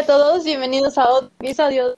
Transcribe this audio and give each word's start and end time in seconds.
Hola 0.00 0.14
a 0.14 0.18
todos, 0.18 0.44
bienvenidos 0.44 0.96
a 0.96 1.10
otro 1.10 1.30
episodio 1.38 1.94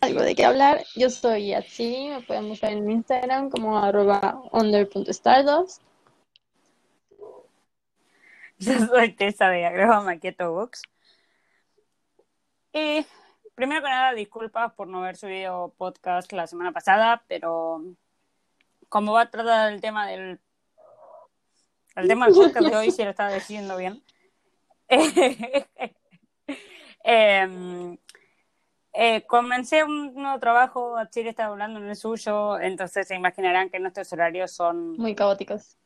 Algo 0.00 0.22
de 0.22 0.36
qué 0.36 0.44
hablar. 0.44 0.84
Yo 0.94 1.10
soy 1.10 1.48
Yatsi, 1.48 2.10
me 2.10 2.20
pueden 2.20 2.48
buscar 2.48 2.70
en 2.70 2.88
Instagram 2.88 3.50
como 3.50 3.76
arroba 3.76 4.40
under.stardust. 4.52 5.82
Yo 8.58 8.78
soy 8.86 9.14
Tessa 9.14 9.48
de 9.48 9.66
Agrego 9.66 10.00
Maquieto 10.02 10.52
Books. 10.52 10.82
Y 12.72 13.04
primero 13.56 13.82
que 13.82 13.88
nada, 13.88 14.12
disculpas 14.12 14.72
por 14.74 14.86
no 14.86 14.98
haber 14.98 15.16
subido 15.16 15.74
podcast 15.76 16.30
la 16.32 16.46
semana 16.46 16.70
pasada, 16.70 17.24
pero 17.26 17.82
como 18.88 19.14
va 19.14 19.22
a 19.22 19.30
tratar 19.30 19.72
el 19.72 19.80
tema 19.80 20.06
del 20.06 20.38
el 21.96 22.06
tema 22.06 22.26
del 22.26 22.36
podcast 22.36 22.68
de 22.68 22.76
hoy, 22.76 22.92
si 22.92 23.02
lo 23.02 23.10
estaba 23.10 23.32
diciendo 23.32 23.76
bien. 23.76 24.04
eh, 27.04 27.98
eh, 28.94 29.24
comencé 29.26 29.84
un 29.84 30.14
nuevo 30.14 30.38
trabajo, 30.38 30.96
Chile 31.10 31.30
está 31.30 31.46
hablando 31.46 31.80
en 31.80 31.88
el 31.88 31.96
suyo, 31.96 32.58
entonces 32.60 33.08
se 33.08 33.14
imaginarán 33.14 33.70
que 33.70 33.78
nuestros 33.80 34.12
horarios 34.12 34.52
son 34.52 34.96
Muy 34.98 35.14
caóticos. 35.14 35.78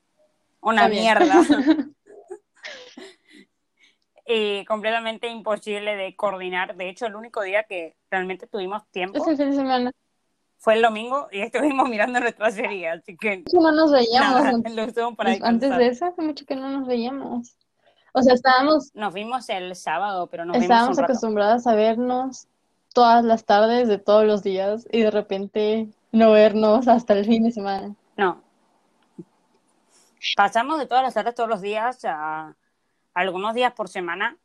una 0.60 0.88
mierda. 0.88 1.34
y 4.27 4.64
completamente 4.64 5.28
imposible 5.28 5.94
de 5.96 6.16
coordinar. 6.16 6.77
De 6.77 6.88
hecho, 6.88 7.06
el 7.06 7.14
único 7.14 7.42
día 7.42 7.62
que 7.64 7.96
realmente 8.10 8.46
tuvimos 8.46 8.84
tiempo 8.91 9.22
fin 9.24 9.36
de 9.36 9.52
semana. 9.52 9.92
fue 10.58 10.74
el 10.74 10.83
domingo 10.83 11.28
y 11.30 11.41
estuvimos 11.42 11.88
mirando 11.88 12.19
nuestra 12.19 12.50
serie, 12.50 12.88
así 12.88 13.16
que 13.16 13.44
no 13.52 13.70
nos 13.70 13.92
veíamos. 13.92 14.34
nada, 14.42 14.48
antes- 14.48 14.74
lo 14.74 14.84
usamos 14.86 15.16
para 15.16 15.30
Antes 15.30 15.42
descansar. 15.60 15.78
de 15.78 15.86
eso, 15.88 16.05
hace 16.06 16.22
mucho 16.22 16.44
que 16.44 16.56
no 16.56 16.69
nos 16.70 16.88
veíamos. 16.88 17.56
O 18.19 18.23
sea, 18.23 18.33
estábamos, 18.34 18.95
Nos 18.95 19.12
vimos 19.12 19.48
el 19.51 19.77
sábado, 19.77 20.27
pero 20.29 20.45
nos 20.47 20.55
vimos 20.55 20.65
estábamos 20.65 20.97
un 20.97 21.02
rato. 21.02 21.12
acostumbradas 21.12 21.66
a 21.66 21.75
vernos 21.75 22.47
todas 22.95 23.23
las 23.25 23.45
tardes 23.45 23.89
de 23.89 23.98
todos 23.98 24.25
los 24.25 24.42
días 24.42 24.89
y 24.91 25.03
de 25.03 25.11
repente 25.11 25.89
no 26.12 26.31
vernos 26.33 26.89
hasta 26.89 27.12
el 27.12 27.27
fin 27.27 27.42
de 27.45 27.50
semana. 27.53 27.95
No. 28.17 28.41
Pasamos 30.34 30.78
de 30.78 30.86
todas 30.86 31.03
las 31.05 31.12
tardes 31.14 31.34
todos 31.34 31.48
los 31.48 31.61
días 31.61 32.05
a 32.05 32.55
algunos 33.12 33.55
días 33.55 33.73
por 33.75 33.89
semana, 33.89 34.36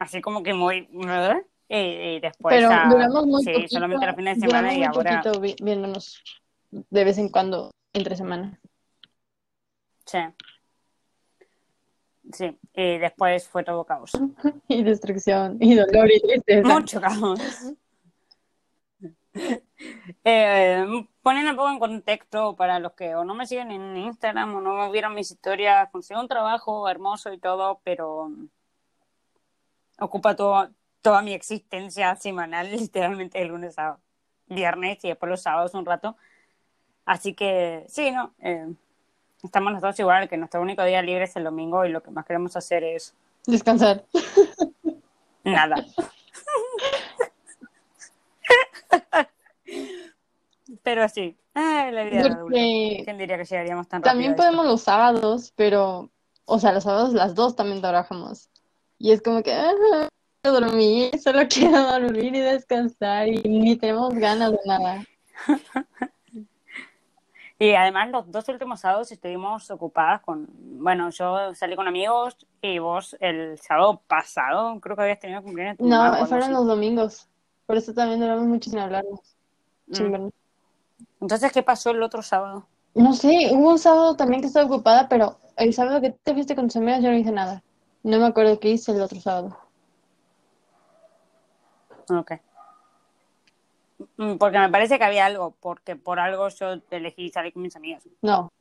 así 0.00 0.20
como 0.20 0.42
que 0.42 0.52
muy... 0.52 0.88
Y, 1.68 1.76
y 1.76 2.20
después 2.20 2.54
Pero 2.56 2.70
a- 2.70 2.88
duramos 2.90 3.24
muy 3.26 3.42
sí, 3.44 3.52
poquito, 3.52 3.74
solamente 3.76 4.04
los 4.06 4.16
fines 4.16 4.40
de 4.40 4.46
semana 4.46 4.74
y 4.74 4.82
ahora... 4.82 5.22
vi- 5.40 5.56
viéndonos 5.62 6.22
de 6.70 7.04
vez 7.04 7.18
en 7.18 7.28
cuando 7.30 7.70
entre 7.94 8.16
semana. 8.16 8.58
Sí. 10.04 10.18
Sí, 12.32 12.58
y 12.74 12.98
después 12.98 13.48
fue 13.48 13.64
todo 13.64 13.84
caos. 13.84 14.12
Y 14.68 14.82
destrucción, 14.82 15.58
y 15.60 15.74
dolor, 15.74 16.10
y 16.10 16.20
tristeza. 16.20 16.68
Mucho 16.68 17.00
caos. 17.00 17.40
Eh, 20.24 20.84
poniendo 21.22 21.52
un 21.52 21.56
poco 21.56 21.70
en 21.70 21.78
contexto 21.78 22.54
para 22.54 22.78
los 22.78 22.92
que 22.92 23.14
o 23.14 23.24
no 23.24 23.34
me 23.34 23.46
siguen 23.46 23.70
en 23.70 23.96
Instagram 23.96 24.54
o 24.56 24.60
no 24.60 24.90
vieron 24.92 25.14
mis 25.14 25.30
historias, 25.30 25.88
conseguí 25.90 26.20
un 26.20 26.28
trabajo 26.28 26.88
hermoso 26.88 27.32
y 27.32 27.38
todo, 27.38 27.80
pero 27.82 28.30
ocupa 29.98 30.36
todo, 30.36 30.70
toda 31.00 31.22
mi 31.22 31.32
existencia 31.32 32.14
semanal, 32.16 32.70
literalmente 32.76 33.38
de 33.38 33.46
lunes 33.46 33.78
a 33.78 33.98
viernes 34.46 35.04
y 35.04 35.08
después 35.08 35.30
los 35.30 35.42
sábados 35.42 35.74
un 35.74 35.86
rato. 35.86 36.16
Así 37.04 37.34
que 37.34 37.84
sí, 37.88 38.10
¿no? 38.12 38.34
Eh, 38.38 38.72
estamos 39.42 39.72
los 39.72 39.82
dos 39.82 39.98
igual, 39.98 40.28
que 40.28 40.36
nuestro 40.36 40.60
único 40.60 40.84
día 40.84 41.02
libre 41.02 41.24
es 41.24 41.36
el 41.36 41.44
domingo 41.44 41.84
y 41.84 41.90
lo 41.90 42.02
que 42.02 42.10
más 42.10 42.24
queremos 42.24 42.56
hacer 42.56 42.84
es 42.84 43.14
Descansar. 43.46 44.04
Nada. 45.44 45.84
Pero 50.82 51.08
sí, 51.08 51.36
ay, 51.54 51.92
la 51.92 52.04
vida. 52.04 52.38
Porque 52.40 53.02
¿Quién 53.04 53.18
diría 53.18 53.36
que 53.36 53.44
llegaríamos 53.44 53.88
tan 53.88 54.02
también 54.02 54.32
rápido 54.32 54.46
podemos 54.46 54.66
los 54.66 54.82
sábados, 54.82 55.52
pero, 55.56 56.10
o 56.44 56.58
sea, 56.58 56.72
los 56.72 56.84
sábados 56.84 57.12
las 57.12 57.34
dos 57.34 57.56
también 57.56 57.80
trabajamos. 57.80 58.48
Y 58.98 59.10
es 59.12 59.22
como 59.22 59.42
que, 59.42 59.52
ah, 59.52 60.08
quiero 60.40 60.60
dormir, 60.60 61.18
solo 61.20 61.40
quiero 61.48 61.82
dormir 61.82 62.34
y 62.34 62.40
descansar 62.40 63.28
y 63.28 63.42
ni 63.42 63.76
tenemos 63.76 64.14
ganas 64.14 64.52
de 64.52 64.58
nada. 64.64 65.04
Y 67.62 67.76
además 67.76 68.10
los 68.10 68.28
dos 68.28 68.48
últimos 68.48 68.80
sábados 68.80 69.12
estuvimos 69.12 69.70
ocupadas 69.70 70.20
con, 70.22 70.48
bueno, 70.80 71.10
yo 71.10 71.54
salí 71.54 71.76
con 71.76 71.86
amigos 71.86 72.36
y 72.60 72.80
vos 72.80 73.16
el 73.20 73.56
sábado 73.56 74.02
pasado 74.08 74.80
creo 74.80 74.96
que 74.96 75.02
habías 75.02 75.20
tenido 75.20 75.44
cumpleaños 75.44 75.78
tu 75.78 75.86
No, 75.86 76.12
fueron 76.26 76.42
así. 76.42 76.52
los 76.52 76.66
domingos. 76.66 77.28
Por 77.64 77.76
eso 77.76 77.94
también 77.94 78.18
duramos 78.18 78.46
mucho 78.46 78.68
sin 78.68 78.80
hablarnos. 78.80 79.36
Mm. 79.86 80.30
Entonces, 81.20 81.52
¿qué 81.52 81.62
pasó 81.62 81.90
el 81.90 82.02
otro 82.02 82.20
sábado? 82.20 82.66
No 82.96 83.12
sé, 83.12 83.50
hubo 83.52 83.70
un 83.70 83.78
sábado 83.78 84.16
también 84.16 84.40
que 84.40 84.48
estaba 84.48 84.66
ocupada, 84.66 85.08
pero 85.08 85.38
el 85.56 85.72
sábado 85.72 86.00
que 86.00 86.10
te 86.10 86.32
fuiste 86.34 86.56
con 86.56 86.66
tus 86.66 86.78
amigas 86.78 87.00
yo 87.00 87.10
no 87.10 87.16
hice 87.16 87.30
nada. 87.30 87.62
No 88.02 88.18
me 88.18 88.26
acuerdo 88.26 88.58
qué 88.58 88.70
hice 88.70 88.90
el 88.90 89.00
otro 89.02 89.20
sábado. 89.20 89.56
Ok. 92.10 92.32
Mm, 94.16 94.36
Porque 94.36 94.58
me 94.58 94.68
parece 94.68 94.98
que 94.98 95.04
había 95.04 95.26
algo, 95.26 95.54
porque 95.60 95.96
por 95.96 96.18
algo 96.20 96.48
yo 96.48 96.74
elegí 96.90 97.30
salir 97.30 97.52
con 97.52 97.62
mis 97.62 97.76
amigas. 97.76 98.08
No. 98.20 98.52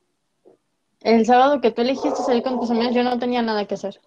El 1.02 1.26
sábado 1.26 1.62
que 1.62 1.72
tú 1.72 1.82
elegiste 1.82 2.22
salir 2.22 2.44
con 2.44 2.60
tus 2.60 2.70
amigas 2.72 2.94
yo 2.94 3.04
no 3.04 3.18
tenía 3.18 3.42
nada 3.42 3.66
que 3.66 3.74
hacer. 3.76 4.00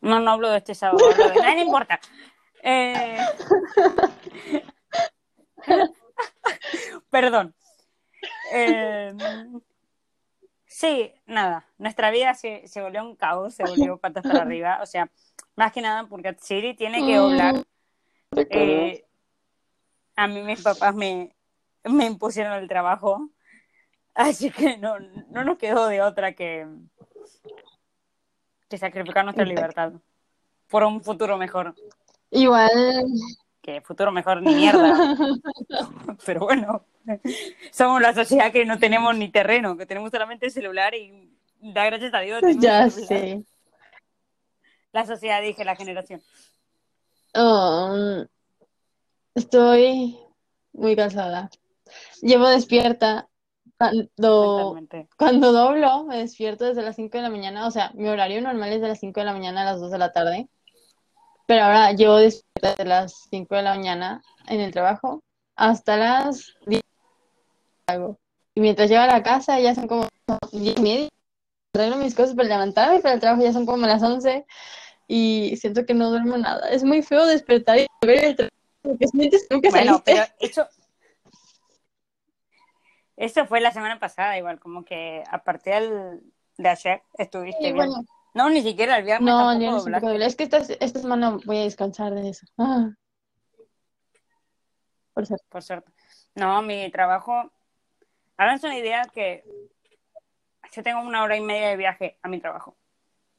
No, 0.00 0.20
no 0.20 0.32
hablo 0.32 0.50
de 0.50 0.58
este 0.58 0.74
sábado, 0.74 0.98
hablo 1.10 1.28
de... 1.28 1.40
Ay, 1.44 1.56
no 1.56 1.62
importa. 1.62 2.00
Eh, 2.62 3.18
Perdón. 7.10 7.54
Eh, 8.52 9.14
Sí, 10.82 11.12
nada. 11.26 11.64
Nuestra 11.78 12.10
vida 12.10 12.34
se, 12.34 12.66
se 12.66 12.80
volvió 12.80 13.04
un 13.04 13.14
caos, 13.14 13.54
se 13.54 13.62
volvió 13.62 13.98
patas 13.98 14.24
para 14.24 14.40
arriba. 14.40 14.80
O 14.82 14.86
sea, 14.86 15.08
más 15.54 15.70
que 15.70 15.82
nada 15.82 16.08
porque 16.08 16.34
Siri 16.40 16.74
tiene 16.74 17.06
que 17.06 17.14
hablar. 17.14 17.62
Eh, 18.36 19.04
a 20.16 20.26
mí 20.26 20.42
mis 20.42 20.62
papás 20.62 20.94
me, 20.94 21.34
me 21.84 22.06
impusieron 22.06 22.54
el 22.54 22.68
trabajo. 22.68 23.28
Así 24.14 24.50
que 24.50 24.76
no, 24.78 24.98
no 24.98 25.44
nos 25.44 25.58
quedó 25.58 25.86
de 25.86 26.02
otra 26.02 26.34
que, 26.34 26.66
que 28.68 28.78
sacrificar 28.78 29.24
nuestra 29.24 29.44
libertad 29.44 29.92
por 30.68 30.84
un 30.84 31.02
futuro 31.02 31.36
mejor. 31.36 31.74
Igual, 32.30 32.70
Que 33.60 33.80
futuro 33.80 34.10
mejor 34.10 34.42
ni 34.42 34.54
mierda. 34.54 35.16
Pero 36.26 36.40
bueno, 36.40 36.84
somos 37.70 38.00
la 38.00 38.14
sociedad 38.14 38.50
que 38.52 38.64
no 38.64 38.78
tenemos 38.78 39.16
ni 39.16 39.30
terreno, 39.30 39.76
que 39.76 39.86
tenemos 39.86 40.10
solamente 40.10 40.46
el 40.46 40.52
celular 40.52 40.94
y 40.94 41.30
da 41.60 41.84
gracias 41.86 42.12
a 42.14 42.20
Dios. 42.20 42.42
ya 42.58 42.88
sé. 42.90 43.44
La 44.92 45.06
sociedad, 45.06 45.40
dije, 45.40 45.64
la 45.64 45.76
generación. 45.76 46.22
Um, 47.34 48.26
estoy 49.34 50.18
muy 50.72 50.96
cansada. 50.96 51.50
Llevo 52.20 52.48
despierta 52.48 53.28
cuando, 53.78 54.78
cuando 55.16 55.52
doblo, 55.52 56.04
me 56.04 56.18
despierto 56.18 56.66
desde 56.66 56.82
las 56.82 56.96
5 56.96 57.16
de 57.16 57.22
la 57.22 57.30
mañana. 57.30 57.66
O 57.66 57.70
sea, 57.70 57.90
mi 57.94 58.08
horario 58.08 58.40
normal 58.42 58.72
es 58.72 58.80
de 58.80 58.88
las 58.88 59.00
5 59.00 59.20
de 59.20 59.26
la 59.26 59.32
mañana 59.32 59.62
a 59.62 59.64
las 59.64 59.80
2 59.80 59.90
de 59.90 59.98
la 59.98 60.12
tarde. 60.12 60.48
Pero 61.46 61.64
ahora 61.64 61.92
llevo 61.92 62.16
despierta 62.16 62.70
desde 62.70 62.84
las 62.84 63.26
5 63.30 63.54
de 63.56 63.62
la 63.62 63.74
mañana 63.74 64.22
en 64.46 64.60
el 64.60 64.72
trabajo 64.72 65.22
hasta 65.56 65.96
las 65.96 66.54
10 66.66 66.82
hago. 67.86 68.18
Y 68.54 68.60
mientras 68.60 68.88
llego 68.88 69.02
a 69.02 69.06
la 69.06 69.22
casa 69.22 69.58
ya 69.58 69.74
son 69.74 69.88
como 69.88 70.06
10 70.52 70.78
y 70.78 70.82
media. 70.82 71.08
Arreglo 71.74 71.96
mis 71.96 72.14
cosas 72.14 72.34
para 72.34 72.48
levantarme 72.48 73.00
para 73.00 73.14
el 73.14 73.20
trabajo 73.20 73.42
ya 73.42 73.52
son 73.52 73.64
como 73.64 73.86
las 73.86 74.02
11 74.02 74.44
y 75.14 75.56
siento 75.58 75.84
que 75.84 75.92
no 75.92 76.08
duermo 76.08 76.38
nada. 76.38 76.70
Es 76.70 76.84
muy 76.84 77.02
feo 77.02 77.26
despertar 77.26 77.78
y 77.78 77.86
ver 78.06 78.24
el 78.24 78.36
trabajo 78.36 78.56
porque 78.82 79.06
sientes 79.08 79.46
nunca 79.50 79.68
Bueno, 79.68 80.02
pero 80.04 80.22
eso. 80.40 80.66
Eso 83.16 83.44
fue 83.46 83.60
la 83.60 83.70
semana 83.72 83.98
pasada, 83.98 84.38
igual, 84.38 84.58
como 84.58 84.84
que 84.84 85.22
a 85.30 85.44
partir 85.44 85.74
del- 85.74 86.22
de 86.56 86.68
ayer 86.68 87.02
estuviste 87.18 87.58
Sí, 87.58 87.64
bien. 87.72 87.76
bueno, 87.76 88.04
No, 88.34 88.48
ni 88.48 88.62
siquiera 88.62 88.96
el 88.96 89.04
viernes 89.04 89.28
no, 89.30 89.38
tampoco 89.50 90.00
no. 90.08 90.12
Es 90.24 90.34
que 90.34 90.44
esta, 90.44 90.56
esta 90.58 90.98
semana 91.00 91.38
voy 91.44 91.58
a 91.58 91.64
descansar 91.64 92.14
de 92.14 92.30
eso. 92.30 92.46
Ah. 92.56 92.88
Por 95.12 95.26
cierto. 95.26 95.44
por 95.50 95.62
suerte. 95.62 95.92
No, 96.34 96.62
mi 96.62 96.90
trabajo. 96.90 97.52
Háganse 98.38 98.66
una 98.66 98.78
idea 98.78 99.02
que 99.12 99.44
yo 100.72 100.82
tengo 100.82 101.02
una 101.02 101.22
hora 101.22 101.36
y 101.36 101.42
media 101.42 101.68
de 101.68 101.76
viaje 101.76 102.18
a 102.22 102.28
mi 102.28 102.40
trabajo. 102.40 102.78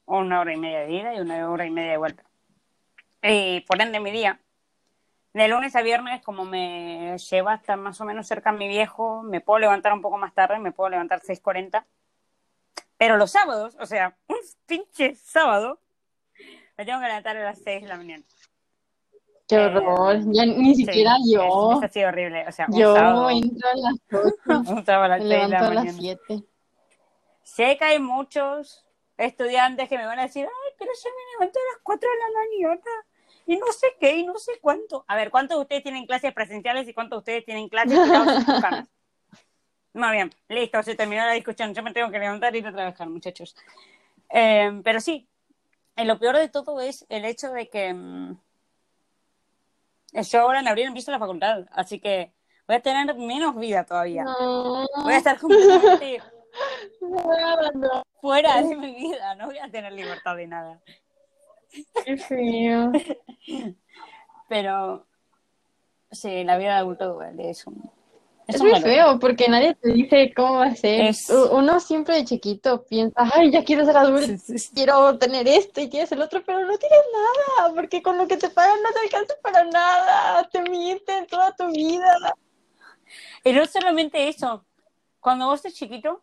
Una 0.06 0.40
hora 0.40 0.52
y 0.52 0.56
media 0.56 0.80
de 0.80 0.92
ida 0.92 1.14
y 1.14 1.20
una 1.20 1.48
hora 1.50 1.64
y 1.66 1.70
media 1.70 1.92
de 1.92 1.96
vuelta. 1.96 2.24
Y 3.22 3.60
por 3.62 3.80
ende, 3.80 4.00
mi 4.00 4.10
día, 4.10 4.38
de 5.32 5.48
lunes 5.48 5.74
a 5.76 5.82
viernes, 5.82 6.22
como 6.22 6.44
me 6.44 7.16
lleva 7.30 7.54
hasta 7.54 7.76
más 7.76 8.00
o 8.00 8.04
menos 8.04 8.26
cerca 8.26 8.50
a 8.50 8.52
mi 8.52 8.68
viejo, 8.68 9.22
me 9.22 9.40
puedo 9.40 9.58
levantar 9.60 9.92
un 9.92 10.02
poco 10.02 10.18
más 10.18 10.34
tarde, 10.34 10.58
me 10.58 10.72
puedo 10.72 10.90
levantar 10.90 11.20
6.40. 11.20 11.84
Pero 12.98 13.16
los 13.16 13.30
sábados, 13.30 13.76
o 13.80 13.86
sea, 13.86 14.16
un 14.28 14.36
pinche 14.66 15.14
sábado, 15.16 15.80
me 16.76 16.84
tengo 16.84 17.00
que 17.00 17.06
levantar 17.06 17.36
a 17.36 17.44
las 17.44 17.58
6 17.60 17.82
de 17.82 17.88
la 17.88 17.96
mañana. 17.96 18.24
Qué 19.48 19.58
horror. 19.58 20.16
Ya 20.32 20.46
ni 20.46 20.74
siquiera 20.74 21.16
Sí, 21.22 21.34
yo. 21.34 21.72
Es, 21.72 21.78
es 21.78 21.84
así 21.84 22.04
horrible. 22.04 22.46
O 22.48 22.52
sea, 22.52 22.66
un 22.68 22.78
Yo 22.78 22.94
sábado, 22.94 23.30
entro 23.30 23.68
a 23.68 23.76
las 23.76 23.94
8, 24.46 24.70
un 24.72 24.84
sábado 24.86 25.04
a 25.04 25.08
las 25.08 25.22
me 25.22 25.28
6 25.28 25.42
de 25.42 25.48
la 25.48 25.58
a 25.58 25.62
las 25.62 25.74
mañana. 25.84 25.98
7. 25.98 26.44
Sé 27.42 27.76
que 27.76 27.84
hay 27.84 27.98
muchos 27.98 28.83
estudiantes 29.16 29.88
que 29.88 29.98
me 29.98 30.06
van 30.06 30.18
a 30.18 30.22
decir, 30.22 30.46
ay, 30.46 30.72
pero 30.78 30.90
yo 30.92 31.10
me 31.10 31.32
levanto 31.32 31.58
a 31.58 31.72
las 31.72 31.82
4 31.82 32.08
de 32.08 32.16
la 32.16 32.24
mañana 32.26 32.80
y 33.46 33.56
no 33.56 33.66
sé 33.72 33.94
qué 34.00 34.16
y 34.16 34.24
no 34.24 34.38
sé 34.38 34.52
cuánto. 34.60 35.04
A 35.06 35.16
ver, 35.16 35.30
¿cuántos 35.30 35.58
de 35.58 35.62
ustedes 35.62 35.82
tienen 35.82 36.06
clases 36.06 36.32
presenciales 36.32 36.88
y 36.88 36.94
cuántos 36.94 37.18
de 37.18 37.20
ustedes 37.20 37.44
tienen 37.44 37.68
clases 37.68 37.98
en? 37.98 38.88
Muy 39.94 40.10
bien, 40.10 40.34
listo, 40.48 40.82
se 40.82 40.96
terminó 40.96 41.24
la 41.24 41.32
discusión. 41.32 41.72
Yo 41.72 41.82
me 41.82 41.92
tengo 41.92 42.10
que 42.10 42.18
levantar 42.18 42.54
y 42.54 42.58
ir 42.58 42.66
a 42.66 42.72
trabajar, 42.72 43.08
muchachos. 43.08 43.54
Eh, 44.28 44.80
pero 44.82 45.00
sí, 45.00 45.28
eh, 45.94 46.04
lo 46.04 46.18
peor 46.18 46.36
de 46.36 46.48
todo 46.48 46.80
es 46.80 47.06
el 47.08 47.24
hecho 47.24 47.52
de 47.52 47.68
que 47.68 47.94
mm, 47.94 48.36
yo 50.22 50.40
ahora 50.40 50.60
en 50.60 50.68
abril 50.68 50.86
empiezo 50.86 51.12
la 51.12 51.20
facultad, 51.20 51.66
así 51.70 52.00
que 52.00 52.32
voy 52.66 52.76
a 52.76 52.80
tener 52.80 53.14
menos 53.14 53.54
vida 53.56 53.84
todavía. 53.84 54.24
No, 54.24 54.86
Voy 55.02 55.12
a 55.12 55.18
estar 55.18 55.38
completamente 55.38 56.20
fuera 58.20 58.62
de 58.62 58.76
mi 58.76 58.94
vida, 58.94 59.34
no 59.34 59.46
voy 59.46 59.58
a 59.58 59.70
tener 59.70 59.92
libertad 59.92 60.36
de 60.36 60.46
nada. 60.46 60.80
qué 62.04 62.16
feo. 62.16 62.92
Pero 64.48 65.06
sí, 66.10 66.44
la 66.44 66.56
vida 66.58 66.74
de 66.74 66.78
adulto 66.78 67.20
es 67.22 67.66
un... 67.66 67.90
Es 68.46 68.60
un 68.60 68.68
muy 68.68 68.80
feo 68.82 69.18
porque 69.18 69.48
nadie 69.48 69.74
te 69.74 69.88
dice 69.90 70.30
cómo 70.36 70.58
va 70.58 70.66
a 70.66 70.74
ser. 70.76 71.06
Es- 71.06 71.30
Uno 71.30 71.80
siempre 71.80 72.16
de 72.16 72.24
chiquito 72.26 72.84
piensa, 72.84 73.14
ay, 73.34 73.50
ya 73.50 73.64
quiero 73.64 73.86
ser 73.86 73.96
adulto, 73.96 74.34
quiero 74.74 75.16
tener 75.16 75.48
esto 75.48 75.80
y 75.80 75.88
quieres 75.88 76.12
el 76.12 76.20
otro, 76.20 76.42
pero 76.44 76.60
no 76.60 76.76
tienes 76.76 76.98
nada, 77.58 77.72
porque 77.74 78.02
con 78.02 78.18
lo 78.18 78.28
que 78.28 78.36
te 78.36 78.50
pagan 78.50 78.82
no 78.82 78.90
te 78.92 79.00
alcanza 79.00 79.34
para 79.42 79.64
nada, 79.64 80.46
te 80.50 80.60
mienten 80.60 81.26
toda 81.26 81.56
tu 81.56 81.68
vida. 81.68 82.34
Y 83.44 83.52
no 83.52 83.64
solamente 83.64 84.28
eso, 84.28 84.62
cuando 85.20 85.46
vos 85.46 85.62
sos 85.62 85.72
chiquito, 85.72 86.22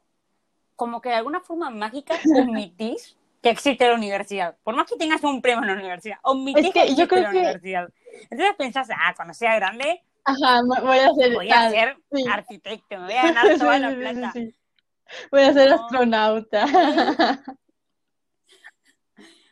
como 0.81 0.99
que 0.99 1.09
de 1.09 1.15
alguna 1.15 1.41
forma 1.41 1.69
mágica 1.69 2.15
omitís 2.35 3.15
que 3.39 3.51
existe 3.51 3.87
la 3.87 3.93
universidad. 3.93 4.57
Por 4.63 4.75
más 4.75 4.89
que 4.89 4.95
tengas 4.97 5.23
un 5.23 5.39
premio 5.43 5.61
en 5.61 5.67
la 5.67 5.73
universidad, 5.75 6.17
omitís 6.23 6.65
Es 6.65 6.73
que, 6.73 6.79
que 6.81 6.95
yo 6.95 7.03
existe 7.03 7.07
creo 7.07 7.21
la 7.21 7.31
que- 7.31 7.37
universidad. 7.37 7.89
Entonces 8.31 8.55
pensás, 8.57 8.87
ah, 8.91 9.13
cuando 9.15 9.35
sea 9.35 9.55
grande 9.57 10.01
Ajá, 10.23 10.61
voy 10.81 10.97
a 10.97 11.13
ser 11.13 11.33
voy 11.35 11.51
a 11.51 11.69
ser 11.69 11.97
sí. 12.11 12.25
arquitecto, 12.27 12.97
me 12.97 13.05
voy 13.05 13.13
a 13.13 13.23
ganar 13.31 13.45
toda 13.59 13.77
la 13.79 13.89
Sí, 13.89 13.95
sí, 13.95 14.01
sí, 14.01 14.19
plata. 14.19 14.33
Voy 15.31 15.41
a 15.43 15.53
ser 15.53 15.69
No. 15.69 15.75
astronauta. 15.75 16.65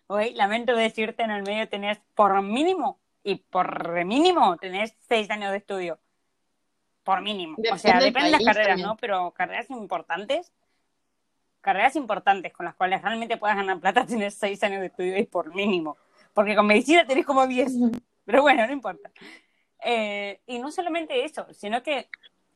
Hoy, 0.08 0.34
lamento 0.34 0.76
decirte, 0.76 1.22
en 1.22 1.30
el 1.32 1.44
medio 1.44 1.70
tenés 1.70 2.00
por 2.16 2.42
mínimo 2.42 3.00
y 3.24 3.36
por 3.36 4.04
mínimo 4.06 4.58
tenés 4.58 4.96
seis 5.08 5.30
años 5.30 5.52
de 5.52 5.58
estudio. 5.58 6.00
Por 7.04 7.22
mínimo. 7.22 7.56
o 7.72 7.78
sea, 7.78 8.00
Depende 8.00 8.06
depende 8.06 8.26
de 8.26 8.32
las 8.32 8.44
carreras, 8.44 8.68
también. 8.70 8.88
¿no? 8.88 8.98
Pero 8.98 9.32
carreras 9.32 9.70
importantes, 9.70 10.52
carreras 11.62 11.96
importantes 11.96 12.54
con 12.54 12.66
las 12.66 12.76
cuales 12.76 13.02
realmente 13.02 13.38
puedas 13.38 13.58
ganar 13.58 13.80
plata, 13.80 14.06
tenés 14.08 14.36
seis 14.36 14.62
años 14.64 14.82
de 14.82 14.88
estudio 14.88 15.18
y 15.18 15.26
por 15.26 15.54
mínimo. 15.54 15.98
Porque 16.34 16.56
con 16.56 16.68
medicina 16.68 17.06
tenés 17.06 17.26
como 17.26 17.48
diez. 17.48 17.74
Pero 18.26 18.42
bueno, 18.42 18.66
no 18.66 18.74
importa. 18.74 19.12
Eh, 19.84 20.42
y 20.46 20.60
no 20.60 20.72
solamente 20.72 21.24
eso, 21.26 21.48
sino 21.54 21.82
que, 21.82 22.10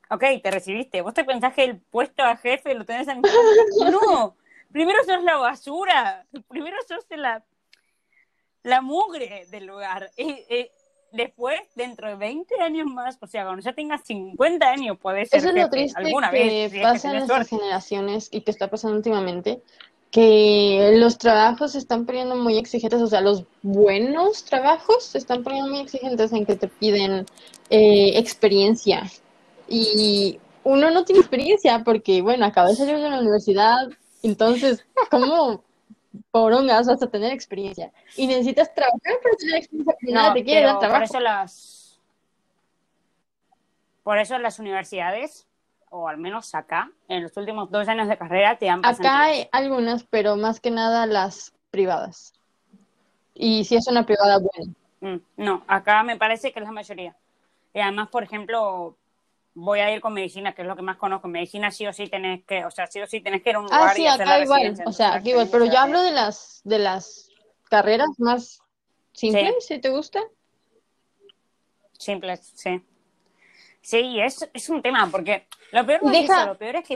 ok, 0.09 0.23
te 0.41 0.51
recibiste. 0.51 1.01
¿Vos 1.01 1.13
te 1.13 1.23
pensás 1.23 1.53
que 1.53 1.63
el 1.63 1.79
puesto 1.79 2.23
a 2.23 2.37
jefe 2.37 2.75
lo 2.75 2.85
tenés 2.85 3.07
en... 3.07 3.21
No, 3.91 4.35
primero 4.71 5.03
sos 5.03 5.23
la 5.23 5.37
basura, 5.37 6.25
primero 6.47 6.77
sos 6.87 7.05
la, 7.09 7.43
la 8.63 8.81
mugre 8.81 9.45
del 9.49 9.65
lugar. 9.65 10.11
Después, 11.13 11.59
dentro 11.75 12.09
de 12.09 12.15
20 12.15 12.55
años 12.61 12.87
más, 12.87 13.17
o 13.21 13.27
sea, 13.27 13.45
cuando 13.45 13.61
ya 13.61 13.73
tengas 13.73 14.01
50 14.03 14.69
años, 14.69 14.97
podés 14.97 15.29
ser 15.29 15.39
Eso 15.39 15.49
es 15.49 15.55
lo 15.55 15.69
triste 15.69 15.97
alguna 15.97 16.31
que 16.31 16.69
vez. 16.71 16.81
pasa 16.81 17.11
en 17.11 17.17
nuestras 17.17 17.47
generaciones 17.47 18.27
y 18.31 18.41
que 18.41 18.51
está 18.51 18.69
pasando 18.69 18.97
últimamente, 18.97 19.61
que 20.11 20.91
los 20.95 21.17
trabajos 21.17 21.71
se 21.71 21.77
están 21.77 22.05
poniendo 22.05 22.35
muy 22.35 22.57
exigentes, 22.57 23.01
o 23.01 23.07
sea, 23.07 23.21
los 23.21 23.45
buenos 23.61 24.43
trabajos 24.43 25.03
se 25.05 25.17
están 25.17 25.43
poniendo 25.43 25.69
muy 25.69 25.79
exigentes 25.79 26.33
en 26.33 26.45
que 26.45 26.55
te 26.55 26.67
piden 26.67 27.25
eh, 27.69 28.17
experiencia. 28.17 29.09
Y 29.67 30.39
uno 30.63 30.91
no 30.91 31.05
tiene 31.05 31.21
experiencia 31.21 31.83
porque, 31.83 32.21
bueno, 32.21 32.45
acaba 32.45 32.69
de 32.69 32.75
salir 32.75 32.97
de 32.97 33.09
la 33.09 33.19
universidad, 33.19 33.89
entonces, 34.23 34.85
¿cómo 35.11 35.63
porongas 36.31 36.87
vas 36.87 37.01
a 37.01 37.07
tener 37.07 37.31
experiencia? 37.31 37.91
Y 38.15 38.27
necesitas 38.27 38.73
trabajar 38.73 38.99
para 39.23 39.35
tener 39.37 39.55
experiencia, 39.57 39.93
porque 39.99 40.11
No, 40.13 40.33
te 40.33 40.43
quiere 40.43 40.61
dar 40.65 40.71
por 40.75 40.79
trabajo. 40.81 41.03
eso 41.05 41.19
las 41.19 41.79
por 44.03 44.17
eso 44.17 44.37
las 44.37 44.59
universidades, 44.59 45.47
o 45.89 46.09
al 46.09 46.17
menos 46.17 46.53
acá, 46.55 46.91
en 47.07 47.23
los 47.23 47.37
últimos 47.37 47.71
dos 47.71 47.87
años 47.87 48.07
de 48.09 48.17
carrera, 48.17 48.57
te 48.57 48.65
dan 48.65 48.79
Acá 48.79 48.89
pasantías. 48.97 49.15
hay 49.21 49.47
algunas, 49.53 50.03
pero 50.03 50.35
más 50.35 50.59
que 50.59 50.71
nada 50.71 51.05
las 51.05 51.53
privadas. 51.71 52.33
Y 53.33 53.63
si 53.63 53.75
es 53.77 53.87
una 53.87 54.05
privada 54.05 54.39
buena. 54.39 54.73
Mm, 54.99 55.21
No, 55.37 55.63
acá 55.67 56.03
me 56.03 56.17
parece 56.17 56.51
que 56.51 56.59
es 56.59 56.65
la 56.65 56.71
mayoría. 56.71 57.15
Y 57.73 57.79
además, 57.79 58.09
por 58.09 58.23
ejemplo, 58.23 58.95
voy 59.55 59.79
a 59.79 59.93
ir 59.93 60.01
con 60.01 60.13
medicina, 60.13 60.53
que 60.53 60.61
es 60.63 60.67
lo 60.67 60.75
que 60.75 60.81
más 60.81 60.97
conozco. 60.97 61.27
Medicina 61.27 61.71
sí 61.71 61.85
o 61.87 61.93
sí 61.93 62.07
tenés 62.07 62.43
que, 62.45 62.65
o 62.65 62.71
sea, 62.71 62.87
sí 62.87 63.01
o 63.01 63.07
sí 63.07 63.21
tenés 63.21 63.41
que 63.43 63.51
ir 63.51 63.55
a 63.55 63.59
un 63.59 63.65
Ah, 63.71 63.77
lugar 63.79 63.95
sí, 63.95 64.03
y 64.03 64.07
hacer 64.07 64.21
acá 64.27 64.37
la 64.37 64.43
igual. 64.43 64.83
O 64.85 64.91
sea, 64.91 65.13
aquí 65.15 65.29
igual. 65.31 65.47
Pero 65.51 65.65
yo 65.65 65.77
hablo 65.79 66.01
de 66.01 66.11
las 66.11 66.61
de 66.63 66.79
las 66.79 67.29
carreras 67.69 68.09
más 68.17 68.59
simples, 69.13 69.53
si 69.65 69.79
te 69.79 69.89
gusta. 69.89 70.21
Simple, 71.97 72.37
sí. 72.37 72.81
Sí, 73.81 74.19
es, 74.19 74.49
es 74.53 74.69
un 74.69 74.81
tema, 74.81 75.09
porque 75.11 75.47
lo 75.71 75.85
peor 75.85 76.03
no 76.03 76.11
es 76.11 76.21
Deja- 76.21 76.37
eso, 76.39 76.45
lo 76.47 76.57
peor 76.57 76.75
es 76.77 76.87
que 76.87 76.95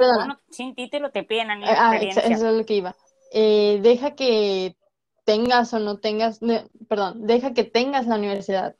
sin 0.51 0.73
título 0.73 1.11
te 1.11 1.23
piden 1.23 1.47
de 1.59 1.67
Ah, 1.67 1.71
experiencia. 1.91 2.23
eso 2.23 2.49
es 2.49 2.55
lo 2.55 2.65
que 2.65 2.75
iba. 2.75 2.95
Eh, 3.31 3.79
deja 3.81 4.15
que 4.15 4.77
tengas 5.25 5.73
o 5.73 5.79
no 5.79 5.97
tengas, 5.99 6.39
perdón, 6.87 7.27
deja 7.27 7.53
que 7.53 7.65
tengas 7.65 8.07
la 8.07 8.15
universidad. 8.15 8.75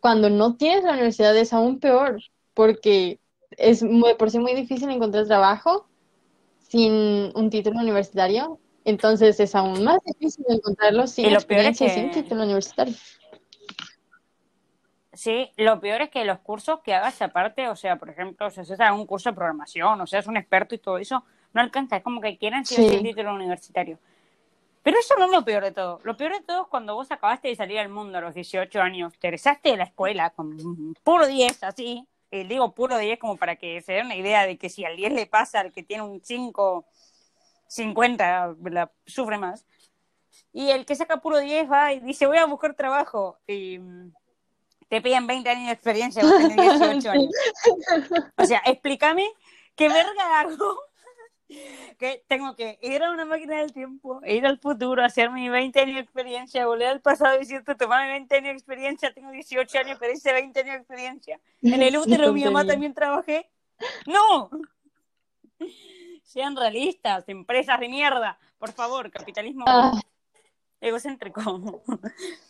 Cuando 0.00 0.30
no 0.30 0.56
tienes 0.56 0.84
la 0.84 0.92
universidad 0.92 1.36
es 1.36 1.52
aún 1.52 1.80
peor, 1.80 2.20
porque 2.54 3.18
es 3.56 3.82
muy- 3.82 4.14
por 4.14 4.30
sí 4.30 4.38
muy 4.38 4.54
difícil 4.54 4.90
encontrar 4.90 5.26
trabajo 5.26 5.86
sin 6.58 7.30
un 7.34 7.50
título 7.50 7.80
universitario. 7.80 8.58
Entonces 8.84 9.38
es 9.38 9.54
aún 9.54 9.84
más 9.84 9.98
difícil 10.04 10.44
encontrarlo 10.48 11.06
sin 11.06 11.26
Y 11.26 11.30
lo 11.30 11.40
peor 11.40 11.60
es 11.60 11.66
experiencia 11.80 11.86
y 11.86 11.90
sin 11.90 12.10
que- 12.10 12.22
título 12.22 12.42
universitario. 12.44 12.94
Sí, 15.14 15.50
lo 15.58 15.78
peor 15.78 16.00
es 16.02 16.10
que 16.10 16.24
los 16.24 16.38
cursos 16.38 16.80
que 16.80 16.94
hagas 16.94 17.20
aparte, 17.20 17.68
o 17.68 17.76
sea, 17.76 17.96
por 17.96 18.08
ejemplo, 18.08 18.48
si 18.50 18.60
haces 18.60 18.80
algún 18.80 19.06
curso 19.06 19.28
de 19.28 19.36
programación, 19.36 20.00
o 20.00 20.06
seas 20.06 20.26
un 20.26 20.38
experto 20.38 20.74
y 20.74 20.78
todo 20.78 20.96
eso, 20.96 21.22
no 21.52 21.60
alcanza, 21.60 21.98
es 21.98 22.02
como 22.02 22.20
que 22.22 22.38
quieren 22.38 22.64
sí 22.64 22.76
o 22.76 22.88
sí 22.88 23.02
título 23.02 23.34
universitario. 23.34 23.98
Pero 24.82 24.98
eso 24.98 25.14
no 25.18 25.26
es 25.26 25.30
lo 25.30 25.44
peor 25.44 25.62
de 25.64 25.70
todo. 25.72 26.00
Lo 26.02 26.16
peor 26.16 26.32
de 26.32 26.40
todo 26.40 26.62
es 26.62 26.68
cuando 26.68 26.94
vos 26.94 27.12
acabaste 27.12 27.48
de 27.48 27.56
salir 27.56 27.78
al 27.78 27.90
mundo 27.90 28.16
a 28.18 28.20
los 28.22 28.34
18 28.34 28.80
años, 28.80 29.12
te 29.18 29.28
egresaste 29.28 29.68
de 29.72 29.76
la 29.76 29.84
escuela 29.84 30.30
con 30.30 30.94
puro 31.04 31.26
10, 31.26 31.62
así, 31.62 32.06
y 32.32 32.44
digo 32.44 32.74
puro 32.74 32.96
10 32.96 33.18
como 33.18 33.36
para 33.36 33.56
que 33.56 33.82
se 33.82 33.92
den 33.92 34.06
una 34.06 34.16
idea 34.16 34.46
de 34.46 34.56
que 34.56 34.70
si 34.70 34.84
al 34.84 34.96
10 34.96 35.12
le 35.12 35.26
pasa 35.26 35.60
al 35.60 35.70
que 35.70 35.82
tiene 35.82 36.02
un 36.02 36.24
5, 36.24 36.86
50, 37.68 38.56
la, 38.64 38.90
sufre 39.06 39.36
más. 39.36 39.66
Y 40.52 40.70
el 40.70 40.86
que 40.86 40.96
saca 40.96 41.18
puro 41.18 41.38
10 41.38 41.70
va 41.70 41.92
y 41.92 42.00
dice, 42.00 42.26
voy 42.26 42.38
a 42.38 42.46
buscar 42.46 42.74
trabajo. 42.74 43.38
Y 43.46 43.78
mm, 43.78 44.12
te 44.88 45.02
piden 45.02 45.26
20 45.26 45.50
años 45.50 45.66
de 45.66 45.72
experiencia, 45.72 46.22
vos 46.22 46.36
tenés 46.38 46.56
18 46.56 47.10
años. 47.10 47.30
O 48.36 48.44
sea, 48.46 48.62
explícame 48.64 49.30
qué 49.76 49.88
verga 49.88 50.40
hago. 50.40 50.80
Que 51.98 52.24
tengo 52.28 52.54
que 52.56 52.78
ir 52.82 53.02
a 53.02 53.10
una 53.10 53.24
máquina 53.24 53.58
del 53.58 53.72
tiempo, 53.72 54.20
ir 54.24 54.46
al 54.46 54.58
futuro, 54.58 55.04
hacer 55.04 55.30
mis 55.30 55.50
20 55.50 55.80
años 55.80 55.94
de 55.96 56.00
experiencia, 56.00 56.66
volver 56.66 56.88
al 56.88 57.00
pasado 57.00 57.36
y 57.36 57.40
decirte, 57.40 57.74
tomame 57.74 58.08
20 58.12 58.34
años 58.36 58.48
de 58.48 58.52
experiencia, 58.52 59.12
tengo 59.12 59.30
18 59.30 59.78
años, 59.78 59.98
pero 60.00 60.12
hice 60.12 60.32
20 60.32 60.60
años 60.60 60.72
de 60.72 60.78
experiencia. 60.78 61.40
En 61.62 61.82
el 61.82 61.96
útero 61.96 62.26
de 62.26 62.32
mi 62.32 62.44
mamá 62.44 62.64
también 62.66 62.94
trabajé. 62.94 63.50
¡No! 64.06 64.50
Sean 66.22 66.56
realistas, 66.56 67.28
empresas 67.28 67.78
de 67.78 67.88
mierda. 67.88 68.38
Por 68.58 68.72
favor, 68.72 69.10
capitalismo 69.10 69.64
Ah, 69.66 70.00
egocéntrico. 70.80 71.82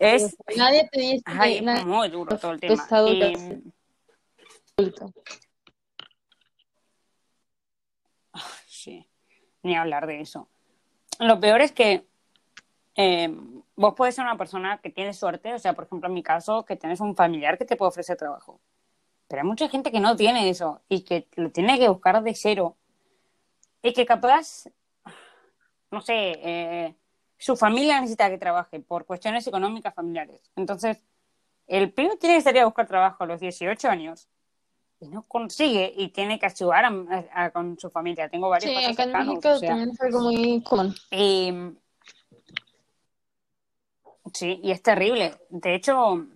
Es, 0.00 0.36
nadie 0.56 0.88
te 0.92 1.00
dice 1.00 1.24
ay, 1.26 1.56
es 1.56 1.84
muy 1.84 2.08
duro 2.08 2.38
todo 2.38 2.52
el 2.52 2.60
tema. 2.60 2.86
Y- 3.08 3.18
que 3.18 3.24
hace. 3.34 3.62
adulto. 4.76 5.12
Sí, 8.66 9.04
ni 9.68 9.76
hablar 9.76 10.06
de 10.06 10.20
eso. 10.20 10.48
Lo 11.20 11.38
peor 11.38 11.60
es 11.60 11.72
que 11.72 12.06
eh, 12.96 13.32
vos 13.76 13.94
puedes 13.96 14.14
ser 14.14 14.24
una 14.24 14.36
persona 14.36 14.78
que 14.78 14.90
tiene 14.90 15.14
suerte, 15.14 15.54
o 15.54 15.58
sea, 15.58 15.74
por 15.74 15.84
ejemplo, 15.84 16.08
en 16.08 16.14
mi 16.14 16.22
caso, 16.22 16.64
que 16.64 16.76
tienes 16.76 17.00
un 17.00 17.14
familiar 17.14 17.58
que 17.58 17.64
te 17.64 17.76
puede 17.76 17.90
ofrecer 17.90 18.16
trabajo. 18.16 18.60
Pero 19.28 19.42
hay 19.42 19.46
mucha 19.46 19.68
gente 19.68 19.92
que 19.92 20.00
no 20.00 20.16
tiene 20.16 20.48
eso 20.48 20.82
y 20.88 21.02
que 21.02 21.28
lo 21.36 21.50
tiene 21.50 21.78
que 21.78 21.88
buscar 21.88 22.22
de 22.22 22.34
cero. 22.34 22.76
Y 23.82 23.92
que 23.92 24.06
capaz, 24.06 24.64
no 25.90 26.00
sé, 26.00 26.14
eh, 26.42 26.94
su 27.36 27.56
familia 27.56 28.00
necesita 28.00 28.30
que 28.30 28.38
trabaje 28.38 28.80
por 28.80 29.06
cuestiones 29.06 29.46
económicas 29.46 29.94
familiares. 29.94 30.50
Entonces, 30.56 31.04
el 31.68 31.92
pibe 31.92 32.16
tiene 32.16 32.36
que 32.36 32.42
salir 32.42 32.62
a 32.62 32.64
buscar 32.64 32.86
trabajo 32.86 33.22
a 33.22 33.26
los 33.26 33.38
18 33.40 33.88
años 33.88 34.28
y 35.00 35.08
no 35.08 35.22
consigue 35.22 35.92
y 35.96 36.08
tiene 36.08 36.38
que 36.38 36.46
ayudar 36.46 36.92
a, 37.32 37.50
con 37.50 37.78
su 37.78 37.90
familia. 37.90 38.28
Tengo 38.28 38.48
varios 38.48 38.72
Sí, 38.72 38.84
acá 38.84 39.04
en 39.04 39.12
México 39.12 39.60
también 39.60 39.90
es 39.90 40.00
algo 40.00 40.20
muy 40.20 40.62
común. 40.62 40.94
Y, 41.10 41.52
sí, 44.32 44.60
y 44.62 44.70
es 44.70 44.82
terrible. 44.82 45.34
De 45.50 45.74
hecho, 45.74 46.26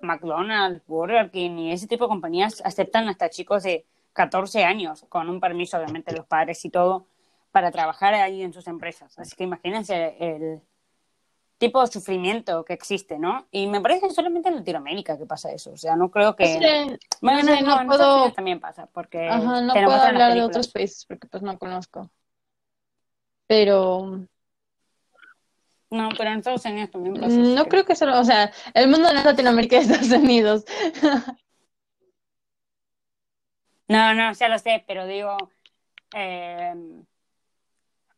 McDonald's, 0.00 0.82
Burger 0.86 1.30
King 1.30 1.58
y 1.58 1.72
ese 1.72 1.86
tipo 1.86 2.04
de 2.04 2.08
compañías 2.08 2.62
aceptan 2.64 3.08
hasta 3.08 3.30
chicos 3.30 3.62
de 3.62 3.84
14 4.14 4.64
años, 4.64 5.04
con 5.08 5.28
un 5.28 5.40
permiso 5.40 5.76
obviamente 5.76 6.12
de 6.12 6.18
los 6.18 6.26
padres 6.26 6.64
y 6.64 6.70
todo, 6.70 7.06
para 7.52 7.70
trabajar 7.70 8.14
ahí 8.14 8.42
en 8.42 8.52
sus 8.52 8.66
empresas. 8.66 9.18
Así 9.18 9.36
que 9.36 9.44
imagínense 9.44 10.16
el 10.18 10.60
tipo 11.58 11.80
de 11.80 11.88
sufrimiento 11.88 12.64
que 12.64 12.72
existe, 12.72 13.18
¿no? 13.18 13.46
Y 13.50 13.66
me 13.66 13.80
parece 13.80 14.06
que 14.06 14.14
solamente 14.14 14.48
en 14.48 14.56
Latinoamérica 14.56 15.18
que 15.18 15.26
pasa 15.26 15.52
eso. 15.52 15.72
O 15.72 15.76
sea, 15.76 15.96
no 15.96 16.10
creo 16.10 16.36
que... 16.36 16.98
bueno, 17.20 17.42
no, 17.42 17.60
no, 17.82 17.86
puedo... 17.86 18.32
también 18.32 18.60
pasa, 18.60 18.86
porque... 18.86 19.28
Ajá, 19.28 19.60
no 19.60 19.74
puedo 19.74 19.92
hablar 19.92 20.34
de 20.34 20.42
otros 20.42 20.68
países 20.68 21.04
porque 21.04 21.26
pues 21.26 21.42
no 21.42 21.58
conozco. 21.58 22.10
Pero... 23.46 24.26
No, 25.90 26.10
pero 26.16 26.30
en 26.30 26.38
Estados 26.38 26.64
Unidos 26.66 26.90
también 26.90 27.14
pasa. 27.14 27.34
No 27.34 27.64
creo 27.66 27.84
que 27.84 27.96
solo, 27.96 28.20
o 28.20 28.24
sea, 28.24 28.52
el 28.74 28.88
mundo 28.88 29.12
no 29.12 29.18
es 29.18 29.24
Latinoamérica 29.24 29.76
y 29.76 29.78
Estados 29.80 30.10
Unidos. 30.10 30.64
no, 33.88 34.14
no, 34.14 34.32
ya 34.32 34.48
lo 34.48 34.58
sé, 34.58 34.84
pero 34.86 35.06
digo, 35.06 35.36
eh, 36.14 36.74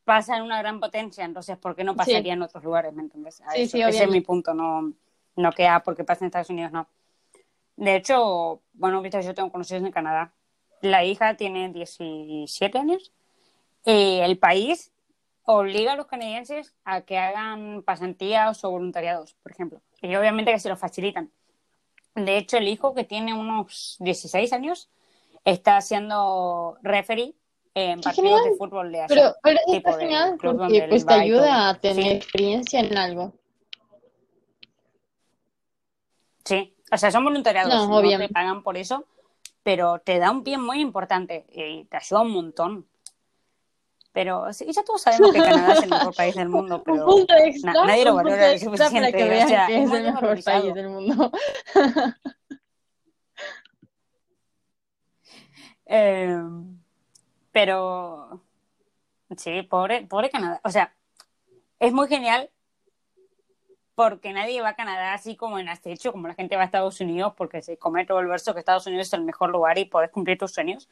pasa 0.04 0.36
en 0.36 0.42
una 0.42 0.58
gran 0.58 0.80
potencia, 0.80 1.24
entonces 1.24 1.56
¿por 1.58 1.76
qué 1.76 1.84
no 1.84 1.94
pasaría 1.94 2.32
en 2.32 2.42
otros 2.42 2.64
lugares? 2.64 2.92
¿Me 2.92 3.02
entiendes? 3.02 3.42
Sí, 3.54 3.68
sí, 3.68 3.82
Ese 3.82 4.04
es 4.04 4.10
mi 4.10 4.20
punto, 4.20 4.54
no, 4.54 4.92
no 5.36 5.52
que 5.52 5.66
ah, 5.66 5.82
porque 5.84 6.04
pasa 6.04 6.24
en 6.24 6.26
Estados 6.26 6.50
Unidos, 6.50 6.72
no. 6.72 6.88
De 7.76 7.96
hecho, 7.96 8.60
bueno, 8.74 9.00
viste, 9.00 9.22
yo 9.22 9.34
tengo 9.34 9.50
conocidos 9.50 9.82
en 9.82 9.90
Canadá. 9.90 10.34
La 10.82 11.02
hija 11.04 11.36
tiene 11.36 11.70
17 11.70 12.76
años. 12.76 13.12
Y 13.86 14.18
el 14.18 14.38
país 14.38 14.92
obliga 15.44 15.92
a 15.92 15.96
los 15.96 16.06
canadienses 16.06 16.74
a 16.84 17.00
que 17.00 17.16
hagan 17.16 17.82
pasantías 17.82 18.62
o 18.64 18.70
voluntariados, 18.70 19.34
por 19.42 19.52
ejemplo. 19.52 19.80
Y 20.02 20.14
obviamente 20.14 20.52
que 20.52 20.58
se 20.58 20.68
lo 20.68 20.76
facilitan. 20.76 21.30
De 22.14 22.36
hecho, 22.36 22.58
el 22.58 22.68
hijo 22.68 22.94
que 22.94 23.04
tiene 23.04 23.32
unos 23.32 23.96
16 24.00 24.52
años 24.52 24.90
está 25.44 25.78
haciendo 25.78 26.76
referee 26.82 27.34
en 27.74 28.00
partidos 28.00 28.44
de 28.44 28.56
fútbol 28.56 28.92
de 28.92 29.04
Pero, 29.08 29.34
pero 29.42 29.58
está 29.66 29.98
genial 29.98 30.36
porque 30.40 30.86
pues 30.88 31.06
te 31.06 31.14
ayuda 31.14 31.68
a 31.70 31.78
tener 31.78 32.16
experiencia 32.16 32.80
en 32.80 32.96
algo. 32.96 33.32
Sí, 36.44 36.74
o 36.90 36.96
sea, 36.96 37.10
son 37.10 37.24
voluntariados, 37.24 37.88
no, 37.88 38.00
te 38.00 38.28
pagan 38.28 38.62
por 38.62 38.76
eso, 38.76 39.06
pero 39.62 40.00
te 40.00 40.18
da 40.18 40.30
un 40.30 40.42
pie 40.42 40.58
muy 40.58 40.80
importante 40.80 41.46
y 41.52 41.84
te 41.84 41.96
ayuda 41.96 42.22
un 42.22 42.32
montón. 42.32 42.86
Pero 44.12 44.52
sí, 44.52 44.66
ya 44.72 44.82
todos 44.82 45.02
sabemos 45.02 45.30
que 45.32 45.38
Canadá 45.38 45.74
es 45.74 45.84
el 45.84 45.90
mejor 45.90 46.16
país 46.16 46.34
del 46.34 46.48
mundo, 46.48 46.82
pero 46.84 47.06
nadie 47.62 48.04
lo 48.04 48.16
valora 48.16 48.52
lo 48.52 48.58
suficiente. 48.58 49.12
Que 49.12 49.44
o 49.44 49.48
sea, 49.48 49.68
que 49.68 49.82
es, 49.84 49.92
el 49.92 50.02
mejor 50.02 50.42
país 50.42 50.74
del 50.74 50.88
mundo. 50.88 51.30
eh, 55.86 56.36
pero 57.52 58.40
sí, 59.36 59.62
pobre, 59.62 60.06
pobre 60.06 60.30
Canadá. 60.30 60.60
O 60.64 60.70
sea, 60.70 60.94
es 61.78 61.92
muy 61.92 62.08
genial 62.08 62.50
porque 63.94 64.32
nadie 64.32 64.62
va 64.62 64.70
a 64.70 64.76
Canadá 64.76 65.12
así 65.12 65.36
como 65.36 65.58
en 65.58 65.68
acecho, 65.68 66.12
como 66.12 66.28
la 66.28 66.34
gente 66.34 66.56
va 66.56 66.62
a 66.62 66.64
Estados 66.64 67.00
Unidos, 67.00 67.34
porque 67.36 67.60
se 67.60 67.76
come 67.76 68.06
todo 68.06 68.20
el 68.20 68.28
verso 68.28 68.54
que 68.54 68.60
Estados 68.60 68.86
Unidos 68.86 69.08
es 69.08 69.12
el 69.12 69.22
mejor 69.22 69.50
lugar 69.50 69.76
y 69.78 69.84
puedes 69.84 70.10
cumplir 70.10 70.38
tus 70.38 70.52
sueños. 70.52 70.88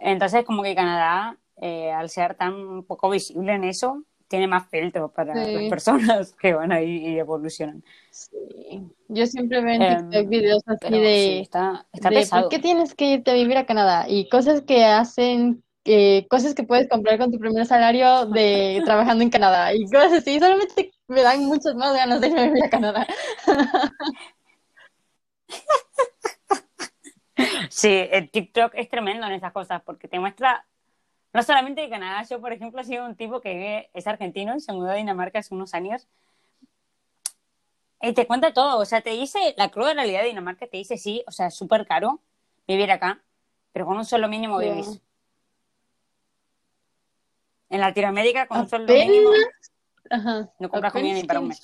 Entonces, 0.00 0.44
como 0.44 0.62
que 0.62 0.74
Canadá, 0.74 1.38
eh, 1.56 1.90
al 1.90 2.10
ser 2.10 2.34
tan 2.34 2.82
poco 2.82 3.08
visible 3.08 3.54
en 3.54 3.64
eso, 3.64 4.02
tiene 4.28 4.48
más 4.48 4.68
filtro 4.68 5.08
para 5.08 5.34
las 5.34 5.70
personas 5.70 6.34
que 6.40 6.52
van 6.52 6.72
ahí 6.72 7.06
y 7.06 7.18
evolucionan. 7.18 7.82
Sí. 8.10 8.82
Yo 9.08 9.26
siempre 9.26 9.62
veo 9.62 9.74
en 9.74 9.82
em, 9.82 10.10
TikTok 10.10 10.28
videos 10.28 10.62
así 10.66 10.90
de, 10.90 11.40
está, 11.40 11.86
está 11.92 12.10
de 12.10 12.26
¿por 12.26 12.48
qué 12.48 12.58
tienes 12.58 12.94
que 12.94 13.12
irte 13.12 13.30
a 13.30 13.34
vivir 13.34 13.56
a 13.56 13.66
Canadá? 13.66 14.06
Y 14.08 14.28
cosas 14.28 14.62
que 14.62 14.84
hacen 14.84 15.62
cosas 16.28 16.54
que 16.54 16.64
puedes 16.64 16.88
comprar 16.88 17.18
con 17.18 17.30
tu 17.30 17.38
primer 17.38 17.66
salario 17.66 18.26
de 18.26 18.82
trabajando 18.84 19.22
en 19.22 19.30
Canadá 19.30 19.74
y 19.74 19.84
cosas 19.86 20.14
así. 20.14 20.38
Solamente 20.38 20.92
me 21.08 21.22
dan 21.22 21.44
muchas 21.44 21.74
más 21.74 21.94
ganas 21.94 22.20
de 22.20 22.28
irme 22.28 22.64
a 22.64 22.70
Canadá. 22.70 23.06
Sí, 27.70 28.08
el 28.10 28.30
TikTok 28.30 28.72
es 28.74 28.88
tremendo 28.88 29.26
en 29.26 29.34
esas 29.34 29.52
cosas 29.52 29.82
porque 29.82 30.08
te 30.08 30.18
muestra 30.18 30.64
no 31.32 31.42
solamente 31.42 31.82
de 31.82 31.90
Canadá. 31.90 32.22
Yo, 32.22 32.40
por 32.40 32.52
ejemplo, 32.52 32.80
he 32.80 32.84
sido 32.84 33.04
un 33.04 33.14
tipo 33.14 33.40
que 33.40 33.90
es 33.92 34.06
argentino 34.06 34.56
y 34.56 34.60
se 34.60 34.72
mudó 34.72 34.90
a 34.90 34.94
Dinamarca 34.94 35.40
hace 35.40 35.54
unos 35.54 35.74
años. 35.74 36.08
Y 38.00 38.12
te 38.14 38.26
cuenta 38.26 38.52
todo, 38.52 38.78
o 38.78 38.84
sea, 38.84 39.00
te 39.00 39.10
dice 39.10 39.54
la 39.56 39.70
cruda 39.70 39.94
realidad 39.94 40.20
de 40.20 40.28
Dinamarca, 40.28 40.66
te 40.66 40.76
dice 40.76 40.96
sí, 40.96 41.22
o 41.26 41.30
sea, 41.30 41.48
es 41.48 41.54
súper 41.54 41.86
caro 41.86 42.20
vivir 42.66 42.90
acá, 42.90 43.22
pero 43.72 43.86
con 43.86 43.96
un 43.96 44.04
solo 44.04 44.28
mínimo 44.28 44.58
vivís. 44.58 45.00
En 47.68 47.80
Latinoamérica, 47.80 48.46
con 48.46 48.60
un 48.60 48.68
sueldo 48.68 48.92
mínimo, 48.92 49.30
no 50.58 50.68
compras 50.68 50.92
comida 50.92 51.14
ni 51.14 51.24
para 51.24 51.40
un 51.40 51.48
mes. 51.48 51.60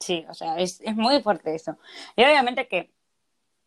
Sí, 0.00 0.24
o 0.28 0.34
sea, 0.34 0.58
es, 0.58 0.80
es 0.82 0.94
muy 0.94 1.20
fuerte 1.22 1.54
eso. 1.54 1.78
Y 2.14 2.22
obviamente 2.22 2.68
que, 2.68 2.92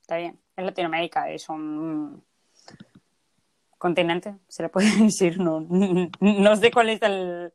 está 0.01 0.17
bien, 0.17 0.39
es 0.55 0.65
Latinoamérica, 0.65 1.29
es 1.29 1.49
un 1.49 2.23
continente, 3.77 4.35
se 4.47 4.63
le 4.63 4.69
puede 4.69 4.89
decir, 5.03 5.39
no, 5.39 5.61
no 5.61 6.55
sé 6.55 6.71
cuál 6.71 6.89
es 6.89 7.01
el, 7.01 7.51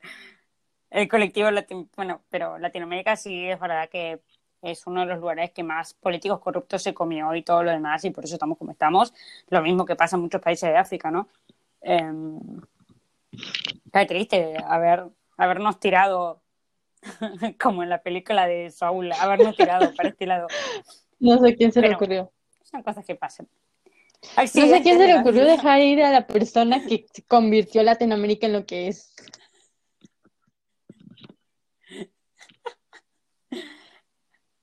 el 0.90 1.09
colectivo 1.09 1.50
latino, 1.50 1.88
bueno, 1.97 2.23
pero 2.30 2.59
Latinoamérica 2.59 3.16
sí 3.16 3.49
es 3.49 3.61
verdad 3.61 3.88
que 3.88 4.21
es 4.64 4.87
uno 4.87 5.00
de 5.00 5.06
los 5.06 5.21
lugares 5.21 5.50
que 5.52 5.62
más 5.62 5.94
políticos 5.94 6.40
corruptos 6.40 6.83
se 6.83 6.94
comió 6.94 7.35
y 7.35 7.42
todo 7.42 7.62
lo 7.62 7.71
demás, 7.71 8.04
y 8.04 8.11
por 8.11 8.25
eso 8.25 8.35
estamos 8.35 8.59
como 8.59 8.73
estamos. 8.73 9.12
Lo 9.49 9.62
mismo 9.62 9.85
que 9.85 9.97
pasa 9.97 10.16
en 10.16 10.23
muchos 10.23 10.40
países 10.40 10.71
de 10.71 10.76
África, 10.76 11.11
¿no? 11.11 11.28
Eh, 11.83 12.12
triste 14.06 14.56
haber, 14.66 15.04
habernos 15.37 15.78
tirado, 15.78 16.40
como 17.61 17.83
en 17.83 17.90
la 17.90 18.02
película 18.02 18.47
de 18.47 18.71
Saúl, 18.71 19.12
habernos 19.12 19.56
tirado 19.56 19.94
para 19.94 20.09
este 20.09 20.26
lado. 20.26 20.49
No 21.21 21.38
sé 21.38 21.54
quién 21.56 21.73
se 21.73 21.80
le 21.80 21.94
ocurrió. 21.94 22.30
Son 22.62 22.83
cosas 22.83 23.04
que 23.04 23.14
pasan. 23.14 23.49
no 24.37 24.47
sé 24.47 24.83
quién 24.83 24.99
se 24.99 25.06
le 25.06 25.18
ocurrió 25.18 25.44
dejar 25.44 25.80
ir 25.80 26.02
a 26.02 26.11
la 26.11 26.26
persona 26.26 26.85
que 26.85 27.06
convirtió 27.28 27.83
Latinoamérica 27.83 28.47
en 28.47 28.52
lo 28.52 28.66
que 28.66 28.88
es. 28.88 29.14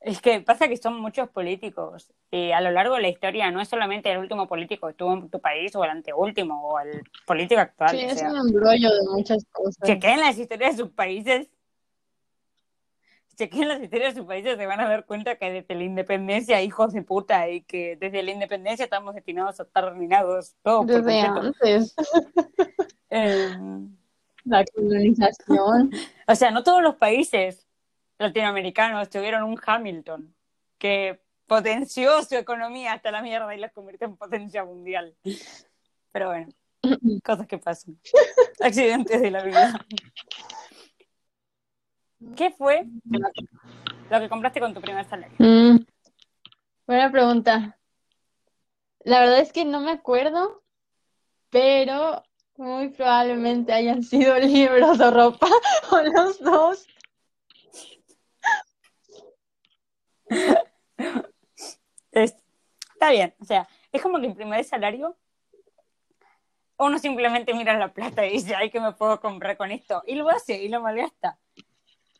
Es 0.02 0.20
que 0.20 0.42
pasa 0.42 0.68
que 0.68 0.78
son 0.78 1.00
muchos 1.00 1.30
políticos 1.30 2.12
y 2.32 2.52
a 2.52 2.60
lo 2.60 2.72
largo 2.72 2.96
de 2.96 3.02
la 3.02 3.10
historia 3.10 3.52
no 3.52 3.62
es 3.62 3.68
solamente 3.68 4.12
el 4.12 4.18
último 4.18 4.48
político 4.48 4.88
que 4.88 4.92
estuvo 4.92 5.14
en 5.14 5.30
tu 5.30 5.40
país 5.40 5.76
o 5.76 5.84
el 5.84 5.92
anteúltimo 5.92 6.60
o 6.70 6.80
el 6.80 7.04
político 7.28 7.62
actual. 7.62 7.92
Sí, 7.92 8.00
es 8.00 8.20
un 8.24 8.36
embrollo 8.36 8.90
de 8.92 9.04
muchas 9.12 9.46
cosas. 9.52 9.78
Chequen 9.86 10.20
las 10.20 10.40
historias 10.40 10.76
de 10.76 10.84
sus 10.84 10.92
países. 10.92 11.50
Chequen 13.36 13.68
las 13.68 13.80
historias 13.80 14.16
de 14.16 14.22
sus 14.22 14.28
países 14.28 14.58
se 14.58 14.66
van 14.66 14.80
a 14.80 14.90
dar 14.90 15.06
cuenta 15.06 15.36
que 15.36 15.52
desde 15.52 15.76
la 15.76 15.84
independencia, 15.84 16.64
hijos 16.64 16.94
de 16.94 17.04
puta, 17.04 17.48
y 17.50 17.62
que 17.62 17.96
desde 17.96 18.24
la 18.24 18.32
independencia 18.32 18.86
estamos 18.86 19.14
destinados 19.14 19.60
a 19.60 19.64
estar 19.64 19.86
arruinados 19.86 20.56
todos. 20.64 20.88
Desde 20.88 21.22
antes. 21.22 21.96
Em, 23.14 23.94
la 24.46 24.64
colonización. 24.74 25.92
o 26.28 26.36
sea, 26.36 26.50
no 26.50 26.64
todos 26.64 26.82
los 26.82 26.96
países 26.96 27.68
latinoamericanos 28.22 29.10
tuvieron 29.10 29.44
un 29.44 29.60
Hamilton 29.66 30.34
que 30.78 31.22
potenció 31.48 32.24
su 32.24 32.36
economía 32.36 32.94
hasta 32.94 33.12
la 33.12 33.22
mierda 33.22 33.54
y 33.54 33.60
la 33.60 33.70
convirtió 33.70 34.08
en 34.08 34.16
potencia 34.16 34.64
mundial. 34.64 35.16
Pero 36.12 36.28
bueno, 36.28 36.48
cosas 37.24 37.48
que 37.48 37.58
pasan. 37.58 38.00
Accidentes 38.60 39.22
de 39.22 39.32
la 39.32 39.44
vida. 39.44 39.86
¿Qué 42.36 42.52
fue 42.52 42.86
lo 44.10 44.20
que 44.20 44.30
compraste 44.30 44.60
con 44.60 44.74
tu 44.74 44.82
primer 44.82 45.06
salario? 45.10 45.36
Mm, 45.40 45.78
buena 46.86 47.12
pregunta. 47.12 47.78
La 49.04 49.22
verdad 49.22 49.40
es 49.40 49.52
que 49.52 49.66
no 49.66 49.82
me 49.82 49.92
acuerdo, 49.92 50.62
pero 51.50 52.24
muy 52.58 52.90
probablemente 52.90 53.74
hayan 53.74 54.04
sido 54.04 54.38
libros 54.40 55.00
o 55.00 55.12
ropa 55.12 55.48
o 55.92 56.02
los 56.02 56.40
dos. 56.40 56.88
está 62.12 63.10
bien, 63.12 63.34
o 63.40 63.46
sea, 63.46 63.68
es 63.92 64.02
como 64.02 64.20
que 64.20 64.28
el 64.28 64.36
primer 64.36 64.64
salario, 64.64 65.18
uno 66.78 66.98
simplemente 66.98 67.54
mira 67.54 67.78
la 67.78 67.94
plata 67.94 68.26
y 68.26 68.34
dice, 68.34 68.56
ay, 68.56 68.70
¿qué 68.70 68.80
me 68.80 68.94
puedo 68.94 69.20
comprar 69.20 69.58
con 69.58 69.72
esto? 69.72 70.04
Y 70.08 70.16
lo 70.16 70.30
hace 70.30 70.64
y 70.64 70.70
lo 70.70 70.82
malgasta. 70.82 71.38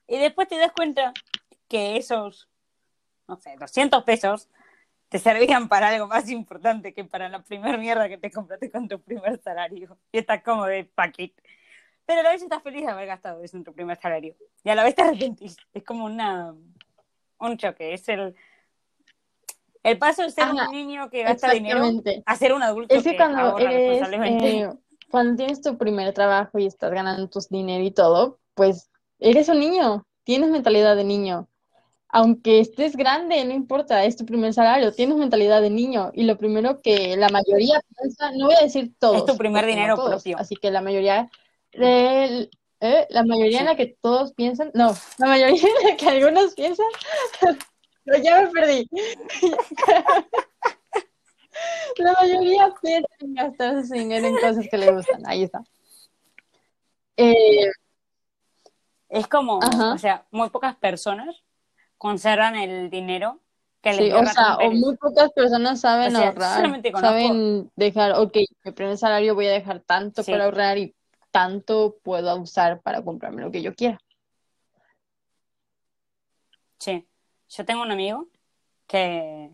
Y 0.08 0.18
después 0.18 0.48
te 0.48 0.58
das 0.58 0.72
cuenta 0.72 1.14
que 1.68 1.98
esos, 1.98 2.50
no 3.28 3.38
sé, 3.38 3.56
200 3.58 4.04
pesos 4.04 4.50
te 5.10 5.20
servían 5.20 5.68
para 5.68 5.90
algo 5.90 6.08
más 6.08 6.30
importante 6.30 6.94
que 6.94 7.04
para 7.04 7.28
la 7.30 7.42
primera 7.44 7.78
mierda 7.78 8.08
que 8.08 8.18
te 8.18 8.32
compraste 8.32 8.70
con 8.70 8.88
tu 8.88 9.02
primer 9.02 9.42
salario. 9.42 9.98
Y 10.12 10.20
estás 10.20 10.44
como 10.44 10.66
de 10.66 10.86
paquete. 10.86 11.42
Pero 12.06 12.22
a 12.22 12.24
la 12.24 12.30
vez 12.32 12.42
estás 12.42 12.62
feliz 12.64 12.86
de 12.86 12.92
haber 12.92 13.08
gastado 13.08 13.44
eso 13.44 13.58
en 13.58 13.64
tu 13.64 13.74
primer 13.74 14.00
salario. 14.00 14.36
Y 14.64 14.70
a 14.70 14.76
la 14.76 14.84
vez 14.84 14.96
te 14.96 15.02
arrepentís. 15.02 15.58
Es 15.74 15.84
como 15.84 16.06
una, 16.06 16.54
un 17.42 17.58
choque. 17.58 17.94
Es 17.94 18.08
el, 18.10 18.36
el 19.84 19.98
paso 19.98 20.24
de 20.24 20.30
ser 20.30 20.44
Ajá, 20.46 20.68
un 20.68 20.72
niño 20.72 21.10
que 21.10 21.24
gasta 21.24 21.52
dinero 21.52 21.84
a 22.26 22.36
ser 22.36 22.54
un 22.54 22.64
adulto 22.64 22.94
Es 22.94 23.04
que 23.04 23.16
cuando 23.18 23.58
eres, 23.58 24.08
eh, 24.24 24.70
cuando 25.10 25.36
tienes 25.36 25.62
tu 25.62 25.78
primer 25.78 26.14
trabajo 26.14 26.60
y 26.60 26.66
estás 26.66 26.92
ganando 26.92 27.28
tus 27.30 27.50
dinero 27.50 27.84
y 27.84 27.92
todo, 27.92 28.40
pues 28.54 28.90
eres 29.20 29.50
un 29.50 29.60
niño, 29.60 30.06
tienes 30.24 30.50
mentalidad 30.50 30.96
de 30.96 31.04
niño. 31.04 31.48
Aunque 32.14 32.60
estés 32.60 32.98
grande, 32.98 33.44
no 33.46 33.54
importa, 33.54 34.04
es 34.04 34.18
tu 34.18 34.26
primer 34.26 34.54
salario, 34.54 34.92
tienes 34.92 35.16
mentalidad 35.16 35.62
de 35.62 35.70
niño. 35.70 36.12
Y 36.14 36.24
lo 36.24 36.38
primero 36.38 36.82
que 36.82 37.16
la 37.16 37.30
mayoría 37.30 37.82
piensa, 37.98 38.32
no 38.36 38.48
voy 38.48 38.56
a 38.56 38.64
decir 38.64 38.94
todos, 39.00 39.20
Es 39.20 39.26
tu 39.26 39.38
primer 39.38 39.66
dinero 39.66 39.96
todos, 39.96 40.10
propio. 40.10 40.38
Así 40.38 40.56
que 40.58 40.72
la 40.72 40.82
mayoría, 40.82 41.30
de- 41.72 42.50
eh, 42.82 43.08
la 43.10 43.24
mayoría 43.24 43.60
en 43.60 43.66
la 43.66 43.76
que 43.76 43.96
todos 44.02 44.34
piensan, 44.34 44.72
no, 44.74 44.94
la 45.18 45.28
mayoría 45.28 45.62
en 45.62 45.90
la 45.90 45.96
que 45.96 46.10
algunos 46.10 46.54
piensan, 46.56 46.86
no, 48.06 48.18
ya 48.18 48.42
me 48.42 48.48
perdí. 48.50 48.90
La 51.98 52.14
mayoría 52.14 52.74
piensa 52.82 53.08
en 53.20 53.34
gastar 53.36 53.86
su 53.86 53.94
dinero 53.94 54.26
en 54.26 54.36
cosas 54.38 54.66
que 54.70 54.78
le 54.78 54.92
gustan. 54.92 55.22
Ahí 55.28 55.44
está. 55.44 55.62
Eh, 57.18 57.70
Es 59.10 59.28
como, 59.28 59.60
Ajá. 59.62 59.94
o 59.94 59.98
sea, 59.98 60.26
muy 60.32 60.50
pocas 60.50 60.76
personas 60.78 61.44
conservan 61.98 62.56
el 62.56 62.90
dinero 62.90 63.42
que 63.82 63.94
sí, 63.94 64.12
o 64.12 64.26
sea, 64.26 64.56
o 64.58 64.72
muy 64.72 64.96
pocas 64.96 65.32
personas 65.34 65.82
saben 65.82 66.16
O 66.16 66.20
sea, 66.20 66.30
ahorrar, 66.30 66.82
saben 67.02 67.70
dejar, 67.76 68.14
ok, 68.14 68.38
mi 68.64 68.72
primer 68.72 68.98
salario 68.98 69.36
voy 69.36 69.48
a 69.48 69.52
dejar 69.52 69.82
tanto 69.82 70.24
Sí. 70.24 70.32
para 70.32 70.46
ahorrar 70.46 70.78
y 70.78 70.96
tanto 71.32 71.98
puedo 72.04 72.36
usar 72.40 72.82
para 72.82 73.02
comprarme 73.02 73.42
lo 73.42 73.52
que 73.52 73.62
yo 73.62 73.74
quiera. 73.74 74.00
Sí. 76.78 77.08
Yo 77.50 77.66
tengo 77.66 77.82
un 77.82 77.92
amigo 77.92 78.28
que 78.88 79.50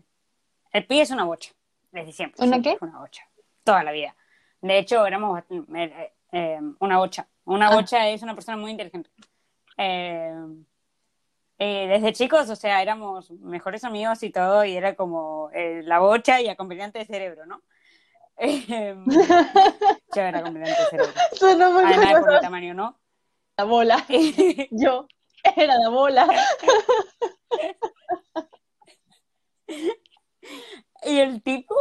el 0.72 0.86
pibe 0.86 1.02
es 1.02 1.10
una 1.10 1.24
bocha, 1.24 1.52
desde 1.90 2.12
siempre. 2.12 2.44
¿Una 2.46 2.60
qué? 2.62 2.78
Una 2.80 2.98
bocha. 3.00 3.28
Toda 3.64 3.82
la 3.82 3.92
vida. 3.92 4.14
De 4.60 4.78
hecho, 4.78 5.06
éramos 5.06 5.42
eh, 5.50 6.12
eh, 6.32 6.60
una 6.80 6.98
bocha. 6.98 7.28
Una 7.44 7.68
Ah. 7.68 7.74
bocha 7.74 8.08
es 8.08 8.22
una 8.22 8.34
persona 8.34 8.56
muy 8.56 8.70
inteligente. 8.70 9.10
Eh, 9.76 10.34
eh, 11.58 11.86
desde 11.88 12.12
chicos, 12.12 12.48
o 12.50 12.56
sea, 12.56 12.82
éramos 12.82 13.30
mejores 13.30 13.84
amigos 13.84 14.22
y 14.22 14.30
todo, 14.30 14.64
y 14.64 14.76
era 14.76 14.94
como 14.94 15.50
la 15.52 15.98
bocha 15.98 16.40
y 16.40 16.48
acompañante 16.48 16.98
de 17.00 17.06
cerebro, 17.06 17.46
¿no? 17.46 17.62
Eh, 18.40 18.94
yo 20.14 20.22
era 20.22 20.44
cerebro. 20.44 21.12
Suena 21.32 21.70
muy 21.70 21.82
Además 21.82 22.20
por 22.20 22.34
mi 22.34 22.40
tamaño, 22.40 22.72
¿no? 22.72 22.96
la 23.56 23.64
bola. 23.64 24.06
Yo 24.70 25.08
era 25.56 25.76
la 25.76 25.88
bola. 25.88 26.28
Y 31.02 31.18
el 31.18 31.42
tipo 31.42 31.74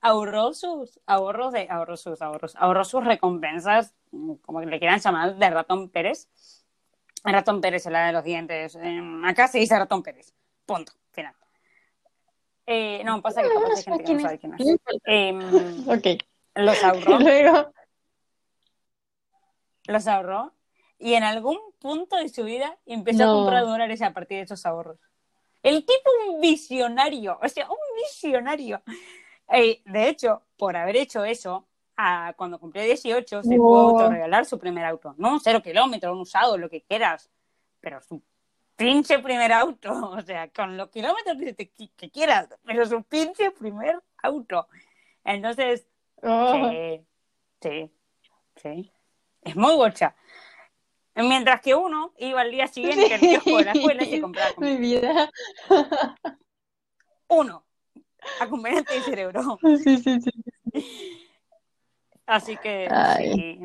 ahorró 0.00 0.54
sus 0.54 1.00
ahorros 1.06 1.52
de 1.52 1.68
ahorró 1.70 1.96
sus 1.96 2.22
ahorros, 2.22 2.56
ahorró 2.56 2.84
sus 2.84 3.04
recompensas, 3.04 3.94
como 4.10 4.60
que 4.60 4.66
le 4.66 4.78
quieran 4.78 5.00
llamar, 5.00 5.36
de 5.36 5.50
ratón 5.50 5.90
Pérez. 5.90 6.28
Ratón 7.22 7.60
Pérez 7.60 7.84
la 7.86 8.06
de 8.06 8.12
los 8.12 8.24
dientes. 8.24 8.74
Eh, 8.76 9.00
acá 9.24 9.48
se 9.48 9.58
dice 9.58 9.78
ratón 9.78 10.02
Pérez. 10.02 10.32
Punto. 10.64 10.92
Final. 11.12 11.34
Eh, 12.72 13.02
no, 13.04 13.20
pasa 13.20 13.42
que 13.42 13.48
capaz 13.48 13.70
hay 13.76 13.82
gente 13.82 14.04
que 14.04 14.14
no 14.14 14.20
sabe 14.20 14.38
quién 14.38 14.54
es. 14.54 14.78
Em, 15.04 15.38
Ok. 15.88 16.22
los 16.54 16.84
ahorró, 16.84 17.18
luego, 17.18 17.72
los 19.86 20.06
ahorró 20.06 20.54
y 20.98 21.14
en 21.14 21.24
algún 21.24 21.58
punto 21.80 22.16
de 22.16 22.28
su 22.28 22.44
vida 22.44 22.78
empezó 22.86 23.24
a 23.24 23.32
comprar 23.32 23.64
dólares 23.64 24.02
a 24.02 24.12
partir 24.12 24.38
de 24.38 24.44
esos 24.44 24.64
ahorros. 24.66 24.98
El 25.64 25.84
tipo 25.84 26.10
un 26.28 26.40
visionario, 26.40 27.38
o 27.42 27.48
sea, 27.48 27.68
un 27.68 27.76
visionario. 28.04 28.82
Eh, 29.52 29.82
de 29.84 30.08
hecho, 30.08 30.42
por 30.56 30.76
haber 30.76 30.96
hecho 30.96 31.24
eso, 31.24 31.66
a- 31.96 32.34
cuando 32.36 32.60
cumplió 32.60 32.82
18 32.84 33.42
se 33.42 33.58
Wow. 33.58 33.68
pudo 33.68 33.80
autorregalar 33.90 34.46
su 34.46 34.58
primer 34.60 34.84
auto. 34.84 35.14
No 35.18 35.40
cero 35.40 35.60
kilómetro, 35.62 36.12
un 36.12 36.20
usado, 36.20 36.56
lo 36.56 36.70
que 36.70 36.82
quieras, 36.82 37.28
pero 37.80 38.00
su 38.00 38.22
pinche 38.80 39.18
primer 39.18 39.52
auto, 39.52 39.92
o 40.18 40.22
sea, 40.22 40.48
con 40.48 40.76
los 40.76 40.88
kilómetros 40.88 41.36
que, 41.38 41.52
te- 41.52 41.70
que 41.70 42.10
quieras, 42.10 42.48
pero 42.64 42.86
su 42.86 43.02
pinche 43.02 43.50
primer 43.50 44.00
auto. 44.22 44.66
Entonces, 45.22 45.86
oh, 46.22 46.70
Sí, 46.70 47.04
sí, 47.60 47.90
sí. 48.56 48.92
Es 49.42 49.54
muy 49.54 49.74
bocha. 49.74 50.16
Mientras 51.14 51.60
que 51.60 51.74
uno 51.74 52.14
iba 52.16 52.40
al 52.40 52.50
día 52.50 52.66
siguiente 52.68 53.12
al 53.12 53.20
kiosco 53.20 53.58
de 53.58 53.64
la 53.64 53.72
escuela 53.72 54.02
y 54.02 54.06
se 54.10 54.20
compraba 54.20 54.54
comida. 54.54 54.72
mi 54.72 54.80
vida. 54.80 55.30
Uno, 57.28 57.66
acompañante 58.40 58.94
de 58.94 59.02
cerebro. 59.02 59.58
Sí, 59.84 59.98
sí, 59.98 60.20
sí. 60.20 60.30
Así 62.26 62.56
que 62.56 62.88
Ay. 62.90 63.34
sí. 63.34 63.60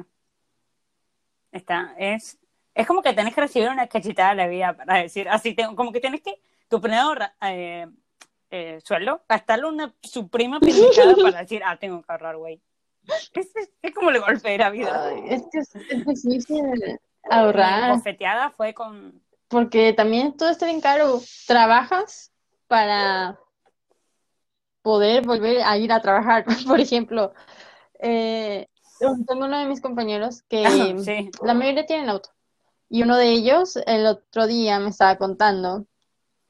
Está, 1.51 1.95
es, 1.97 2.37
es 2.75 2.85
como 2.85 3.01
que 3.01 3.13
tenés 3.13 3.33
que 3.33 3.41
recibir 3.41 3.69
una 3.69 3.87
cachetada 3.87 4.29
de 4.31 4.35
la 4.35 4.47
vida 4.47 4.73
para 4.73 4.99
decir, 5.01 5.27
así, 5.29 5.55
te- 5.55 5.73
como 5.75 5.91
que 5.91 5.99
tenés 6.01 6.21
que, 6.21 6.39
tu 6.67 6.79
primer 6.81 7.31
eh, 7.41 7.87
eh, 8.51 8.79
sueldo, 8.83 9.23
gastarle 9.27 9.65
una 9.67 9.93
suprema 10.03 10.59
pendejada 10.59 11.15
para 11.23 11.41
decir, 11.41 11.61
ah, 11.65 11.77
tengo 11.77 12.01
que 12.03 12.11
ahorrar, 12.11 12.37
güey. 12.37 12.61
Es, 13.33 13.55
es, 13.55 13.71
es 13.81 13.93
como 13.93 14.09
el 14.09 14.19
golpe 14.19 14.49
de 14.49 14.57
la 14.57 14.69
vida. 14.69 15.07
Ay, 15.07 15.23
es 15.29 15.43
que 15.51 15.59
es, 15.59 15.75
es 15.75 16.05
difícil 16.23 16.63
Mi 16.63 16.97
ahorrar. 17.29 17.91
bofeteada 17.91 18.49
fue 18.49 18.73
con 18.73 19.21
Porque 19.47 19.93
también 19.93 20.35
todo 20.35 20.49
está 20.49 20.65
bien 20.65 20.81
caro. 20.81 21.21
Trabajas 21.47 22.31
para 22.67 23.39
poder 24.81 25.25
volver 25.25 25.61
a 25.63 25.77
ir 25.77 25.91
a 25.91 26.01
trabajar. 26.01 26.45
Por 26.67 26.79
ejemplo, 26.79 27.33
eh, 27.99 28.67
tengo 28.99 29.45
uno 29.45 29.59
de 29.59 29.65
mis 29.65 29.81
compañeros 29.81 30.41
que 30.49 30.63
sí. 31.05 31.29
la 31.43 31.53
mayoría 31.53 31.85
tienen 31.85 32.09
auto. 32.09 32.29
Y 32.89 33.03
uno 33.03 33.17
de 33.17 33.31
ellos 33.31 33.77
el 33.85 34.05
otro 34.05 34.47
día 34.47 34.79
me 34.79 34.89
estaba 34.89 35.17
contando 35.17 35.85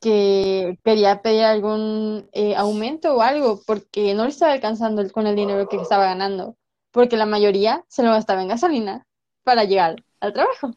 que 0.02 0.78
quería 0.84 1.22
pedir 1.22 1.44
algún 1.46 2.30
eh, 2.34 2.56
aumento 2.56 3.16
o 3.16 3.22
algo 3.22 3.62
porque 3.66 4.14
no 4.14 4.24
le 4.24 4.30
estaba 4.30 4.52
alcanzando 4.54 5.02
el- 5.02 5.12
con 5.12 5.26
el 5.28 5.36
dinero 5.36 5.68
que 5.68 5.78
estaba 5.78 6.06
ganando. 6.06 6.56
Porque 6.92 7.18
la 7.18 7.26
mayoría 7.26 7.84
se 7.88 8.04
lo 8.04 8.12
gastaba 8.12 8.42
en 8.42 8.50
gasolina 8.50 9.06
para 9.44 9.64
llegar 9.64 9.96
al 10.20 10.34
trabajo 10.34 10.72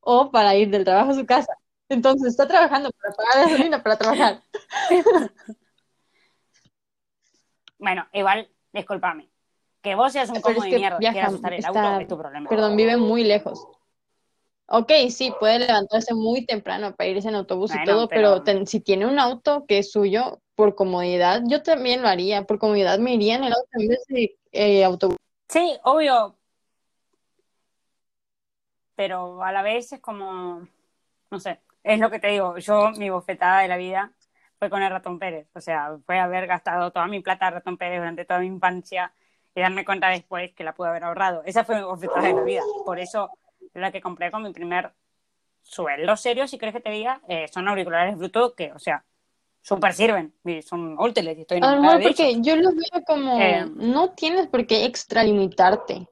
o 0.00 0.30
para 0.30 0.54
ir 0.54 0.70
del 0.70 0.84
trabajo 0.84 1.10
a 1.10 1.14
su 1.14 1.26
casa. 1.26 1.52
Entonces 1.88 2.28
está 2.28 2.46
trabajando 2.46 2.90
para 2.92 3.14
pagar 3.14 3.48
gasolina 3.48 3.82
para 3.82 3.96
trabajar. 3.98 4.42
Bueno, 7.80 8.06
igual, 8.12 8.48
discúlpame. 8.72 9.28
Que 9.82 9.94
vos 9.94 10.12
seas 10.12 10.28
un 10.30 10.34
Pero 10.34 10.42
cómodo 10.42 10.64
es 10.64 10.70
de 10.72 10.76
mierda 10.78 10.98
viaja, 10.98 11.12
quieras 11.12 11.32
usar 11.34 11.52
el 11.52 11.58
está- 11.60 11.90
auto, 11.92 12.02
es 12.02 12.08
tu 12.08 12.18
problema. 12.18 12.48
Perdón, 12.50 12.76
vive 12.76 12.96
muy 12.96 13.22
lejos. 13.22 13.66
Ok, 14.70 14.92
sí, 15.10 15.32
puede 15.40 15.60
levantarse 15.60 16.12
muy 16.14 16.44
temprano 16.44 16.94
para 16.94 17.08
irse 17.08 17.28
en 17.28 17.34
autobús 17.36 17.74
y 17.74 17.82
todo, 17.84 18.06
pero- 18.08 18.32
pero, 18.34 18.42
ten- 18.42 18.66
si 18.66 18.80
tiene 18.80 19.06
un 19.06 19.18
auto 19.18 19.64
que 19.66 19.78
es 19.78 19.90
suyo, 19.90 20.40
por 20.54 20.74
comodidad, 20.74 21.42
yo 21.46 21.62
también 21.62 22.02
lo 22.02 22.08
haría. 22.08 22.42
Por 22.44 22.58
comodidad 22.58 22.98
me 22.98 23.14
iría 23.14 23.36
en 23.36 23.44
el 23.44 23.52
auto 23.52 23.68
en 23.72 23.88
vez 23.88 24.04
de 24.08 24.36
eh, 24.52 24.84
autobús. 24.84 25.16
Sí, 25.48 25.78
obvio. 25.84 26.36
Pero 28.94 29.42
a 29.42 29.52
la 29.52 29.62
vez 29.62 29.92
es 29.92 30.00
como, 30.00 30.66
no 31.30 31.40
sé, 31.40 31.60
es 31.82 31.98
lo 32.00 32.10
que 32.10 32.18
te 32.18 32.28
digo. 32.28 32.58
Yo, 32.58 32.90
mi 32.96 33.08
bofetada 33.10 33.60
de 33.62 33.68
la 33.68 33.76
vida 33.76 34.12
fue 34.58 34.68
con 34.68 34.82
el 34.82 34.90
ratón 34.90 35.18
Pérez. 35.18 35.46
O 35.54 35.60
sea, 35.60 35.96
fue 36.04 36.18
haber 36.18 36.46
gastado 36.46 36.90
toda 36.90 37.06
mi 37.06 37.20
plata 37.20 37.46
de 37.46 37.50
ratón 37.52 37.76
Pérez 37.78 38.00
durante 38.00 38.24
toda 38.24 38.40
mi 38.40 38.46
infancia 38.46 39.12
y 39.54 39.60
darme 39.60 39.84
cuenta 39.84 40.08
después 40.08 40.52
que 40.54 40.64
la 40.64 40.74
pude 40.74 40.88
haber 40.88 41.04
ahorrado. 41.04 41.42
Esa 41.44 41.64
fue 41.64 41.76
mi 41.76 41.82
bofetada 41.82 42.22
de 42.26 42.34
la 42.34 42.42
vida. 42.42 42.62
Por 42.84 42.98
eso, 42.98 43.30
la 43.80 43.92
que 43.92 44.00
compré 44.00 44.30
con 44.30 44.42
mi 44.42 44.52
primer 44.52 44.92
sueldo 45.62 46.16
serio, 46.16 46.46
si 46.48 46.58
crees 46.58 46.74
que 46.74 46.80
te 46.80 46.90
diga, 46.90 47.20
eh, 47.28 47.46
son 47.52 47.68
auriculares 47.68 48.16
Bluetooth 48.16 48.54
que, 48.54 48.72
o 48.72 48.78
sea, 48.78 49.04
súper 49.60 49.92
sirven. 49.92 50.34
Son 50.66 50.96
útiles 50.98 51.36
y 51.36 51.42
estoy 51.42 51.58
ellos. 51.58 52.02
porque 52.02 52.40
yo 52.40 52.56
lo 52.56 52.70
veo 52.70 53.04
como, 53.06 53.38
Eh. 53.40 53.66
no 53.74 54.10
tienes 54.10 54.46
por 54.46 54.66
qué 54.66 54.84
extralimitarte. 54.86 56.08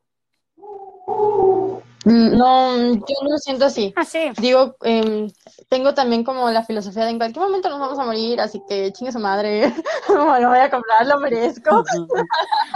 Mm, 2.06 2.36
No, 2.38 2.76
yo 2.94 3.14
no 3.24 3.30
lo 3.30 3.38
siento 3.38 3.64
así. 3.64 3.92
Ah, 3.96 4.04
sí. 4.04 4.30
Digo, 4.38 4.76
em, 4.82 5.28
tengo 5.68 5.92
también 5.92 6.22
como 6.22 6.48
la 6.50 6.62
filosofía 6.64 7.04
de 7.04 7.10
en 7.10 7.18
cualquier 7.18 7.44
momento 7.44 7.68
nos 7.68 7.80
vamos 7.80 7.98
a 7.98 8.04
morir, 8.04 8.40
así 8.40 8.62
que 8.68 8.92
chingue 8.92 9.10
su 9.10 9.18
madre, 9.18 9.72
no 10.08 10.38
lo 10.38 10.48
voy 10.50 10.58
a 10.58 10.70
comprar, 10.70 11.04
lo 11.06 11.18
merezco. 11.18 11.82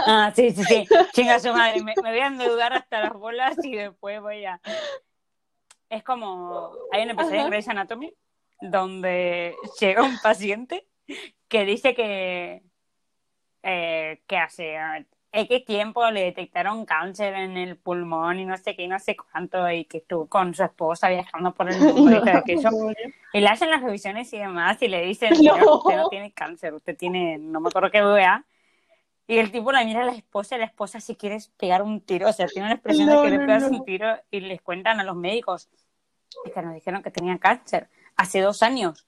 Ah, 0.05 0.31
sí, 0.35 0.49
sí, 0.51 0.63
sí. 0.63 0.87
Chinga 1.13 1.39
su 1.39 1.53
madre. 1.53 1.81
Me, 1.83 1.93
me 2.01 2.09
voy 2.09 2.19
a 2.19 2.27
endeudar 2.27 2.73
hasta 2.73 3.01
las 3.01 3.13
bolas 3.13 3.55
y 3.63 3.75
después 3.75 4.19
voy 4.19 4.43
a. 4.45 4.59
Es 5.89 6.03
como. 6.03 6.71
Hay 6.91 7.03
un 7.03 7.11
episodio 7.11 7.41
en 7.41 7.49
Grey's 7.49 7.67
Anatomy 7.67 8.13
donde 8.61 9.55
llega 9.79 10.01
un 10.03 10.17
paciente 10.19 10.87
que 11.47 11.65
dice 11.65 11.93
que. 11.93 12.63
eh, 13.63 14.21
que 14.27 14.37
hace 14.37 14.75
X 15.33 15.63
tiempo 15.65 16.09
le 16.11 16.23
detectaron 16.25 16.85
cáncer 16.85 17.33
en 17.35 17.55
el 17.57 17.77
pulmón 17.77 18.39
y 18.39 18.45
no 18.45 18.57
sé 18.57 18.75
qué, 18.75 18.83
y 18.83 18.87
no 18.87 18.99
sé 18.99 19.15
cuánto, 19.15 19.69
y 19.71 19.85
que 19.85 19.99
estuvo 19.99 20.27
con 20.27 20.53
su 20.53 20.63
esposa 20.63 21.07
viajando 21.09 21.53
por 21.53 21.69
el 21.71 21.79
mundo 21.79 22.17
y 22.17 22.19
todo 22.21 22.37
aquello. 22.37 22.69
Y 23.33 23.39
le 23.39 23.47
hacen 23.47 23.69
las 23.71 23.81
revisiones 23.81 24.33
y 24.33 24.39
demás 24.39 24.81
y 24.81 24.89
le 24.89 25.05
dicen, 25.05 25.33
"Señor, 25.33 25.57
No. 25.65 25.75
usted 25.77 25.95
no 25.95 26.09
tiene 26.09 26.33
cáncer, 26.33 26.73
usted 26.73 26.97
tiene, 26.97 27.37
no 27.37 27.61
me 27.61 27.69
acuerdo 27.69 27.89
qué 27.89 28.01
vea. 28.01 28.43
Y 29.25 29.37
el 29.37 29.53
tipo 29.53 29.71
la 29.71 29.85
mira 29.85 30.01
a 30.01 30.05
la 30.05 30.11
esposa 30.11 30.55
y 30.57 30.59
la 30.59 30.65
esposa 30.65 30.99
si 30.99 31.15
quieres 31.15 31.47
pegar 31.55 31.81
un 31.81 32.01
tiro, 32.01 32.27
o 32.27 32.33
sea, 32.33 32.47
tiene 32.47 32.65
una 32.65 32.73
expresión 32.75 33.07
de 33.07 33.21
que 33.21 33.29
le 33.29 33.39
pegas 33.39 33.63
un 33.71 33.85
tiro 33.85 34.07
y 34.31 34.41
les 34.41 34.61
cuentan 34.61 34.99
a 34.99 35.05
los 35.05 35.15
médicos 35.15 35.69
es 36.43 36.51
que 36.51 36.61
nos 36.61 36.73
dijeron 36.73 37.01
que 37.03 37.09
tenía 37.11 37.37
cáncer 37.37 37.87
hace 38.17 38.41
dos 38.41 38.61
años. 38.63 39.07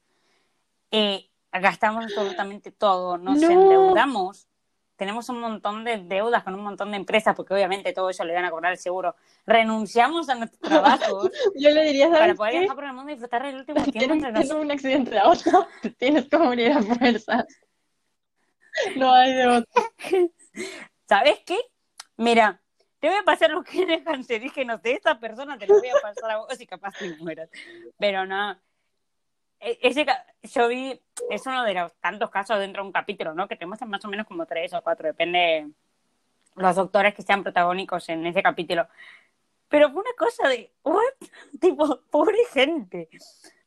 Y 0.90 1.30
gastamos 1.52 2.06
absolutamente 2.06 2.72
todo, 2.72 3.18
nos 3.18 3.42
No. 3.42 3.50
endeudamos, 3.52 4.48
tenemos 4.96 5.28
un 5.30 5.40
montón 5.40 5.84
de 5.84 5.98
deudas 5.98 6.44
con 6.44 6.54
un 6.56 6.62
montón 6.62 6.92
de 6.92 6.98
empresas, 6.98 7.36
porque 7.36 7.54
obviamente 7.54 7.94
todo 7.94 8.10
eso 8.10 8.24
le 8.24 8.34
van 8.34 8.46
a 8.46 8.52
cobrar 8.52 8.72
el 8.74 8.78
seguro. 8.78 9.16
Renunciamos 9.46 10.30
a 10.30 10.36
nuestros 10.36 10.62
trabajos 10.62 11.32
Yo 11.56 11.70
le 11.72 11.84
diría, 11.86 12.08
para 12.10 12.20
¿sabes 12.20 12.38
poder 12.38 12.52
qué? 12.54 12.60
viajar 12.60 12.76
por 12.76 12.86
el 12.86 12.94
mundo 12.94 13.12
y 13.12 13.16
disfrutar 13.16 13.44
del 13.44 13.56
último 13.56 13.84
tiempo 13.84 14.00
tienes, 14.00 14.16
entre 14.18 14.32
nosotros. 14.32 14.50
tienes 14.50 14.66
un 14.66 14.72
accidente 14.72 15.12
de 15.12 15.20
auto, 15.20 15.68
te 15.82 15.90
tienes 15.92 16.28
que 16.30 16.38
morir 16.38 16.72
a 16.72 16.82
fuerzas. 16.82 17.46
No 18.96 19.14
hay 19.14 19.34
de 19.34 19.48
otra. 19.48 19.84
¿Sabes 21.08 21.40
qué? 21.46 21.58
Mira, 22.18 22.62
te 23.00 23.08
voy 23.10 23.18
a 23.18 23.24
pasar 23.24 23.52
los 23.52 23.66
genes 23.66 24.04
cancerígenos 24.04 24.82
de 24.82 24.94
esta 24.94 25.20
persona, 25.20 25.58
te 25.58 25.68
los 25.68 25.80
voy 25.80 25.90
a 25.90 26.02
pasar 26.02 26.32
a 26.32 26.38
vos 26.38 26.60
y 26.60 26.66
capaz 26.66 26.94
te 26.98 27.16
mueras. 27.18 27.50
Pero 28.00 28.26
no. 28.26 28.58
E- 29.64 29.80
Ese, 29.82 30.06
yo 30.44 30.68
vi, 30.68 31.00
es 31.30 31.46
uno 31.48 31.64
de 31.64 31.74
los 31.74 31.94
tantos 32.02 32.30
casos 32.30 32.60
dentro 32.60 32.84
de 32.84 32.88
un 32.88 32.94
capítulo, 32.94 33.34
¿no? 33.34 33.48
Que 33.48 33.56
te 33.56 33.66
muestran 33.66 33.90
más 33.90 34.04
o 34.06 34.10
menos 34.10 34.28
como 34.28 34.46
tres 34.46 34.74
o 34.74 34.82
cuatro, 34.82 35.08
depende 35.08 35.68
los 36.56 36.76
doctores 36.76 37.14
que 37.16 37.24
sean 37.24 37.44
protagónicos 37.44 38.10
en 38.10 38.26
ese 38.28 38.44
capítulo. 38.44 38.88
Pero 39.74 39.90
fue 39.90 40.02
una 40.02 40.14
cosa 40.16 40.48
de, 40.50 40.72
¿what? 40.84 41.02
Tipo, 41.60 42.00
pobre 42.12 42.38
gente. 42.54 43.10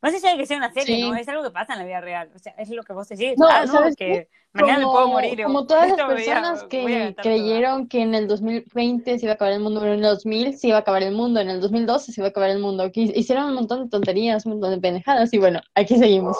No 0.01 0.09
sé 0.13 0.21
si 0.21 0.29
hay 0.29 0.39
que 0.39 0.47
ser 0.47 0.59
una 0.59 0.73
serie, 0.73 0.95
Sí. 0.95 1.03
¿no? 1.03 1.17
Es 1.17 1.29
algo 1.29 1.43
que 1.43 1.51
pasa 1.51 1.73
en 1.73 1.81
la 1.81 1.85
vida 1.85 2.01
real. 2.01 2.31
O 2.33 2.39
sea, 2.39 2.55
es 2.59 2.71
lo 2.71 2.85
que 2.85 2.93
vos 2.93 3.09
decís. 3.09 3.35
No, 3.37 3.49
ah, 3.49 3.67
no, 3.67 3.73
¿sabes 3.73 3.97
que 3.97 4.29
mañana 4.53 4.79
me 4.79 4.85
puedo 4.85 5.09
morir. 5.09 5.43
como 5.43 5.67
todas 5.67 5.89
las 5.99 6.07
personas 6.07 6.63
a 6.63 6.69
que 6.69 7.13
creyeron 7.21 7.89
que 7.89 8.03
en 8.03 8.15
el 8.15 8.29
2020 8.29 9.19
se 9.19 9.25
iba 9.27 9.33
a 9.33 9.35
acabar 9.35 9.55
el 9.55 9.59
mundo, 9.59 9.81
pero 9.81 9.95
en 9.95 9.99
el 9.99 10.05
2000 10.05 10.57
se 10.57 10.69
iba 10.69 10.77
a 10.77 10.81
acabar 10.83 11.03
el 11.03 11.13
mundo, 11.13 11.41
en 11.41 11.51
el 11.51 11.61
2012 11.61 12.13
se 12.13 12.21
iba 12.21 12.29
a 12.29 12.31
acabar 12.31 12.51
el 12.51 12.61
mundo, 12.61 12.93
que 12.93 13.01
hicieron 13.01 13.47
un 13.47 13.55
montón 13.55 13.83
de 13.83 13.91
tonterías, 13.91 14.47
un 14.47 14.53
montón 14.53 14.71
de 14.71 14.81
pendejadas 14.81 15.35
y 15.35 15.39
bueno, 15.39 15.61
aquí 15.75 15.99
seguimos. 15.99 16.39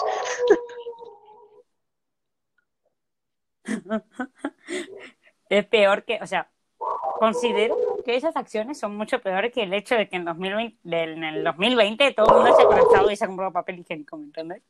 es 5.49 5.65
peor 5.65 6.05
que, 6.05 6.19
o 6.21 6.25
sea, 6.25 6.49
considero 7.19 7.75
que 8.05 8.15
esas 8.15 8.35
acciones 8.35 8.79
son 8.79 8.95
mucho 8.95 9.19
peores 9.21 9.51
que 9.53 9.63
el 9.63 9.73
hecho 9.73 9.95
de 9.95 10.07
que 10.07 10.15
en, 10.17 10.25
2020, 10.25 10.77
del- 10.83 11.13
en 11.17 11.23
el 11.23 11.43
2020 11.43 12.13
todo 12.13 12.27
el 12.29 12.35
mundo 12.43 12.55
se 12.55 12.61
ha 12.63 12.65
conectado 12.65 13.11
y 13.11 13.15
se 13.15 13.23
ha 13.25 13.27
comprado 13.27 13.51
papel 13.51 13.79
higiénico, 13.79 14.17
¿me 14.17 14.25
entiendes? 14.25 14.61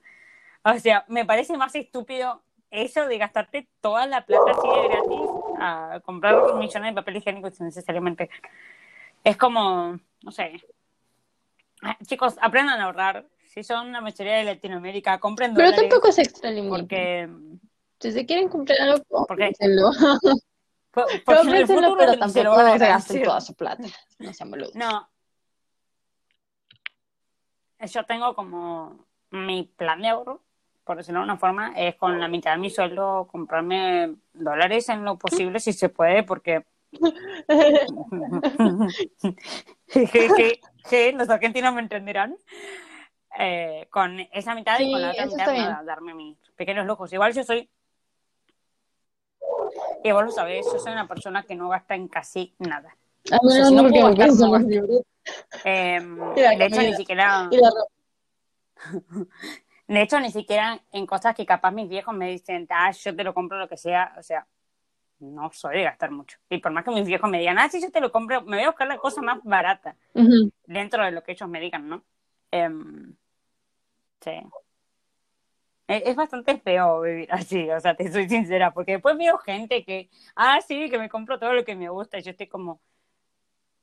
O 0.63 0.73
sea, 0.79 1.05
me 1.07 1.25
parece 1.25 1.55
más 1.57 1.73
estúpido 1.75 2.41
eso 2.71 3.05
de 3.07 3.17
gastarte 3.17 3.67
toda 3.81 4.05
la 4.05 4.25
plata 4.25 4.51
así 4.51 4.67
de 4.67 4.87
gratis 4.87 5.29
a 5.59 5.99
comprar 6.03 6.53
millones 6.55 6.91
de 6.93 7.01
papel 7.01 7.17
higiénico 7.17 7.49
sin 7.51 7.65
necesariamente. 7.67 8.29
Es 9.23 9.37
como, 9.37 9.99
no 10.23 10.31
sé. 10.31 10.61
Ah, 11.81 11.97
Chicos, 12.05 12.35
aprendan 12.41 12.79
a 12.81 12.85
ahorrar. 12.85 13.25
Si 13.45 13.63
son 13.63 13.91
la 13.91 14.01
mayoría 14.01 14.35
de 14.35 14.43
Latinoamérica, 14.43 15.19
compren 15.19 15.53
Pero 15.53 15.69
dólares. 15.69 15.89
tampoco 15.89 16.11
se 16.11 16.23
extralimiten. 16.23 16.69
Porque, 16.69 17.29
Si 17.99 18.11
se 18.11 18.25
quieren 18.25 18.49
comprar 18.49 18.79
algo, 18.81 19.25
porque 19.27 19.51
en 21.01 21.15
el 21.15 21.23
Cómprenselo, 21.23 21.67
futuro 21.67 21.95
pero 21.97 22.11
se 22.29 22.43
lo 22.43 22.55
tampoco 22.55 22.79
se 22.79 22.87
gasten 22.87 23.23
toda 23.23 23.41
su 23.41 23.55
plata. 23.55 23.83
No 24.19 24.33
sean 24.33 24.51
boludos. 24.51 24.75
No. 24.75 25.09
Yo 27.79 28.05
tengo 28.05 28.35
como 28.35 29.05
mi 29.31 29.63
plan 29.63 30.01
de 30.01 30.09
ahorro, 30.09 30.41
por 30.83 30.97
decirlo 30.97 31.19
de 31.19 31.25
una 31.25 31.37
forma, 31.37 31.73
es 31.75 31.95
con 31.95 32.19
la 32.19 32.27
mitad 32.27 32.53
de 32.53 32.57
mi 32.57 32.69
sueldo 32.69 33.27
comprarme 33.31 34.15
dólares 34.33 34.89
en 34.89 35.03
lo 35.03 35.17
posible 35.17 35.59
si 35.59 35.73
se 35.73 35.89
puede, 35.89 36.23
porque 36.23 36.65
que, 39.93 40.59
que 40.89 41.13
los 41.13 41.29
argentinos 41.29 41.73
me 41.73 41.81
entenderán. 41.81 42.37
Eh, 43.39 43.87
con 43.91 44.19
esa 44.31 44.55
mitad 44.55 44.79
y 44.79 44.91
con 44.91 45.01
la 45.01 45.13
Sí, 45.13 45.19
otra 45.19 45.27
mitad 45.27 45.53
nada, 45.53 45.83
darme 45.83 46.15
mis 46.15 46.37
pequeños 46.55 46.87
lujos. 46.87 47.13
Igual 47.13 47.33
yo 47.33 47.43
soy, 47.43 47.69
y 50.03 50.11
vos 50.11 50.23
lo 50.23 50.31
sabés, 50.31 50.65
yo 50.71 50.79
soy 50.79 50.93
una 50.93 51.07
persona 51.07 51.43
que 51.43 51.55
no 51.55 51.69
gasta 51.69 51.95
en 51.95 52.07
casi 52.07 52.53
nada. 52.59 52.95
A 53.31 53.37
O 53.41 53.49
sea, 53.49 53.59
menos 53.59 53.67
si 53.69 53.75
no 53.75 53.81
porque 53.83 53.99
puedo 53.99 54.15
gastar, 54.15 54.47
no 54.47 54.51
gasto. 54.51 55.03
Eh, 55.65 55.99
la 56.37 56.55
de 56.55 56.65
hecho, 56.65 56.81
ni 56.81 56.93
siquiera... 56.93 57.49
De 59.87 60.01
hecho, 60.01 60.19
ni 60.19 60.31
siquiera 60.31 60.81
en 60.91 61.05
cosas 61.05 61.33
que 61.33 61.45
capaz 61.45 61.71
mis 61.71 61.87
viejos 61.87 62.13
me 62.13 62.29
dicen, 62.29 62.67
ah, 62.69 62.91
yo 62.91 63.15
te 63.15 63.23
lo 63.23 63.33
compro 63.33 63.57
lo 63.57 63.69
que 63.69 63.77
sea, 63.77 64.13
o 64.19 64.23
sea, 64.23 64.45
no 65.19 65.49
soy 65.51 65.77
de 65.77 65.83
gastar 65.83 66.11
mucho. 66.11 66.37
Y 66.49 66.57
por 66.57 66.73
más 66.73 66.83
que 66.83 66.91
mis 66.91 67.07
viejos 67.07 67.29
me 67.29 67.39
digan, 67.39 67.57
ah, 67.57 67.69
sí, 67.69 67.81
yo 67.81 67.89
te 67.89 68.01
lo 68.01 68.11
compro, 68.11 68.41
me 68.41 68.57
voy 68.57 68.65
a 68.65 68.69
buscar 68.69 68.87
la 68.87 68.97
cosa 68.97 69.21
más 69.21 69.39
barata 69.43 69.95
dentro 70.65 71.05
de 71.05 71.11
lo 71.11 71.23
que 71.23 71.31
ellos 71.31 71.47
me 71.47 71.61
digan, 71.61 71.87
¿no? 71.87 72.03
Em, 72.51 73.15
sí. 74.19 74.31
Es, 75.87 76.03
es 76.05 76.15
bastante 76.15 76.57
feo 76.57 77.01
vivir 77.01 77.31
así, 77.31 77.69
o 77.69 77.79
sea, 77.79 77.95
te 77.95 78.11
soy 78.11 78.27
sincera, 78.27 78.73
porque 78.73 78.93
después 78.93 79.17
veo 79.17 79.37
gente 79.37 79.83
que, 79.83 80.09
ah, 80.35 80.59
sí, 80.67 80.89
que 80.89 80.99
me 80.99 81.09
compro 81.09 81.39
todo 81.39 81.53
lo 81.53 81.63
que 81.63 81.75
me 81.75 81.89
gusta, 81.89 82.19
y 82.19 82.23
yo 82.23 82.31
estoy 82.31 82.47
como, 82.47 82.81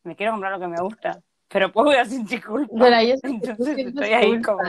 me 0.03 0.15
quiero 0.15 0.33
comprar 0.33 0.53
lo 0.53 0.61
que 0.61 0.69
me 0.69 0.81
gusta, 0.81 1.23
pero 1.49 1.73
pues 1.73 1.85
voy 1.85 1.97
a 1.97 2.05
sentir 2.05 2.45
culpa. 2.45 2.75
Pero 2.79 2.97
que 2.97 3.21
Entonces 3.23 3.79
estoy 3.79 4.13
ahí 4.13 4.43
como 4.43 4.61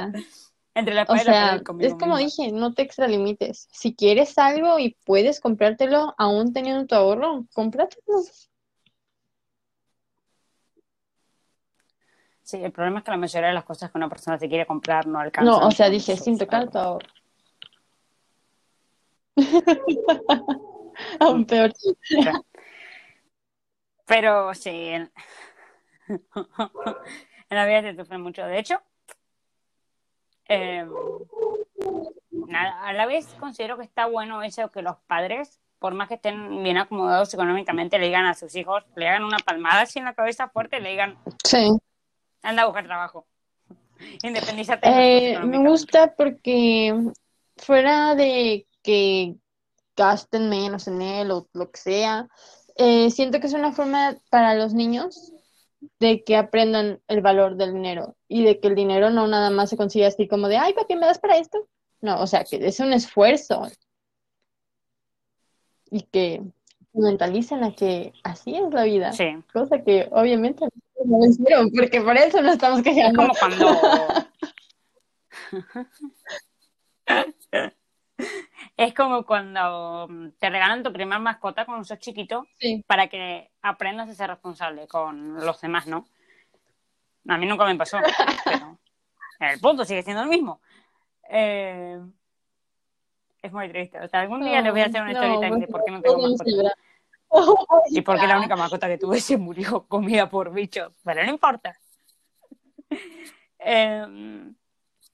entre 0.76 0.93
la 0.93 1.04
O 1.04 1.17
sea, 1.17 1.56
es 1.56 1.63
como 1.63 2.15
misma. 2.15 2.17
dije, 2.17 2.52
no 2.52 2.74
te 2.74 2.82
extralimites. 2.82 3.67
Si 3.71 3.95
quieres 3.95 4.38
algo 4.38 4.78
y 4.78 4.98
puedes 5.06 5.39
comprártelo 5.39 6.13
aún 6.17 6.54
teniendo 6.54 6.86
tu 6.86 6.95
ahorro, 6.95 7.45
cómpratelo. 7.54 8.21
Sí, 12.43 12.63
el 12.63 12.71
problema 12.71 13.00
es 13.00 13.06
que 13.06 13.12
la 13.12 13.17
mayoría 13.17 13.48
de 13.48 13.56
las 13.56 13.63
cosas 13.63 13.89
que 13.89 13.98
una 13.98 14.10
persona 14.10 14.38
se 14.38 14.48
quiere 14.48 14.67
comprar 14.67 15.08
no 15.08 15.17
alcanzan. 15.17 15.60
No, 15.60 15.67
o 15.67 15.71
sea, 15.71 15.89
dije, 15.89 16.15
sin 16.17 16.38
tocar 16.38 16.69
tu 16.69 16.78
ahorro. 16.78 17.08
Aún 21.19 21.45
peor. 21.45 21.74
Pero 24.06 24.54
sí, 24.54 24.69
en... 24.69 25.12
en 26.08 27.58
la 27.58 27.65
vida 27.65 27.82
se 27.82 27.95
sufre 27.95 28.17
mucho. 28.17 28.45
De 28.45 28.60
hecho, 28.60 28.82
eh, 30.48 30.86
nada, 32.32 32.88
a 32.88 32.93
la 32.93 33.06
vez 33.06 33.28
considero 33.39 33.78
que 33.78 33.84
está 33.84 34.06
bueno 34.06 34.43
eso 34.43 34.69
que 34.69 34.82
los 34.82 34.98
padres, 35.08 35.60
por 35.80 35.93
más 35.93 36.08
que 36.08 36.15
estén 36.15 36.63
bien 36.63 36.78
acomodados 36.78 37.34
económicamente, 37.34 37.98
le 37.98 38.06
digan 38.06 38.26
a 38.26 38.36
sus 38.36 38.56
hijos, 38.56 38.84
le 38.95 39.08
hagan 39.10 39.24
una 39.24 39.39
palmada 39.39 39.82
así 39.82 40.00
en 40.00 40.06
la 40.06 40.13
cabeza 40.13 40.50
fuerte 40.50 40.78
y 40.78 40.82
le 40.82 40.91
digan, 40.91 41.17
Sí. 41.43 41.71
anda 42.43 42.63
a 42.63 42.65
buscar 42.65 42.86
trabajo. 42.86 43.26
Independízate. 44.24 44.88
Eh, 45.34 45.39
me 45.39 45.58
gusta 45.58 46.13
porque 46.15 46.93
fuera 47.58 48.13
de 48.15 48.67
que 48.86 49.36
gasten 49.98 50.50
menos 50.50 50.88
en 50.88 51.02
él 51.02 51.32
o 51.32 51.48
lo 51.54 51.71
que 51.71 51.80
sea, 51.80 52.28
eh, 52.78 53.10
siento 53.10 53.39
que 53.39 53.48
es 53.48 53.54
una 53.54 53.71
forma 53.71 54.15
para 54.30 54.54
los 54.56 54.74
niños 54.74 55.32
de 56.00 56.24
que 56.24 56.36
aprendan 56.36 57.00
el 57.08 57.21
valor 57.21 57.56
del 57.56 57.74
dinero 57.74 58.15
y 58.28 58.43
de 58.43 58.60
que 58.60 58.67
el 58.67 58.76
dinero 58.76 59.10
no 59.10 59.28
nada 59.28 59.50
más 59.50 59.69
se 59.69 59.78
consigue 59.78 60.06
así 60.06 60.28
como 60.28 60.48
de, 60.48 60.58
ay, 60.58 60.74
papi, 60.74 60.95
¿me 60.95 61.06
das 61.06 61.19
para 61.19 61.38
esto? 61.38 61.67
No, 62.02 62.21
o 62.21 62.28
sea, 62.28 62.43
que 62.43 62.58
es 62.65 62.80
un 62.80 62.93
esfuerzo 62.93 63.63
y 65.89 66.02
que 66.04 66.41
mentalicen 66.93 67.63
a 67.63 67.74
que 67.74 68.13
así 68.24 68.56
es 68.56 68.74
la 68.74 68.84
vida, 68.84 69.13
Sí. 69.13 69.26
cosa 69.54 69.82
que 69.84 70.08
obviamente 70.12 70.65
no 71.06 71.17
lo 71.19 71.26
hicieron, 71.26 71.71
porque 71.71 72.02
por 72.02 72.17
eso 72.17 72.41
no 72.41 72.52
estamos 72.52 72.80
Es 72.80 72.84
quejando. 72.86 73.21
como 73.21 73.34
cuando. 73.39 73.65
es 78.77 78.93
como 78.93 79.25
cuando 79.25 80.07
mm, 80.09 80.29
te 80.39 80.49
regalan 80.49 80.83
tu 80.83 80.91
primer 80.91 81.19
mascota 81.19 81.65
cuando 81.65 81.83
sos 81.85 81.99
chiquito 81.99 82.45
Sí. 82.59 82.83
para 82.88 83.07
que 83.07 83.51
aprendas 83.61 84.09
a 84.09 84.13
ser 84.15 84.29
responsable 84.29 84.88
con 84.88 85.35
los 85.45 85.59
demás, 85.61 85.88
¿no? 85.88 86.05
A 87.27 87.38
mí 87.38 87.45
nunca 87.45 87.65
me 87.65 87.75
pasó, 87.75 87.97
pero 89.39 89.51
el 89.53 89.59
punto 89.59 89.83
sigue 89.85 90.03
siendo 90.03 90.23
el 90.23 90.29
mismo. 90.29 90.61
Eh, 91.29 91.99
es 93.41 93.51
muy 93.51 93.69
triste. 93.69 93.99
O 93.99 94.07
sea, 94.07 94.21
algún 94.21 94.41
día 94.43 94.61
les 94.61 94.71
voy 94.71 94.81
a 94.81 94.85
hacer 94.85 95.01
una 95.01 95.13
No, 95.13 95.39
time 95.39 95.55
de 95.59 95.65
no, 95.65 95.67
por 95.67 95.83
qué 95.83 95.91
no 95.91 96.01
tengo 96.01 96.17
no, 96.17 96.29
mascota. 96.29 96.75
no, 97.31 97.55
Y 97.89 98.01
por 98.01 98.19
qué 98.19 98.27
la 98.27 98.38
única 98.38 98.55
mascota 98.55 98.88
que 98.88 98.97
tuve 98.97 99.19
se 99.21 99.38
murió 99.38 99.88
comida 99.88 100.29
por 100.29 100.51
bichos. 100.53 100.93
Pero 101.03 101.23
no 101.23 101.29
importa. 101.31 101.77
Eh, 103.67 104.05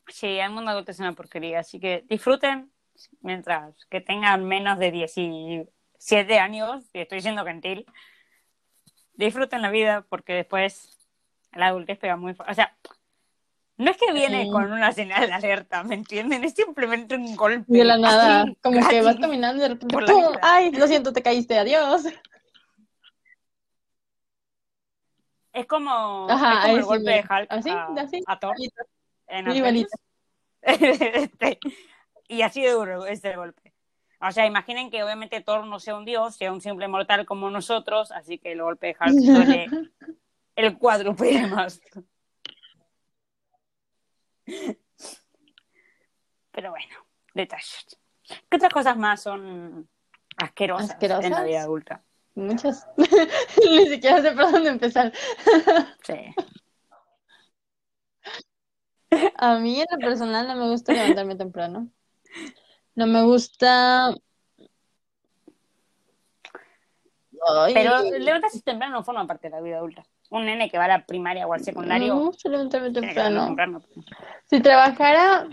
sí, 0.07 0.27
el 0.37 0.51
mundo 0.51 0.71
adulto 0.71 0.91
es 0.91 0.99
una 0.99 1.13
porquería. 1.13 1.59
Así 1.59 1.79
que 1.79 2.03
disfruten 2.09 2.70
mientras 3.21 3.73
que 3.89 4.01
tengan 4.01 4.45
menos 4.45 4.79
de 4.79 4.91
17 4.91 6.39
años. 6.39 6.83
Y 6.93 6.99
estoy 6.99 7.21
siendo 7.21 7.45
gentil. 7.45 7.85
Disfruten 9.13 9.61
la 9.61 9.69
vida 9.71 10.05
porque 10.09 10.33
después 10.33 10.97
la 11.53 11.67
adultez 11.67 11.97
pega 11.99 12.15
muy 12.15 12.33
fuerte. 12.33 12.51
O 12.51 12.55
sea, 12.55 12.75
no 13.77 13.89
es 13.91 13.97
que 13.97 14.13
viene 14.13 14.43
Sí. 14.43 14.51
con 14.51 14.71
una 14.71 14.91
señal 14.91 15.27
de 15.27 15.33
alerta, 15.33 15.83
¿me 15.83 15.95
entienden? 15.95 16.43
Es 16.43 16.53
simplemente 16.53 17.15
un 17.15 17.35
golpe. 17.35 17.65
De 17.67 17.83
la 17.83 17.97
nada, 17.97 18.43
así, 18.43 18.55
como 18.61 18.87
que 18.87 19.01
vas 19.01 19.17
caminando 19.17 19.57
y 19.57 19.61
de 19.61 19.69
repente, 19.69 19.93
por 19.93 20.05
¡pum! 20.05 20.35
¡Ay, 20.41 20.71
lo 20.71 20.87
siento, 20.87 21.11
te 21.13 21.21
caíste! 21.23 21.57
¡Adiós! 21.57 22.05
Es 25.53 25.65
como, 25.65 26.27
Ajá, 26.29 26.53
es 26.53 26.61
como 26.61 26.77
el 26.77 26.83
golpe 26.83 27.11
de. 27.11 27.19
Hulk 27.19 27.47
Así, 27.49 27.69
a, 27.69 27.85
así, 27.97 28.23
a 28.25 28.39
Thor 28.39 28.55
en. 29.27 29.85
Este, 30.63 31.59
y 32.31 32.43
así 32.43 32.61
de 32.61 32.71
duro 32.71 33.05
ese 33.05 33.35
golpe. 33.35 33.73
O 34.21 34.31
sea, 34.31 34.45
imaginen 34.45 34.89
que 34.89 35.03
obviamente 35.03 35.41
Thor 35.41 35.65
no 35.65 35.79
sea 35.79 35.95
un 35.95 36.05
dios, 36.05 36.35
sea 36.35 36.51
un 36.53 36.61
simple 36.61 36.87
mortal 36.87 37.25
como 37.25 37.49
nosotros, 37.49 38.11
así 38.11 38.37
que 38.37 38.53
el 38.53 38.61
golpe 38.61 38.87
de 38.87 38.95
Hulk 38.99 39.19
duele 39.19 39.67
el 40.55 40.77
cuádruple 40.77 41.41
de 41.41 41.47
más. 41.47 41.81
Pero 46.51 46.69
bueno, 46.69 46.95
detalles. 47.33 47.99
¿Qué 48.49 48.55
otras 48.55 48.71
cosas 48.71 48.95
más 48.95 49.21
son 49.21 49.89
asquerosas, 50.37 50.91
¿Asquerosas? 50.91 51.25
en 51.25 51.31
la 51.31 51.43
vida 51.43 51.63
adulta? 51.63 52.01
Muchas. 52.35 52.87
Ni 52.97 53.87
siquiera 53.87 54.21
sé 54.21 54.31
por 54.31 54.51
dónde 54.51 54.69
empezar. 54.69 55.11
Sí. 56.03 56.33
A 59.35 59.59
mí 59.59 59.81
en 59.81 59.87
lo 59.91 59.97
personal 59.99 60.47
no 60.47 60.55
me 60.55 60.69
gusta 60.69 60.93
levantarme 60.93 61.35
temprano. 61.35 61.89
No 62.95 63.07
me 63.07 63.23
gusta. 63.23 64.09
Ay, 67.43 67.73
Pero 67.73 68.01
levantarse 68.19 68.61
temprano 68.61 68.97
no 68.97 69.03
forma 69.03 69.25
parte 69.25 69.49
de 69.49 69.55
la 69.55 69.61
vida 69.61 69.77
adulta. 69.77 70.03
Un 70.29 70.45
nene 70.45 70.69
que 70.69 70.77
va 70.77 70.85
a 70.85 70.89
la 70.89 71.05
primaria 71.05 71.47
o 71.47 71.53
al 71.53 71.59
no 71.59 71.65
secundario 71.65 72.31
levantarme 72.43 72.91
tiene 72.91 73.13
que 73.13 73.19
levantarse 73.19 73.45
temprano. 73.45 73.45
temprano. 73.45 73.81
Si 74.45 74.61
trabajara 74.61 75.47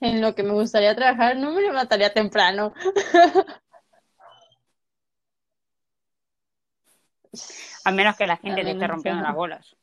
en 0.00 0.20
lo 0.20 0.34
que 0.34 0.42
me 0.42 0.52
gustaría 0.52 0.94
trabajar, 0.94 1.36
no 1.36 1.52
me 1.52 1.62
levantaría 1.62 2.12
temprano. 2.12 2.72
A 7.84 7.92
menos 7.92 8.16
que 8.16 8.26
la 8.26 8.36
gente 8.36 8.62
te 8.62 8.72
esté 8.72 8.86
rompiendo 8.86 9.22
las 9.22 9.34
bolas. 9.34 9.76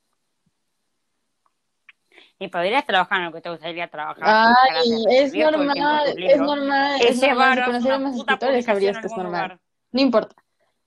Y 2.40 2.50
podrías 2.50 2.86
trabajar 2.86 3.20
en 3.20 3.26
lo 3.26 3.32
que 3.34 3.42
te 3.42 3.50
gustaría 3.50 3.88
trabajar. 3.88 4.24
Ay, 4.24 5.06
es 5.10 5.34
normal, 5.34 6.16
es 6.18 6.38
normal, 6.38 7.02
Es 7.02 7.10
es 7.10 7.22
normal. 7.22 7.66
Conociera 7.66 7.98
una 7.98 8.10
más 8.10 8.18
escritores, 8.18 8.66
sabrías 8.66 8.98
que 9.00 9.08
es 9.08 9.12
normal. 9.18 9.26
lugar. 9.26 9.60
No 9.92 10.02
importa. 10.02 10.36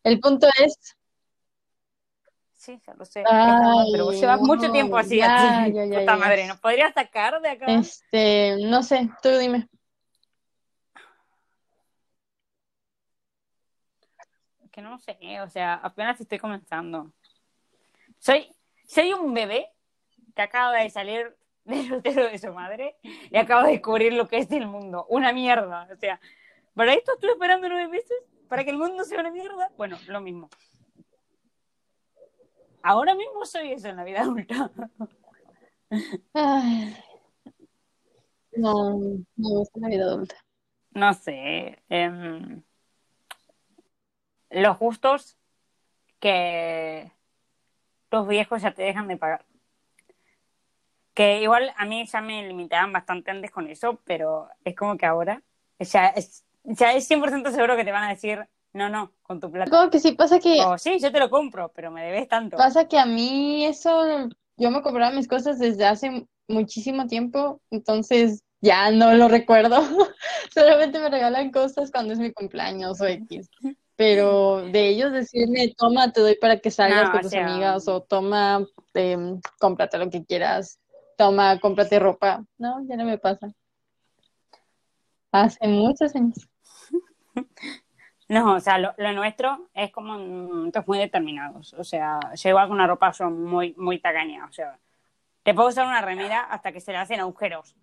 El 0.04 0.20
punto 0.20 0.46
es. 0.62 0.96
Sí, 2.52 2.80
ya 2.86 2.94
lo 2.94 3.04
sé. 3.04 3.22
es 3.22 3.26
normal, 3.32 3.86
pero 3.90 4.10
Ay, 4.10 4.20
llevas 4.20 4.40
mucho 4.42 4.70
tiempo 4.70 4.96
así. 4.96 5.16
ya, 5.16 5.62
así. 5.62 5.72
ya, 5.72 5.86
ya, 5.86 5.98
Puta 6.00 6.16
madre, 6.16 6.46
¿nos 6.46 6.60
podrías 6.60 6.94
sacar 6.94 7.40
de 7.40 7.48
acá? 7.48 7.66
Este, 7.66 8.56
no 8.60 8.82
sé, 8.82 9.10
tú 9.22 9.30
dime. 9.36 9.68
Que 14.70 14.82
no 14.82 14.98
sé, 15.00 15.18
o 15.40 15.48
sea, 15.48 15.74
apenas 15.74 16.20
estoy 16.20 16.38
comenzando. 16.38 17.12
Soy, 18.18 18.54
soy 18.86 19.12
un 19.14 19.34
bebé 19.34 19.66
que 20.40 20.44
acaba 20.44 20.76
de 20.78 20.88
salir 20.88 21.36
del 21.64 21.92
útero 21.92 22.30
de 22.30 22.38
su 22.38 22.50
madre 22.54 22.96
y 23.02 23.36
acaba 23.36 23.64
de 23.64 23.72
descubrir 23.72 24.14
lo 24.14 24.26
que 24.26 24.38
es 24.38 24.50
el 24.52 24.66
mundo. 24.66 25.04
Una 25.10 25.34
mierda. 25.34 25.86
O 25.92 25.96
sea, 25.96 26.18
¿para 26.74 26.94
esto 26.94 27.12
estuve 27.12 27.32
esperando 27.32 27.68
nueve 27.68 27.88
meses? 27.88 28.16
¿Para 28.48 28.64
que 28.64 28.70
el 28.70 28.78
mundo 28.78 29.04
sea 29.04 29.20
una 29.20 29.30
mierda? 29.30 29.70
Bueno, 29.76 29.98
lo 30.08 30.22
mismo. 30.22 30.48
Ahora 32.82 33.14
mismo 33.14 33.44
soy 33.44 33.72
eso 33.72 33.88
en 33.88 33.96
la 33.96 34.04
vida 34.04 34.22
adulta. 34.22 34.70
Ay, 36.32 36.96
no, 38.52 38.72
no 38.72 39.24
me 39.36 39.58
gusta 39.58 39.80
la 39.80 39.88
vida 39.88 40.04
adulta. 40.04 40.36
No 40.92 41.12
sé. 41.12 41.82
em, 41.90 42.62
los 44.48 44.76
justos 44.78 45.36
que 46.18 47.12
los 48.10 48.26
viejos 48.26 48.62
ya 48.62 48.72
te 48.72 48.82
dejan 48.82 49.06
de 49.06 49.18
pagar. 49.18 49.44
Que 51.14 51.42
igual 51.42 51.72
a 51.76 51.84
mí 51.84 52.06
ya 52.06 52.20
me 52.20 52.46
limitaban 52.46 52.92
bastante 52.92 53.30
antes 53.30 53.50
con 53.50 53.68
eso, 53.68 54.00
pero 54.04 54.48
es 54.64 54.74
como 54.76 54.96
que 54.96 55.06
ahora 55.06 55.42
ya 55.78 56.08
es, 56.08 56.44
ya 56.64 56.92
es 56.92 57.10
100% 57.10 57.50
seguro 57.50 57.76
que 57.76 57.84
te 57.84 57.92
van 57.92 58.04
a 58.04 58.10
decir, 58.10 58.46
no, 58.72 58.88
no, 58.88 59.12
con 59.22 59.40
tu 59.40 59.50
plata. 59.50 59.70
Como 59.70 59.90
que 59.90 59.98
sí 59.98 60.12
pasa 60.12 60.38
que 60.38 60.60
O 60.60 60.78
sí, 60.78 60.98
yo 61.00 61.10
te 61.10 61.18
lo 61.18 61.30
compro, 61.30 61.72
pero 61.74 61.90
me 61.90 62.04
debes 62.04 62.28
tanto. 62.28 62.56
pasa 62.56 62.86
que 62.86 62.98
a 62.98 63.06
mí 63.06 63.64
eso 63.66 64.28
yo 64.56 64.70
me 64.70 64.82
compraba 64.82 65.10
mis 65.10 65.26
cosas 65.26 65.58
desde 65.58 65.86
hace 65.86 66.26
muchísimo 66.46 67.06
tiempo, 67.06 67.60
entonces 67.70 68.42
ya 68.60 68.90
no 68.90 69.14
lo 69.14 69.28
recuerdo. 69.28 69.80
Solamente 70.54 70.98
me 71.00 71.08
regalan 71.08 71.50
cosas 71.50 71.90
cuando 71.90 72.12
es 72.12 72.18
mi 72.18 72.32
cumpleaños 72.32 73.00
o 73.00 73.06
X. 73.06 73.48
Pero 73.96 74.62
de 74.62 74.88
ellos 74.88 75.12
decirme, 75.12 75.74
toma, 75.76 76.12
te 76.12 76.20
doy 76.20 76.34
para 76.36 76.58
que 76.58 76.70
salgas 76.70 77.06
No, 77.06 77.12
con 77.12 77.20
tus 77.22 77.30
sea, 77.30 77.46
amigas, 77.46 77.88
o 77.88 78.02
toma, 78.02 78.66
em, 78.94 79.40
cómprate 79.58 79.98
lo 79.98 80.08
que 80.10 80.24
quieras, 80.24 80.78
toma, 81.20 81.60
cómprate 81.60 81.98
ropa. 81.98 82.42
No, 82.56 82.82
ya 82.88 82.96
no 82.96 83.04
me 83.04 83.18
pasa. 83.18 83.52
Hace 85.30 85.68
muchos 85.68 86.16
años. 86.16 86.48
No, 88.28 88.54
o 88.54 88.60
sea, 88.60 88.78
lo, 88.78 88.94
lo 88.96 89.12
nuestro 89.12 89.70
es 89.74 89.90
como 89.90 90.14
en 90.14 90.48
momentos 90.48 90.86
muy 90.86 90.98
determinados. 90.98 91.74
O 91.74 91.82
sea, 91.82 92.20
yo 92.36 92.50
igual 92.50 92.68
con 92.68 92.76
una 92.76 92.86
ropa 92.86 93.12
son 93.12 93.42
muy, 93.42 93.74
muy 93.76 93.98
tacaña. 93.98 94.44
O 94.44 94.52
sea, 94.52 94.78
te 95.42 95.52
puedo 95.52 95.68
usar 95.68 95.84
una 95.84 96.00
remera 96.00 96.42
hasta 96.42 96.70
que 96.70 96.78
se 96.78 96.92
le 96.92 96.98
hacen 96.98 97.18
agujeros. 97.18 97.74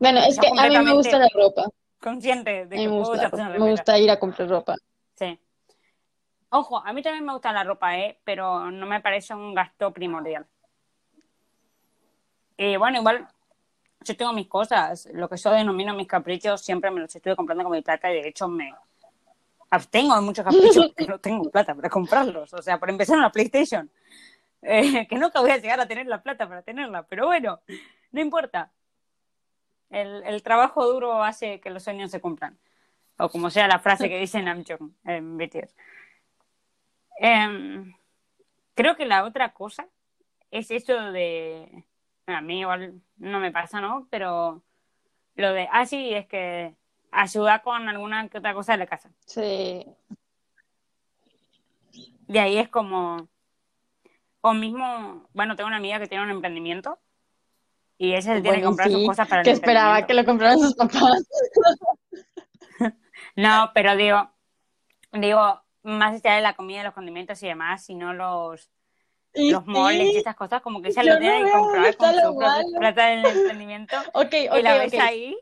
Bueno, 0.00 0.18
es 0.26 0.40
que 0.40 0.48
a 0.48 0.68
mí 0.68 0.78
me 0.84 0.92
gusta 0.92 1.20
la 1.20 1.28
ropa. 1.32 1.66
Consciente 2.00 2.66
de 2.66 2.76
que 2.76 2.82
me 2.82 2.88
puedo 2.88 3.04
gusta, 3.04 3.22
la 3.22 3.28
usar 3.28 3.50
una 3.50 3.64
me 3.64 3.70
gusta 3.70 3.96
ir 3.96 4.10
a 4.10 4.18
comprar 4.18 4.48
ropa. 4.48 4.74
Sí. 5.14 5.38
Ojo, 6.48 6.84
a 6.84 6.92
mí 6.92 7.00
también 7.00 7.24
me 7.24 7.32
gusta 7.32 7.52
la 7.52 7.62
ropa, 7.62 7.96
¿eh? 7.96 8.18
Pero 8.24 8.72
no 8.72 8.86
me 8.86 9.00
parece 9.00 9.36
un 9.36 9.54
gasto 9.54 9.92
primordial. 9.92 10.48
Y 12.56 12.76
bueno, 12.76 12.98
igual 12.98 13.28
yo 14.00 14.16
tengo 14.16 14.32
mis 14.32 14.48
cosas. 14.48 15.08
Lo 15.12 15.28
que 15.28 15.36
yo 15.36 15.50
denomino 15.50 15.94
mis 15.94 16.06
caprichos 16.06 16.62
siempre 16.62 16.90
me 16.90 17.00
los 17.00 17.14
estoy 17.14 17.34
comprando 17.36 17.64
con 17.64 17.72
mi 17.72 17.82
plata 17.82 18.10
y 18.10 18.22
de 18.22 18.28
hecho 18.28 18.48
me 18.48 18.74
abstengo 19.70 20.14
de 20.14 20.20
muchos 20.20 20.44
caprichos 20.44 20.86
porque 20.96 21.06
no 21.06 21.18
tengo 21.18 21.50
plata 21.50 21.74
para 21.74 21.90
comprarlos. 21.90 22.52
O 22.52 22.62
sea, 22.62 22.78
por 22.78 22.90
empezar 22.90 23.18
una 23.18 23.30
PlayStation. 23.30 23.90
Eh, 24.62 25.06
que 25.06 25.16
nunca 25.16 25.40
voy 25.40 25.50
a 25.50 25.58
llegar 25.58 25.80
a 25.80 25.86
tener 25.86 26.06
la 26.06 26.22
plata 26.22 26.48
para 26.48 26.62
tenerla. 26.62 27.04
Pero 27.04 27.26
bueno, 27.26 27.60
no 28.12 28.20
importa. 28.20 28.72
El, 29.90 30.24
el 30.24 30.42
trabajo 30.42 30.84
duro 30.84 31.22
hace 31.22 31.60
que 31.60 31.70
los 31.70 31.84
sueños 31.84 32.10
se 32.10 32.20
cumplan. 32.20 32.58
O 33.18 33.28
como 33.28 33.50
sea 33.50 33.66
la 33.66 33.78
frase 33.78 34.08
que 34.08 34.18
dice 34.18 34.42
Namjoon 34.42 34.94
en 35.04 35.38
BTS. 35.38 35.74
Em, 37.18 37.94
creo 38.74 38.96
que 38.96 39.06
la 39.06 39.24
otra 39.24 39.52
cosa 39.52 39.86
es 40.50 40.70
eso 40.70 40.94
de. 41.12 41.84
A 42.26 42.40
mí 42.40 42.60
igual 42.60 43.00
no 43.18 43.38
me 43.38 43.52
pasa, 43.52 43.80
¿no? 43.80 44.08
Pero 44.10 44.62
lo 45.36 45.52
de. 45.52 45.68
Ah, 45.70 45.86
sí, 45.86 46.12
es 46.12 46.26
que 46.26 46.74
ayuda 47.12 47.62
con 47.62 47.88
alguna 47.88 48.28
que 48.28 48.38
otra 48.38 48.54
cosa 48.54 48.72
de 48.72 48.78
la 48.78 48.86
casa. 48.86 49.10
Sí. 49.26 49.86
De 52.26 52.40
ahí 52.40 52.58
es 52.58 52.68
como. 52.68 53.28
O 54.40 54.54
mismo. 54.54 55.28
Bueno, 55.32 55.56
tengo 55.56 55.68
una 55.68 55.76
amiga 55.76 55.98
que 55.98 56.08
tiene 56.08 56.24
un 56.24 56.30
emprendimiento. 56.30 56.98
Y 57.98 58.10
ella 58.10 58.22
se 58.22 58.42
tiene 58.42 58.58
que 58.58 58.64
comprar 58.64 58.90
sus 58.90 59.06
cosas 59.06 59.26
para 59.26 59.40
el 59.40 59.44
que 59.44 59.52
esperaba 59.52 60.06
que 60.06 60.12
lo 60.12 60.24
compraran 60.24 60.58
sus 60.58 60.74
papás. 60.74 61.28
No, 63.36 63.70
pero 63.74 63.96
digo, 63.96 64.30
digo, 65.12 65.62
más 65.82 66.14
allá 66.14 66.36
de 66.36 66.40
la 66.40 66.56
comida, 66.56 66.82
los 66.82 66.94
condimentos 66.94 67.42
y 67.42 67.46
demás, 67.46 67.84
sino 67.84 68.14
los, 68.14 68.70
Y 69.36 69.50
los 69.50 69.66
moles 69.66 70.08
y 70.08 70.12
sí, 70.12 70.18
estas 70.18 70.36
cosas, 70.36 70.62
como 70.62 70.82
que 70.82 70.88
ella 70.88 71.02
yo 71.02 71.12
lo 71.14 71.18
tiene 71.18 71.40
no 71.40 71.44
que 71.46 71.52
comprar 71.52 71.96
con 71.96 72.14
su 72.14 72.36
propia 72.36 72.64
plata 72.78 73.06
del 73.08 73.26
emprendimiento. 73.26 73.96
Ok, 74.14 74.34
y 74.34 74.62
la 74.62 74.74
ok, 74.74 74.80
ves 74.80 74.94
ok. 74.94 75.00
ahí, 75.00 75.38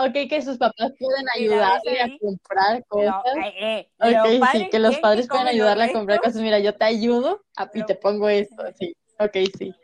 Ok, 0.00 0.12
que 0.28 0.42
sus 0.42 0.58
papás 0.58 0.92
pueden 0.98 1.26
Y 1.36 1.42
ayudarle 1.42 2.00
a 2.02 2.18
comprar 2.20 2.84
cosas. 2.86 3.22
eh, 3.44 3.54
eh, 3.60 3.90
Ok, 4.00 4.46
sí, 4.52 4.68
que 4.70 4.78
los 4.78 4.96
padres 4.98 5.26
pueden 5.28 5.48
ayudarle 5.48 5.84
a 5.84 5.92
comprar 5.92 6.20
cosas. 6.20 6.36
Mira, 6.36 6.58
yo 6.60 6.74
te 6.74 6.84
ayudo 6.84 7.42
a- 7.56 7.68
y 7.74 7.82
te 7.82 7.94
pongo 7.96 8.28
esto, 8.28 8.62
sí. 8.78 8.94
Ok, 9.18 9.36
sí. 9.58 9.74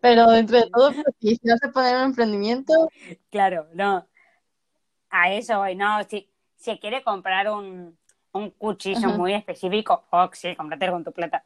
Pero 0.00 0.30
dentro 0.30 0.58
de 0.58 0.70
todo, 0.70 0.92
pues, 0.92 1.06
si 1.20 1.40
no 1.42 1.56
se 1.56 1.68
pone 1.68 1.90
en 1.90 1.96
emprendimiento. 1.96 2.72
Claro, 3.30 3.66
no. 3.74 4.06
A 5.10 5.32
eso 5.32 5.58
voy, 5.58 5.74
no, 5.74 6.02
si, 6.04 6.28
si 6.56 6.78
quiere 6.78 7.02
comprar 7.02 7.50
un, 7.50 7.98
un 8.32 8.50
cuchillo 8.50 9.08
muy 9.10 9.32
específico, 9.34 10.04
oh, 10.10 10.28
sí, 10.32 10.54
cómprate 10.56 10.90
con 10.90 11.04
tu 11.04 11.12
plata. 11.12 11.44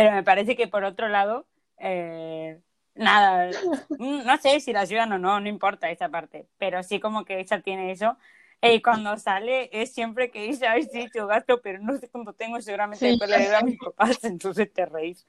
Pero 0.00 0.12
me 0.12 0.22
parece 0.22 0.56
que 0.56 0.66
por 0.66 0.82
otro 0.84 1.10
lado, 1.10 1.46
eh, 1.76 2.58
nada, 2.94 3.50
mm, 3.98 4.24
no 4.24 4.38
sé 4.38 4.58
si 4.60 4.72
la 4.72 4.80
ayudan 4.80 5.12
o 5.12 5.18
no, 5.18 5.40
no 5.40 5.48
importa 5.50 5.90
esa 5.90 6.08
parte, 6.08 6.46
pero 6.56 6.82
sí 6.82 7.00
como 7.00 7.26
que 7.26 7.38
ella 7.38 7.60
tiene 7.60 7.92
eso. 7.92 8.16
Y 8.62 8.80
cuando 8.80 9.18
sale 9.18 9.68
es 9.74 9.92
siempre 9.92 10.30
que 10.30 10.44
dice, 10.44 10.66
ay, 10.66 10.84
sí, 10.84 11.06
yo 11.14 11.26
gasto, 11.26 11.60
pero 11.60 11.80
no 11.80 11.98
sé 11.98 12.08
cuánto 12.08 12.32
tengo, 12.32 12.58
seguramente 12.62 13.04
sí. 13.04 13.10
después 13.10 13.28
le 13.28 13.40
debo 13.40 13.56
a 13.58 13.60
mis 13.60 13.78
papás, 13.78 14.18
entonces 14.24 14.72
te 14.72 14.86
reís. 14.86 15.26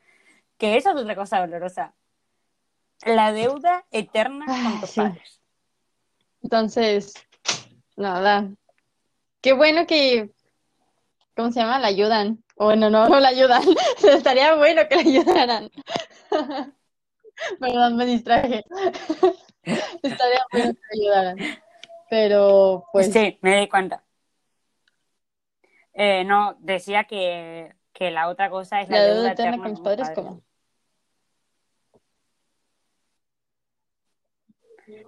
Que 0.58 0.78
esa 0.78 0.92
es 0.92 0.96
otra 0.96 1.16
cosa 1.16 1.42
dolorosa. 1.42 1.94
La 3.04 3.34
deuda 3.34 3.86
eterna 3.92 4.46
con 4.46 4.80
tus 4.80 4.90
sí. 4.92 5.02
padres. 5.02 5.42
Entonces, 6.44 7.14
nada. 7.98 8.50
Qué 9.42 9.52
bueno 9.52 9.86
que, 9.86 10.30
¿cómo 11.42 11.52
se 11.52 11.60
llama? 11.60 11.80
La 11.80 11.88
ayudan. 11.88 12.44
Bueno, 12.56 12.90
no, 12.90 13.08
no 13.10 13.20
la 13.20 13.30
ayudan. 13.30 13.64
Estaría 14.04 14.56
bueno 14.56 14.84
que 14.88 14.96
la 14.96 15.02
ayudaran. 15.02 15.70
Perdón, 17.60 17.96
me 17.96 18.06
distraje. 18.06 18.64
Estaría 19.64 20.46
bueno 20.52 20.74
que 20.74 20.80
la 20.82 21.02
ayudaran. 21.02 21.38
Pero, 22.10 22.86
pues. 22.92 23.12
Sí, 23.12 23.40
me 23.42 23.62
di 23.62 23.68
cuenta. 23.68 24.04
Eh, 25.94 26.24
no, 26.24 26.56
decía 26.60 27.06
que, 27.06 27.74
que, 27.92 28.12
la 28.12 28.30
otra 28.30 28.50
cosa 28.50 28.82
es 28.82 28.90
la, 28.90 28.98
la 28.98 29.04
deuda, 29.04 29.16
deuda 29.18 29.32
eterna 29.32 29.58
con 29.58 29.72
mis 29.72 29.80
padres, 29.80 30.12
¿cómo? 30.14 30.42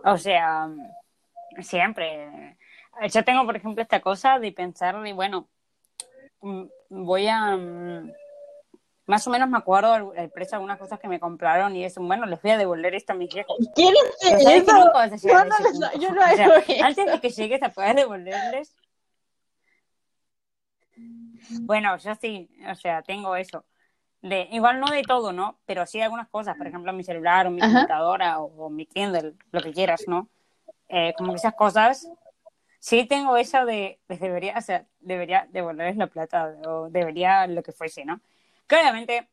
O 0.03 0.17
sea, 0.17 0.69
siempre. 1.59 2.57
Yo 3.11 3.23
tengo, 3.23 3.45
por 3.45 3.55
ejemplo, 3.55 3.81
esta 3.81 4.01
cosa 4.01 4.39
de 4.39 4.51
pensar, 4.51 5.05
y 5.05 5.13
bueno, 5.13 5.49
voy 6.89 7.27
a. 7.27 7.57
Más 9.05 9.27
o 9.27 9.31
menos 9.31 9.49
me 9.49 9.57
acuerdo 9.57 10.13
el 10.13 10.29
precio 10.31 10.51
de 10.51 10.55
algunas 10.57 10.79
cosas 10.79 10.97
que 10.97 11.09
me 11.09 11.19
compraron 11.19 11.75
y 11.75 11.83
es 11.83 11.95
bueno, 11.97 12.25
les 12.25 12.41
voy 12.41 12.51
a 12.51 12.57
devolver 12.57 12.95
esto 12.95 13.11
a 13.11 13.15
mis 13.15 13.33
viejos. 13.33 13.57
¿Quieres 13.75 14.01
eso? 14.21 14.71
No, 14.71 15.43
no, 15.43 15.99
yo 15.99 16.11
no 16.11 16.21
hago 16.21 16.33
o 16.33 16.35
sea, 16.35 16.57
eso. 16.59 16.85
Antes 16.85 17.11
de 17.11 17.19
que 17.19 17.29
llegues 17.29 17.61
a 17.63 17.69
poder 17.69 17.97
devolverles. 17.97 18.75
Bueno, 21.61 21.97
yo 21.97 22.15
sí, 22.15 22.49
o 22.69 22.75
sea, 22.75 23.01
tengo 23.01 23.35
eso. 23.35 23.65
De, 24.21 24.47
igual 24.51 24.79
no 24.79 24.89
de 24.89 25.03
todo, 25.03 25.33
¿no? 25.33 25.59
Pero 25.65 25.85
sí 25.85 25.97
de 25.97 26.05
algunas 26.05 26.29
cosas, 26.29 26.55
por 26.55 26.65
ejemplo, 26.65 26.93
mi 26.93 27.03
celular 27.03 27.45
o 27.47 27.51
mi 27.51 27.61
Ajá. 27.61 27.73
computadora 27.73 28.39
o, 28.39 28.65
o, 28.65 28.69
mi 28.69 28.85
Kindle, 28.85 29.33
lo 29.51 29.61
que 29.61 29.73
quieras, 29.73 30.03
¿no? 30.07 30.29
Eh, 30.87 31.13
como 31.17 31.33
que 31.33 31.37
esas 31.37 31.55
cosas, 31.55 32.07
sí 32.83 33.05
tengo 33.05 33.37
eso 33.37 33.65
de, 33.65 34.01
de, 34.09 34.17
debería, 34.17 34.57
o 34.57 34.61
sea, 34.61 34.85
debería 34.99 35.47
devolverles 35.49 35.95
la 35.95 36.07
plata 36.07 36.53
o 36.67 36.89
debería 36.89 37.47
lo 37.47 37.63
que 37.63 37.71
fuese, 37.71 38.03
¿no? 38.03 38.19
Obviamente 38.69 39.29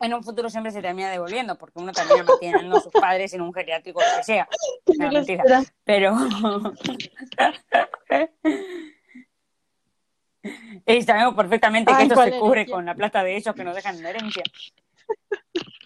en 0.00 0.12
un 0.12 0.22
futuro 0.22 0.50
siempre 0.50 0.70
se 0.70 0.82
termina 0.82 1.10
devolviendo, 1.10 1.56
porque 1.56 1.78
uno 1.78 1.92
termina 1.92 2.24
manteniendo 2.24 2.76
a 2.76 2.80
sus 2.80 2.92
padres 2.92 3.32
en 3.32 3.40
un 3.40 3.54
geriátrico 3.54 4.00
o 4.00 4.02
lo 4.02 4.08
que 4.18 4.24
sea. 4.24 4.46
No, 4.98 5.10
mentira. 5.10 5.42
Pero. 5.84 6.14
y 10.86 11.02
sabemos 11.02 11.34
perfectamente 11.34 11.90
que 11.90 11.96
Ay, 11.96 12.02
esto 12.02 12.16
¿cuál 12.16 12.32
se 12.32 12.38
cubre 12.38 12.60
herencia? 12.60 12.76
con 12.76 12.84
la 12.84 12.94
plata 12.94 13.24
de 13.24 13.36
ellos 13.36 13.54
que 13.54 13.64
nos 13.64 13.74
dejan 13.74 13.96
en 13.96 14.06
herencia. 14.06 14.42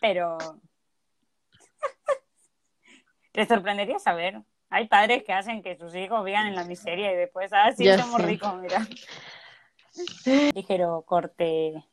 Pero. 0.00 0.36
Te 3.32 3.46
sorprendería 3.46 4.00
saber. 4.00 4.42
Hay 4.70 4.88
padres 4.88 5.22
que 5.24 5.32
hacen 5.32 5.62
que 5.62 5.76
sus 5.76 5.94
hijos 5.94 6.24
vivan 6.24 6.48
en 6.48 6.56
la 6.56 6.64
miseria 6.64 7.12
y 7.12 7.16
después, 7.16 7.52
ah, 7.52 7.72
sí, 7.76 7.84
Ya 7.84 7.98
somos 7.98 8.20
sé. 8.20 8.26
ricos, 8.26 8.54
mira. 8.56 8.86
Ligero 10.54 11.02
corte. 11.06 11.84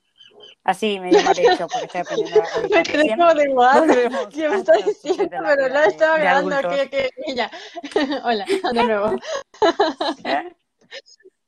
Así 0.66 1.00
medio 1.00 1.22
mal 1.24 1.38
hecho, 1.38 1.68
porque 1.68 1.86
estoy 1.86 2.02
aprendiendo 2.02 2.42
a 2.42 2.46
Me 2.70 2.84
quedé 2.84 3.10
como 3.16 3.34
de. 3.34 3.48
Volvemos 3.50 4.28
¿Qué 4.34 4.50
me 4.50 4.56
está 4.58 4.74
diciendo? 4.74 5.38
la 5.42 5.50
Pero 5.56 5.68
no 5.68 5.74
tarde 5.74 5.88
estaba 5.90 6.18
grabando. 6.18 6.56
adultos. 6.56 6.90
Que. 6.90 7.10
Hola, 8.24 8.46
de 8.46 8.84
nuevo. 8.84 9.12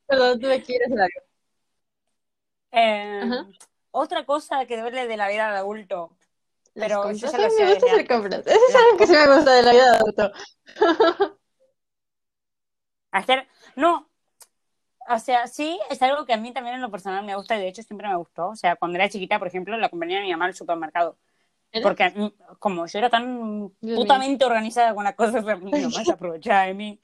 Perdón, 0.08 0.40
tuve 0.40 0.64
que 0.64 0.74
ir 0.76 0.82
a 0.84 0.86
hacer 0.86 1.02
algo. 1.02 1.22
Eh, 2.72 3.44
otra 3.92 4.26
cosa 4.26 4.66
que 4.66 4.80
duele 4.80 5.08
de 5.08 5.18
la 5.18 5.28
vida 5.30 5.52
de 5.52 5.58
adulto, 5.58 6.12
pero 6.78 7.02
compras. 7.02 7.32
yo 7.32 7.32
A 7.34 7.40
lo 7.40 7.50
mí 7.50 7.50
sé 7.50 7.64
me 7.64 7.68
gusta 7.68 7.88
desde 7.88 7.90
hacer 7.90 8.02
antes. 8.02 8.08
compras. 8.08 8.48
Eso 8.48 8.60
es 8.70 8.76
algo 8.76 8.98
que 8.98 9.08
sí 9.08 9.14
me 9.14 9.36
gusta 9.36 9.54
de 9.54 9.64
la 9.64 9.72
vida 9.74 9.92
de 9.92 9.98
adulto. 9.98 10.32
Hacer, 13.12 13.48
no, 13.76 14.10
o 15.08 15.20
sea, 15.20 15.48
sí, 15.48 15.80
es 15.90 16.02
algo 16.02 16.26
que 16.26 16.34
a 16.34 16.38
mí 16.38 16.52
también 16.54 16.76
en 16.76 16.82
lo 16.82 16.90
personal 16.92 17.24
me 17.24 17.36
gusta 17.36 17.56
y 17.56 17.60
de 17.60 17.68
hecho 17.68 17.84
siempre 17.84 18.08
me 18.08 18.16
gustó. 18.18 18.50
O 18.50 18.56
sea, 18.56 18.76
cuando 18.76 18.98
era 18.98 19.10
chiquita, 19.10 19.38
por 19.40 19.48
ejemplo, 19.48 19.78
la 19.78 19.88
acompañaba 19.88 20.22
a 20.22 20.26
mi 20.26 20.32
mamá 20.32 20.46
al 20.46 20.56
supermercado. 20.56 21.18
Porque 21.84 22.32
como 22.60 22.86
yo 22.88 23.00
era 23.00 23.10
tan 23.10 23.74
Dios 23.82 24.00
putamente 24.00 24.46
organizada 24.46 24.96
con 24.96 25.04
las 25.04 25.16
cosas, 25.16 25.44
mi 25.62 25.72
mamá 25.72 26.04
se 26.04 26.12
aprovechaba 26.14 26.64
de 26.64 26.74
mí, 26.74 27.00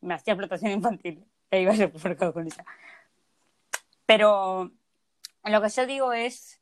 me 0.00 0.14
hacía 0.14 0.32
explotación 0.32 0.72
infantil 0.72 1.24
e 1.50 1.60
iba 1.60 1.72
al 1.72 1.78
supermercado 1.78 2.32
con 2.32 2.46
ella. 2.46 2.64
Pero 4.06 4.72
lo 5.44 5.62
que 5.62 5.68
yo 5.68 5.86
digo 5.86 6.12
es, 6.12 6.60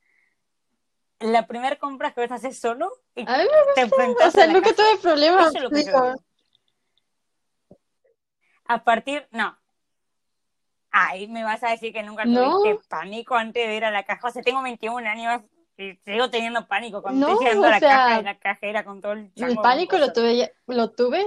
la 1.20 1.46
primera 1.46 1.76
compra 1.76 2.12
que 2.12 2.20
vas 2.20 2.30
a 2.32 2.34
hacer 2.36 2.54
solo 2.54 2.90
y 3.14 3.22
A 3.22 3.38
mí 3.38 3.44
me 3.44 3.74
te 3.74 3.80
enfrentas 3.82 4.28
O 4.28 4.30
sea, 4.30 4.44
a 4.44 4.46
la 4.46 4.52
nunca 4.52 4.72
tuve 4.74 4.98
problemas. 5.00 5.48
Eso 5.48 5.56
es 5.58 5.62
lo 5.62 5.70
que 5.70 5.76
yo 5.76 5.84
digo. 5.86 6.02
digo. 6.04 6.14
A 8.66 8.82
partir, 8.84 9.26
no. 9.30 9.58
Ay, 10.90 11.26
me 11.28 11.42
vas 11.44 11.62
a 11.64 11.70
decir 11.70 11.92
que 11.92 12.02
nunca 12.02 12.24
No. 12.24 12.60
tuviste 12.60 12.86
pánico 12.88 13.34
antes 13.34 13.66
de 13.66 13.76
ir 13.76 13.84
a 13.84 13.90
la 13.90 14.04
caja. 14.04 14.28
O 14.28 14.30
sea, 14.30 14.42
tengo 14.42 14.62
21 14.62 15.06
años 15.06 15.42
y 15.76 15.94
sigo 16.04 16.30
teniendo 16.30 16.66
pánico 16.68 17.02
cuando 17.02 17.26
No, 17.26 17.32
estoy 17.32 17.46
llegando 17.46 17.66
a 17.66 17.70
la 17.70 17.78
sea, 17.80 17.90
caja 17.90 18.20
y 18.20 18.22
la 18.24 18.38
cajera 18.38 18.84
con 18.84 19.00
todo 19.00 19.12
el 19.12 19.32
El 19.36 19.56
pánico 19.56 19.98
lo 19.98 20.12
tuve, 20.12 20.54
lo 20.66 20.90
tuve 20.92 21.24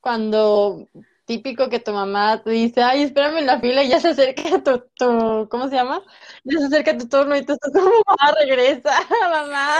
cuando 0.00 0.86
típico 1.30 1.68
que 1.70 1.78
tu 1.78 1.92
mamá 1.92 2.42
te 2.42 2.50
dice, 2.50 2.82
ay, 2.82 3.04
espérame 3.04 3.38
en 3.38 3.46
la 3.46 3.60
fila 3.60 3.84
y 3.84 3.88
ya 3.88 4.00
se 4.00 4.08
acerca 4.08 4.42
tu, 4.64 4.80
tu, 4.96 5.48
¿cómo 5.48 5.68
se 5.68 5.76
llama? 5.76 6.02
Ya 6.44 6.58
se 6.58 6.66
acerca 6.66 6.98
tu 6.98 7.08
turno 7.08 7.36
y 7.36 7.44
tú 7.46 7.52
estás 7.52 7.70
como, 7.72 7.88
mamá, 8.06 8.34
regresa, 8.40 8.92
mamá. 9.30 9.78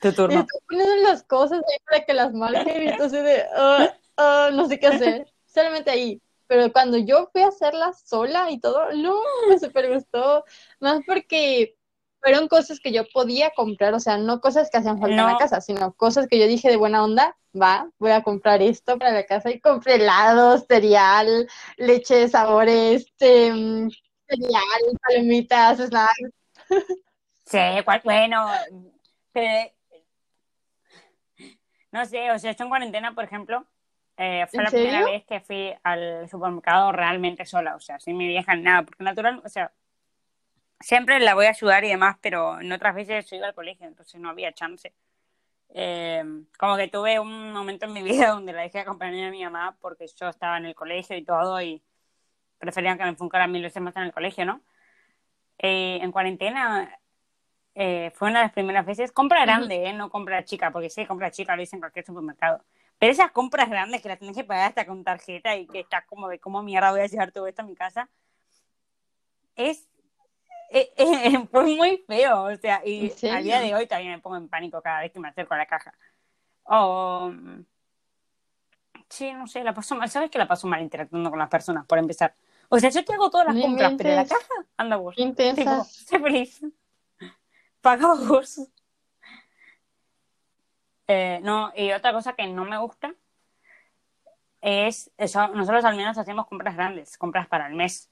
Tu 0.00 0.08
Y 0.08 0.12
turno. 0.16 0.40
estás 0.40 0.60
poniendo 0.68 0.96
las 0.96 1.22
cosas 1.22 1.58
ahí 1.60 1.78
para 1.86 2.04
que 2.04 2.12
las 2.14 2.32
marquen 2.34 2.82
y 2.82 2.96
tú 2.96 3.04
así 3.04 3.16
de, 3.16 3.44
"Ah, 3.56 3.94
ah, 4.16 4.50
no 4.52 4.68
sé 4.68 4.78
qué 4.78 4.88
hacer. 4.88 5.26
Solamente 5.46 5.90
ahí. 5.90 6.20
Pero 6.46 6.70
cuando 6.72 6.98
yo 6.98 7.28
fui 7.32 7.42
a 7.42 7.48
hacerla 7.48 7.92
sola 7.94 8.50
y 8.50 8.60
todo, 8.60 8.92
no, 8.92 9.14
me 9.48 9.58
súper 9.58 9.92
gustó. 9.92 10.44
Más 10.80 11.00
porque 11.06 11.76
fueron 12.24 12.48
cosas 12.48 12.80
que 12.80 12.90
yo 12.90 13.02
podía 13.12 13.50
comprar, 13.50 13.92
o 13.92 14.00
sea, 14.00 14.16
no 14.16 14.40
cosas 14.40 14.70
que 14.70 14.78
hacían 14.78 14.98
falta 14.98 15.14
en 15.14 15.26
la 15.26 15.36
casa, 15.36 15.60
sino 15.60 15.92
cosas 15.92 16.26
que 16.26 16.38
yo 16.38 16.46
dije 16.46 16.70
de 16.70 16.76
buena 16.76 17.04
onda, 17.04 17.36
va, 17.54 17.90
voy 17.98 18.12
a 18.12 18.22
comprar 18.22 18.62
esto 18.62 18.98
para 18.98 19.12
la 19.12 19.26
casa 19.26 19.50
y 19.50 19.60
compré 19.60 19.96
helados, 19.96 20.64
cereal, 20.66 21.46
leche 21.76 22.14
de 22.14 22.28
sabores, 22.30 23.04
este, 23.04 23.52
mm, 23.52 23.90
cereal, 24.26 24.98
palomitas, 25.02 25.78
snacks. 25.80 26.30
Sí, 27.44 27.58
bueno, 28.04 28.46
pero, 29.30 29.70
no 31.92 32.06
sé, 32.06 32.30
o 32.30 32.38
sea, 32.38 32.52
yo 32.52 32.64
en 32.64 32.70
cuarentena, 32.70 33.14
por 33.14 33.24
ejemplo, 33.24 33.66
eh, 34.16 34.46
fue 34.50 34.60
¿En 34.60 34.64
la 34.64 34.70
primera 34.70 35.04
vez 35.04 35.26
que 35.26 35.40
fui 35.40 35.74
al 35.82 36.26
supermercado 36.30 36.90
realmente 36.90 37.44
sola, 37.44 37.76
o 37.76 37.80
sea, 37.80 38.00
sin 38.00 38.16
mi 38.16 38.26
vieja 38.26 38.56
ni 38.56 38.62
nada, 38.62 38.82
porque 38.82 39.04
natural, 39.04 39.42
o 39.44 39.48
sea, 39.50 39.70
siempre 40.84 41.18
la 41.20 41.34
voy 41.34 41.46
a 41.46 41.50
ayudar 41.50 41.84
y 41.84 41.88
demás, 41.88 42.16
pero 42.20 42.60
en 42.60 42.70
otras 42.70 42.94
veces 42.94 43.28
yo 43.30 43.36
iba 43.36 43.46
al 43.46 43.54
colegio, 43.54 43.86
entonces 43.86 44.20
no 44.20 44.28
había 44.28 44.52
chance. 44.52 44.92
Eh, 45.70 46.22
como 46.58 46.76
que 46.76 46.88
tuve 46.88 47.18
un 47.18 47.52
momento 47.52 47.86
en 47.86 47.92
mi 47.94 48.02
vida 48.10 48.28
donde 48.30 48.52
la 48.52 48.62
dejé 48.62 48.80
acompañar 48.80 49.28
a 49.28 49.30
mi 49.30 49.42
mamá 49.44 49.76
porque 49.80 50.06
yo 50.06 50.28
estaba 50.28 50.58
en 50.58 50.66
el 50.66 50.74
colegio 50.74 51.16
y 51.16 51.24
todo 51.24 51.60
y 51.62 51.82
preferían 52.58 52.98
que 52.98 53.04
me 53.04 53.10
enfocara 53.10 53.46
mil 53.48 53.62
veces 53.62 53.82
más 53.82 53.96
en 53.96 54.04
el 54.04 54.12
colegio, 54.12 54.44
¿no? 54.44 54.62
Eh, 55.58 56.00
en 56.02 56.12
cuarentena 56.12 56.98
eh, 57.74 58.12
fue 58.14 58.28
una 58.28 58.40
de 58.40 58.44
las 58.46 58.52
primeras 58.52 58.86
veces, 58.86 59.12
compra 59.12 59.42
grande, 59.42 59.86
¿eh? 59.86 59.92
no 59.94 60.10
compra 60.10 60.44
chica, 60.44 60.70
porque 60.70 60.90
sí, 60.90 61.06
compra 61.06 61.30
chica 61.30 61.56
lo 61.56 61.62
hice 61.62 61.76
en 61.76 61.80
cualquier 61.80 62.04
supermercado. 62.04 62.62
Pero 62.98 63.12
esas 63.12 63.30
compras 63.32 63.68
grandes 63.70 64.02
que 64.02 64.08
las 64.08 64.18
tenés 64.18 64.36
que 64.36 64.44
pagar 64.44 64.68
hasta 64.68 64.86
con 64.86 65.02
tarjeta 65.04 65.56
y 65.56 65.66
que 65.66 65.80
estás 65.80 66.04
como 66.06 66.28
de 66.28 66.38
cómo 66.38 66.62
mierda 66.62 66.90
voy 66.92 67.00
a 67.00 67.06
llevar 67.06 67.32
todo 67.32 67.46
esto 67.46 67.62
a 67.62 67.64
mi 67.66 67.74
casa, 67.74 68.08
es 69.56 69.88
eh, 70.74 70.92
eh, 70.96 71.46
fue 71.50 71.64
muy 71.76 72.04
feo, 72.06 72.44
o 72.44 72.56
sea, 72.56 72.82
y 72.84 73.06
¿En 73.06 73.10
serio? 73.12 73.36
a 73.36 73.40
día 73.40 73.60
de 73.60 73.74
hoy 73.74 73.86
todavía 73.86 74.10
me 74.10 74.18
pongo 74.18 74.36
en 74.36 74.48
pánico 74.48 74.82
cada 74.82 75.00
vez 75.00 75.12
que 75.12 75.20
me 75.20 75.28
acerco 75.28 75.54
a 75.54 75.58
la 75.58 75.66
caja. 75.66 75.94
O, 76.64 77.30
mm, 77.32 77.64
sí, 79.08 79.32
no 79.32 79.46
sé, 79.46 79.62
la 79.62 79.72
paso 79.72 79.94
mal, 79.94 80.10
¿sabes 80.10 80.30
que 80.30 80.38
la 80.38 80.48
paso 80.48 80.66
mal 80.66 80.82
interactuando 80.82 81.30
con 81.30 81.38
las 81.38 81.48
personas, 81.48 81.86
por 81.86 81.98
empezar? 81.98 82.34
O 82.68 82.78
sea, 82.80 82.90
yo 82.90 83.04
te 83.04 83.14
hago 83.14 83.30
todas 83.30 83.54
las 83.54 83.62
compras, 83.62 83.92
pero 83.96 84.10
la 84.10 84.22
inventes. 84.22 84.38
caja, 84.38 84.66
anda 84.76 84.96
vos. 84.96 85.14
Sé 85.86 86.18
feliz. 86.18 86.60
Paga 87.80 88.14
vos. 88.14 88.68
Eh, 91.06 91.38
no, 91.42 91.72
y 91.76 91.92
otra 91.92 92.12
cosa 92.12 92.32
que 92.32 92.46
no 92.46 92.64
me 92.64 92.78
gusta 92.78 93.14
es, 94.62 95.12
eso, 95.18 95.46
nosotros 95.48 95.84
al 95.84 95.94
menos 95.94 96.16
hacemos 96.16 96.46
compras 96.46 96.74
grandes, 96.74 97.18
compras 97.18 97.46
para 97.46 97.66
el 97.68 97.74
mes. 97.74 98.10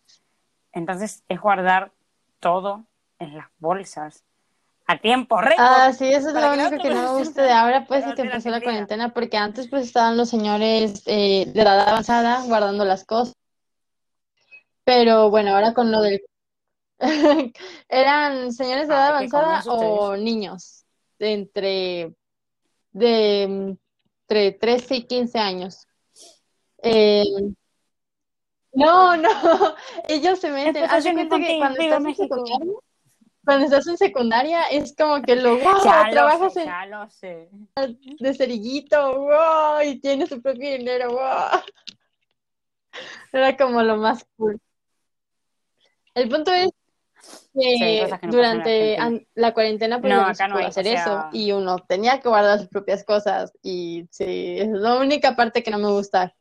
Entonces 0.73 1.25
es 1.29 1.41
guardar 1.41 1.93
todo 2.43 2.85
en 3.21 3.37
las 3.37 3.47
bolsas 3.59 4.25
a 4.87 4.99
tiempo 4.99 5.41
récord. 5.41 5.65
Ah, 5.65 5.93
sí, 5.93 6.07
eso 6.13 6.29
es 6.29 6.35
lo 6.35 6.53
único 6.53 6.83
que 6.83 6.91
no 6.91 7.03
me 7.03 7.19
gusta 7.19 7.45
de 7.45 7.53
ahora, 7.53 7.87
pues, 7.87 8.05
es 8.05 8.15
que 8.15 8.25
la 8.25 8.31
empezó 8.33 8.51
la 8.51 8.61
cuarentena, 8.61 9.15
porque 9.15 9.37
antes, 9.37 9.69
pues, 9.69 9.87
estaban 9.87 10.17
los 10.17 10.29
señores 10.29 11.03
eh, 11.07 11.47
de 11.47 11.63
edad 11.63 11.89
avanzada 11.89 12.43
guardando 12.43 12.85
las 12.85 13.05
cosas, 13.05 13.37
pero 14.85 15.31
bueno, 15.31 15.55
ahora 15.55 15.73
con 15.73 15.93
lo 15.93 16.03
del... 16.03 16.21
¿Eran 17.89 18.53
señores 18.53 18.89
de 18.89 18.95
edad 18.95 19.17
Ay, 19.17 19.29
qué 19.29 19.37
avanzada 19.37 19.77
o 19.77 20.17
niños? 20.17 20.85
De 21.19 21.33
entre, 21.33 22.15
de 22.91 23.43
entre 23.45 24.53
13 24.53 24.97
y 24.97 25.03
15 25.05 25.39
años. 25.39 25.87
Eh, 26.83 27.25
no, 28.73 29.17
no, 29.17 29.29
ellos 30.09 30.39
se 30.41 30.51
meten. 30.51 30.77
Explotación 30.85 31.15
cuenta 31.15 31.39
que 31.39 31.59
cuando 31.59 31.81
estás 31.81 32.05
en 32.05 32.15
secundaria, 32.17 32.73
cuando 33.45 33.65
estás 33.65 33.87
en 33.89 33.97
secundaria, 33.99 34.63
es 34.67 34.95
como 34.97 35.21
que 35.23 35.37
lo, 35.37 35.59
wow, 35.59 35.85
Ya 35.85 36.05
lo 36.05 36.11
trabajas 36.11 36.53
sé, 36.55 36.61
en, 36.63 36.67
ya 36.67 36.87
lo 36.87 37.11
sé. 37.11 37.49
de 38.21 38.35
cerillito, 38.35 39.21
wow, 39.21 39.81
y 39.85 39.99
tienes 40.01 40.29
tu 40.29 40.41
propio 40.41 40.71
dinero, 40.71 41.11
wow. 41.11 41.61
Era 43.33 43.57
como 43.57 43.83
lo 43.83 43.97
más 43.97 44.25
cool. 44.37 44.61
El 46.15 46.29
punto 46.29 46.53
es 46.53 46.71
que 47.55 48.07
no 48.23 48.31
durante 48.33 48.99
la 49.35 49.55
cuarentena 49.55 50.01
pues 50.01 50.13
No, 50.13 50.21
ya 50.21 50.27
no 50.29 50.35
se 50.35 50.43
acá 50.43 50.49
no 50.49 50.55
o 50.57 50.67
hacer 50.69 50.85
sea- 50.85 51.03
eso 51.03 51.29
y 51.33 51.53
uno 51.53 51.79
tenía 51.89 52.21
que 52.21 52.29
guardar 52.29 52.59
sus 52.59 52.69
propias 52.69 53.05
cosas 53.05 53.53
y 53.63 54.07
sí, 54.11 54.57
es 54.59 54.69
la 54.69 54.97
única 54.97 55.35
parte 55.37 55.63
que 55.63 55.71
no 55.71 55.79
me 55.79 55.91
gusta. 55.91 56.35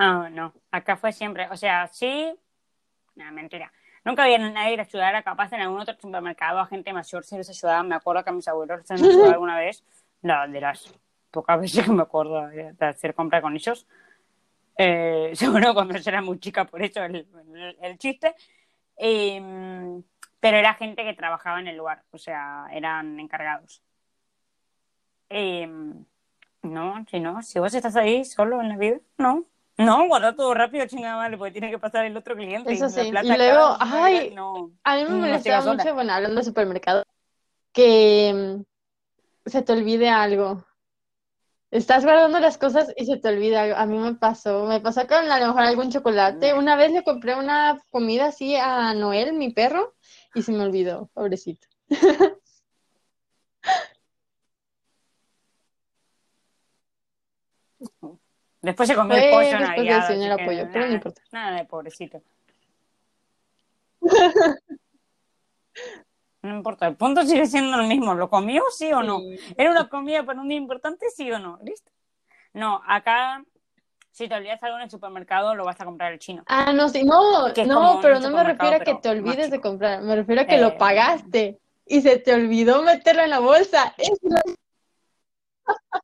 Ah, 0.00 0.28
no, 0.30 0.52
acá 0.70 0.96
fue 0.96 1.12
siempre, 1.12 1.48
o 1.50 1.56
sea, 1.56 1.86
sí, 1.88 2.32
no, 3.16 3.32
mentira. 3.32 3.72
Nunca 4.04 4.24
había 4.24 4.38
nadie 4.38 4.76
que 4.76 4.82
ayudara, 4.82 5.22
capaz 5.24 5.52
en 5.52 5.60
algún 5.62 5.80
otro 5.80 5.94
supermercado 6.00 6.60
a 6.60 6.66
gente 6.66 6.92
mayor 6.92 7.24
si 7.24 7.36
les 7.36 7.48
ayudaban. 7.50 7.88
Me 7.88 7.96
acuerdo 7.96 8.24
que 8.24 8.30
a 8.30 8.32
mis 8.34 8.48
abuelos 8.48 8.86
se 8.86 8.96
me 8.98 9.06
ayudó 9.06 9.28
alguna 9.30 9.58
vez, 9.58 9.84
la, 10.22 10.46
de 10.48 10.60
las 10.60 10.92
pocas 11.32 11.60
veces 11.60 11.84
que 11.86 11.92
me 11.92 12.02
acuerdo 12.02 12.48
de, 12.48 12.72
de 12.74 12.86
hacer 12.86 13.14
compra 13.14 13.42
con 13.42 13.54
ellos. 13.56 13.86
Eh, 14.78 15.32
seguro 15.36 15.74
cuando 15.74 15.96
yo 15.98 16.10
era 16.10 16.22
muy 16.22 16.40
chica, 16.40 16.66
por 16.66 16.82
eso 16.82 17.04
el, 17.04 17.16
el- 17.54 17.78
el 17.82 17.98
chiste. 17.98 18.34
Y, 18.98 19.40
mm, 19.40 20.02
pero 20.40 20.58
era 20.58 20.74
gente 20.74 21.04
que 21.04 21.14
trabajaba 21.14 21.60
en 21.60 21.68
el 21.68 21.76
lugar, 21.78 22.04
o 22.12 22.18
sea, 22.18 22.68
eran 22.72 23.20
encargados. 23.20 23.82
Y, 25.30 25.66
mm, 25.66 26.06
no, 26.64 27.04
si 27.10 27.20
no, 27.20 27.42
si 27.42 27.58
vos 27.60 27.74
estás 27.74 27.96
ahí 27.96 28.24
solo 28.24 28.60
en 28.62 28.68
la 28.70 28.76
vida, 28.76 29.00
no. 29.18 29.46
No, 29.78 30.08
guarda 30.08 30.34
todo 30.34 30.54
rápido, 30.54 30.86
chingada 30.86 31.16
madre, 31.16 31.38
porque 31.38 31.52
tiene 31.52 31.70
que 31.70 31.78
pasar 31.78 32.04
el 32.04 32.16
otro 32.16 32.34
cliente. 32.34 32.72
Eso 32.72 32.88
la 32.88 32.90
sí, 32.90 33.10
plata 33.10 33.34
y 33.34 33.38
luego, 33.38 33.76
ay, 33.80 34.32
no. 34.34 34.72
A 34.84 34.96
mí 34.96 35.04
me 35.04 35.10
No 35.10 35.18
molestaba 35.20 35.42
sigas 35.42 35.64
sola. 35.64 35.82
mucho, 35.84 35.94
bueno, 35.94 36.12
hablando 36.12 36.36
de 36.40 36.44
supermercado, 36.44 37.04
que 37.72 38.64
mm, 39.46 39.50
se 39.50 39.62
te 39.62 39.72
olvide 39.72 40.10
algo. 40.10 40.64
Estás 41.70 42.04
guardando 42.04 42.40
las 42.40 42.58
cosas 42.58 42.92
y 42.96 43.06
se 43.06 43.16
te 43.18 43.28
olvida 43.28 43.62
algo. 43.62 43.76
A 43.76 43.86
mí 43.86 43.98
me 43.98 44.14
pasó, 44.14 44.66
me 44.66 44.80
pasó 44.80 45.06
con 45.06 45.30
a 45.30 45.38
lo 45.40 45.46
mejor 45.48 45.62
algún 45.62 45.90
chocolate. 45.90 46.54
Una 46.54 46.76
vez 46.76 46.92
le 46.92 47.04
compré 47.04 47.34
una 47.36 47.80
comida 47.90 48.26
así 48.26 48.56
a 48.56 48.94
Noel, 48.94 49.34
mi 49.34 49.50
perro, 49.52 49.94
y 50.34 50.42
se 50.42 50.52
me 50.52 50.62
olvidó, 50.64 51.10
pobrecito. 51.14 51.66
Después 58.60 58.88
se 58.88 58.94
comió 58.94 59.16
el 59.16 59.30
pollo 59.30 59.48
después 59.48 59.60
del 59.76 59.86
Navidad, 59.86 60.08
señor 60.08 60.40
Apoyo, 60.40 60.68
pero 60.72 60.86
no 60.86 60.94
importa. 60.94 61.22
Nada 61.32 61.56
de 61.56 61.64
pobrecito. 61.64 62.22
No 66.40 66.54
importa, 66.54 66.86
el 66.86 66.94
punto 66.94 67.24
sigue 67.24 67.46
siendo 67.46 67.80
el 67.80 67.88
mismo. 67.88 68.14
¿Lo 68.14 68.30
comió, 68.30 68.62
sí 68.70 68.92
o 68.92 69.02
no? 69.02 69.18
Sí. 69.18 69.38
¿Era 69.56 69.72
una 69.72 69.88
comida 69.88 70.24
para 70.24 70.40
un 70.40 70.48
día 70.48 70.56
importante, 70.56 71.10
sí 71.10 71.30
o 71.32 71.38
no? 71.40 71.58
¿Listo? 71.64 71.90
No, 72.52 72.80
acá, 72.86 73.44
si 74.12 74.28
te 74.28 74.36
olvidas 74.36 74.62
algo 74.62 74.76
en 74.76 74.84
el 74.84 74.90
supermercado, 74.90 75.56
lo 75.56 75.64
vas 75.64 75.80
a 75.80 75.84
comprar 75.84 76.12
el 76.12 76.20
chino. 76.20 76.44
Ah, 76.46 76.72
no, 76.72 76.88
sí, 76.88 77.04
no, 77.04 77.48
no, 77.48 77.98
pero 78.00 78.20
no 78.20 78.30
me 78.30 78.44
refiero 78.44 78.76
a 78.76 78.80
que 78.80 78.94
te 78.94 79.08
olvides 79.08 79.50
de 79.50 79.60
comprar, 79.60 80.00
me 80.02 80.14
refiero 80.14 80.42
a 80.42 80.44
que 80.44 80.54
Eh, 80.54 80.60
lo 80.60 80.78
pagaste 80.78 81.58
y 81.86 82.00
se 82.02 82.18
te 82.18 82.32
olvidó 82.32 82.82
meterlo 82.82 83.22
en 83.22 83.30
la 83.30 83.40
bolsa. 83.40 83.94
Es 83.98 84.10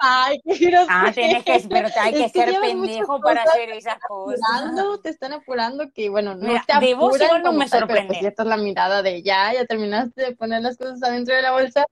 Ay, 0.00 0.40
qué 0.44 0.54
grosero. 0.66 0.86
Ah, 0.88 1.10
tienes 1.14 1.44
que, 1.44 1.62
pero 1.68 1.88
hay 2.00 2.12
que 2.12 2.24
Es 2.24 2.32
que 2.32 2.44
ser 2.44 2.60
pendejo 2.60 3.20
para 3.20 3.42
hacer 3.42 3.70
esas 3.70 3.98
cosas. 4.06 4.40
apurando, 4.42 5.00
te 5.00 5.08
están 5.10 5.32
apurando 5.32 5.90
que, 5.92 6.08
bueno, 6.08 6.34
no 6.34 6.46
Mira, 6.48 6.64
te 6.66 6.78
de 6.86 6.94
vos 6.94 7.08
apuran 7.14 7.26
igual 7.28 7.42
no 7.42 7.52
me 7.52 7.66
pero 7.68 7.80
sorprende. 7.86 8.08
pues 8.08 8.20
ya 8.22 8.28
está 8.28 8.44
la 8.44 8.56
mirada 8.56 9.02
de 9.02 9.22
ya, 9.22 9.52
ya 9.54 9.64
terminaste 9.66 10.22
de 10.22 10.36
poner 10.36 10.62
las 10.62 10.76
cosas 10.76 11.02
adentro 11.02 11.34
de 11.34 11.42
la 11.42 11.52
bolsa. 11.52 11.84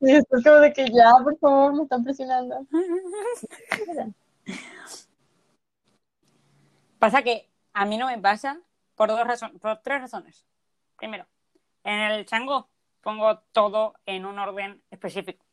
Y 0.00 0.12
después 0.12 0.44
como 0.44 0.56
de 0.56 0.72
que 0.72 0.86
ya, 0.90 1.12
por 1.24 1.36
favor, 1.38 1.74
me 1.74 1.82
están 1.82 2.04
presionando. 2.04 2.56
Pasa 6.98 7.22
que 7.22 7.48
a 7.72 7.84
mí 7.84 7.96
no 7.96 8.06
me 8.06 8.18
pasa 8.18 8.60
por 8.94 9.08
dos 9.08 9.24
razones, 9.26 9.60
por 9.60 9.78
tres 9.78 10.00
razones. 10.00 10.44
Primero, 10.96 11.26
en 11.84 12.00
el 12.00 12.26
chango 12.26 12.68
pongo 13.02 13.38
todo 13.52 13.94
en 14.06 14.26
un 14.26 14.38
orden 14.38 14.82
específico. 14.90 15.44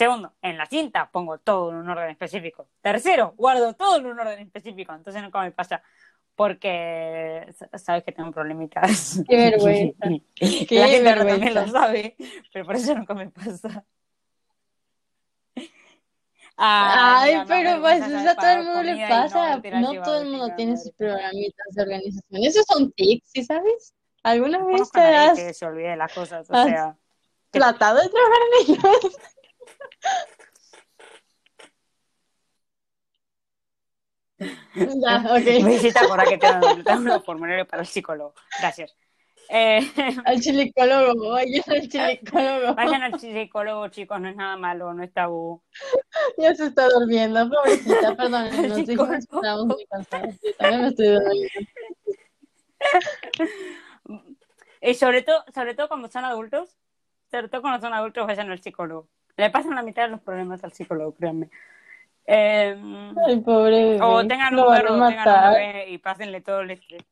Segundo, 0.00 0.32
en 0.40 0.56
la 0.56 0.64
cinta 0.64 1.10
pongo 1.12 1.36
todo 1.36 1.68
en 1.72 1.76
un 1.76 1.90
orden 1.90 2.08
específico. 2.08 2.66
Tercero, 2.80 3.34
guardo 3.36 3.74
todo 3.74 3.96
en 3.98 4.06
un 4.06 4.18
orden 4.18 4.38
específico. 4.38 4.94
Entonces 4.94 5.22
nunca 5.22 5.42
me 5.42 5.50
pasa. 5.52 5.82
Porque 6.34 7.52
sabes 7.76 8.02
que 8.02 8.10
tengo 8.12 8.32
problemitas. 8.32 9.22
Qué 9.28 9.36
vergüenza. 9.36 10.08
Qué 10.34 10.66
la 10.80 10.86
gente 10.88 11.06
ahora 11.10 11.26
también 11.26 11.52
vergüenza. 11.52 11.66
lo 11.66 11.68
sabe, 11.70 12.16
pero 12.50 12.64
por 12.64 12.76
eso 12.76 12.94
nunca 12.94 13.12
me 13.12 13.28
pasa. 13.28 13.84
Ay, 16.56 17.34
Ay, 17.34 17.44
pero 17.46 17.80
pues 17.82 18.00
vergüenza 18.00 18.20
eso 18.22 18.30
a 18.30 18.34
todo 18.36 18.50
el 18.50 18.64
mundo 18.64 18.82
le 18.82 18.92
no 19.02 19.08
pasa. 19.08 19.56
No 19.56 19.92
llevado, 19.92 20.02
todo 20.04 20.22
el 20.22 20.28
mundo 20.30 20.54
tiene 20.56 20.76
sus 20.78 20.92
programitas 20.92 21.66
de 21.74 21.82
organización. 21.82 22.42
Esos 22.44 22.64
son 22.66 22.90
tics, 22.92 23.30
¿sí 23.32 23.44
sabes? 23.44 23.94
¿Alguna 24.22 24.58
No 24.60 24.66
vez 24.66 24.90
te 24.90 25.00
has 25.00 25.38
que 25.38 25.52
se 25.52 25.66
olvide 25.66 25.88
de 25.90 25.96
las 25.96 26.12
cosas, 26.12 26.48
o 26.50 26.54
has- 26.54 26.66
sea, 26.68 26.96
tratado 27.50 28.00
de 28.00 28.08
trabajar 28.08 28.38
en 28.46 28.74
ellos? 28.74 29.16
Ya, 34.74 35.24
ok. 35.34 35.66
visita 35.66 36.00
por 36.08 36.26
que 36.28 36.38
tengo, 36.38 36.82
tengo 36.82 37.02
los 37.02 37.24
formularios 37.24 37.66
para 37.68 37.82
el 37.82 37.88
psicólogo. 37.88 38.34
Gracias. 38.58 38.96
Eh, 39.52 39.80
Al 40.26 40.40
chilicólogo, 40.40 41.28
oye, 41.34 41.60
al 41.66 41.88
chilicólogo. 41.88 42.74
vayan 42.76 43.02
al 43.02 43.18
psicólogo, 43.18 43.88
chicos, 43.88 44.20
no 44.20 44.28
es 44.28 44.36
nada 44.36 44.56
malo, 44.56 44.94
no 44.94 45.02
es 45.02 45.12
tabú. 45.12 45.60
Ya 46.38 46.54
se 46.54 46.66
está 46.66 46.88
durmiendo, 46.88 47.50
pobrecita, 47.50 48.14
perdón, 48.16 48.44
nos 48.44 48.76
dijimos 48.76 48.78
que 48.78 48.86
psicólogo. 48.86 49.14
estábamos 49.14 49.66
muy 49.66 49.86
cansados. 49.86 50.34
Yo 50.40 50.54
también 50.56 50.82
me 50.82 50.88
estoy 50.88 51.06
durmiendo. 51.08 51.48
Y 54.82 54.94
sobre 54.94 55.22
todo, 55.22 55.44
sobre 55.52 55.74
todo 55.74 55.88
cuando 55.88 56.08
son 56.08 56.24
adultos, 56.24 56.78
sobre 57.30 57.48
todo 57.48 57.60
cuando 57.60 57.80
son 57.84 57.92
adultos, 57.92 58.26
vayan 58.28 58.50
al 58.52 58.62
psicólogo. 58.62 59.08
Le 59.36 59.50
pasan 59.50 59.74
la 59.74 59.82
mitad 59.82 60.02
de 60.02 60.08
los 60.08 60.20
problemas 60.20 60.62
al 60.64 60.72
psicólogo, 60.72 61.14
créanme. 61.14 61.48
Eh, 62.26 62.76
Ay, 63.26 63.40
pobre 63.40 64.00
o 64.00 64.26
tengan 64.26 64.54
un 64.58 64.66
perro, 64.68 64.88
tengan 64.88 64.92
un 64.92 65.14
matar. 65.16 65.54
bebé 65.54 65.90
y 65.90 65.98
pásenle 65.98 66.40
todo 66.40 66.60
el 66.60 66.70
estrés. 66.72 67.04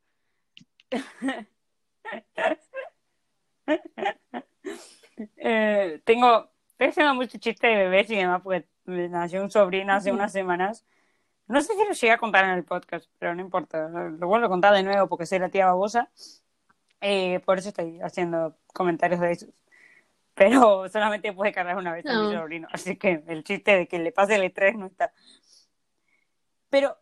Eh, 5.37 6.01
tengo, 6.05 6.49
estoy 6.71 6.87
haciendo 6.89 7.14
mucho 7.14 7.39
chiste 7.39 7.66
de 7.66 7.75
bebés 7.75 8.09
y 8.11 8.16
demás, 8.16 8.41
porque 8.43 8.69
me 8.85 9.09
nació 9.09 9.43
un 9.43 9.51
sobrino 9.51 9.93
hace 9.93 10.12
unas 10.12 10.31
semanas. 10.33 10.87
No 11.49 11.61
sé 11.61 11.75
si 11.75 11.85
lo 11.85 11.93
llegué 11.93 12.12
a 12.12 12.19
contar 12.19 12.45
en 12.45 12.51
el 12.53 12.64
podcast, 12.64 13.11
pero 13.19 13.35
no 13.35 13.41
importa. 13.41 13.89
Lo 13.89 14.29
vuelvo 14.29 14.47
a 14.47 14.51
contar 14.51 14.75
de 14.75 14.83
nuevo 14.83 15.09
porque 15.09 15.27
soy 15.27 15.39
la 15.41 15.49
tía 15.49 15.66
babosa. 15.66 16.09
Eh, 17.01 17.41
por 17.41 17.59
eso 17.59 17.71
estoy 17.71 18.01
haciendo 18.01 18.57
comentarios 18.73 19.21
de 19.21 19.33
esos. 19.33 19.49
Pero 20.39 20.89
solamente 20.89 21.32
puede 21.32 21.53
cargar 21.53 21.76
una 21.76 21.93
vez 21.93 22.07
a 22.07 22.12
mi 22.12 22.32
No. 22.32 22.41
sobrino. 22.41 22.68
Así 22.72 22.97
que 22.97 23.22
el 23.26 23.43
chiste 23.45 23.76
de 23.76 23.89
que 23.89 23.99
le 23.99 24.12
pase 24.12 24.36
el 24.36 24.45
estrés 24.45 24.76
no 24.76 24.86
está. 24.86 25.12
Pero, 26.70 26.97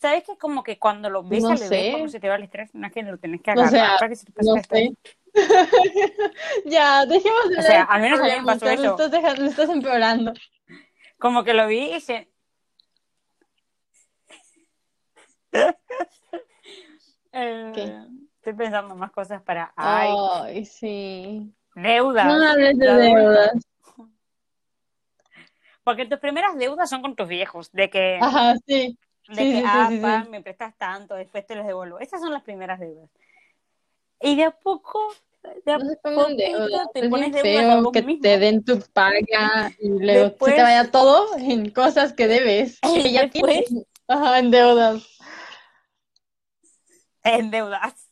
¿sabes 0.00 0.24
que 0.24 0.36
como 0.36 0.62
que 0.62 0.78
cuando 0.78 1.08
lo 1.08 1.22
ves 1.22 1.42
No 1.42 1.50
al 1.50 1.58
bebé, 1.58 1.90
cuando 1.92 2.08
se 2.08 2.20
te 2.20 2.28
va 2.28 2.34
el 2.36 2.42
estrés, 2.42 2.74
no 2.74 2.86
es 2.86 2.92
que 2.92 3.02
lo 3.02 3.18
tenés 3.18 3.40
que 3.40 3.50
O 3.50 3.54
agarrar 3.54 3.70
sea, 3.70 3.96
para 3.98 4.08
que 4.08 4.16
se 4.16 4.26
te 4.26 4.32
pase 4.32 4.48
No 4.48 4.54
el 4.56 4.60
estrés? 4.60 4.90
ya, 6.66 7.06
dejemos 7.06 7.48
de 7.48 7.58
O 7.58 7.62
sea, 7.62 7.84
al 7.84 8.02
menos 8.02 8.20
a 8.20 8.24
mí 8.24 8.30
me 8.40 8.44
pasó 8.44 8.66
Lo 8.66 8.70
eso. 8.72 8.90
estás, 8.90 9.10
dejando, 9.10 9.42
lo 9.42 9.48
estás 9.48 9.70
empeorando. 9.70 10.32
Como 11.18 11.44
que 11.44 11.54
lo 11.54 11.66
vi 11.66 11.94
y 11.94 12.00
se... 12.00 12.28
Eh. 17.34 18.04
Estoy 18.36 18.52
pensando 18.52 18.94
más 18.94 19.10
cosas 19.10 19.40
para. 19.40 19.72
Ay, 19.74 20.10
Ay, 20.42 20.64
sí. 20.66 21.50
Deudas. 21.74 22.26
No 22.26 22.48
hables 22.48 22.78
de 22.78 22.86
deuda. 22.86 23.02
deudas. 23.02 23.52
Porque 25.84 26.06
tus 26.06 26.18
primeras 26.20 26.56
deudas 26.56 26.88
son 26.88 27.02
con 27.02 27.16
tus 27.16 27.26
viejos, 27.28 27.70
de 27.72 27.90
que, 27.90 28.18
Ajá, 28.20 28.54
sí. 28.66 28.96
de 29.28 29.34
sí, 29.34 29.52
que 29.52 29.58
sí, 29.58 29.64
ah, 29.66 29.86
sí, 29.90 29.98
pa, 29.98 30.24
me 30.30 30.40
prestas 30.40 30.76
tanto, 30.78 31.14
después 31.16 31.44
te 31.46 31.56
los 31.56 31.66
devuelvo. 31.66 31.98
Esas 31.98 32.20
son 32.20 32.32
las 32.32 32.42
primeras 32.44 32.78
deudas. 32.78 33.10
Y 34.20 34.36
de 34.36 34.44
a 34.44 34.50
poco, 34.52 35.00
de 35.64 35.72
a 35.72 35.78
No 35.78 35.90
poquito 36.00 36.36
deudas. 36.36 36.86
te 36.94 37.00
Es 37.00 37.08
pones 37.08 37.32
deudas 37.32 37.84
que 37.92 38.02
mismo. 38.02 38.22
te 38.22 38.38
den 38.38 38.64
tu 38.64 38.78
paga 38.92 39.72
y 39.80 39.88
luego 39.88 40.24
Después- 40.28 40.52
se 40.52 40.56
te 40.56 40.62
vaya 40.62 40.90
todo 40.92 41.36
en 41.36 41.70
cosas 41.70 42.12
que 42.12 42.28
debes. 42.28 42.78
Que 43.02 43.10
ya 43.12 43.22
Después- 43.22 43.64
tienes. 43.66 43.86
Ajá, 44.06 44.38
en 44.38 44.50
deudas. 44.52 45.18
en 47.24 47.50
deudas. 47.50 48.08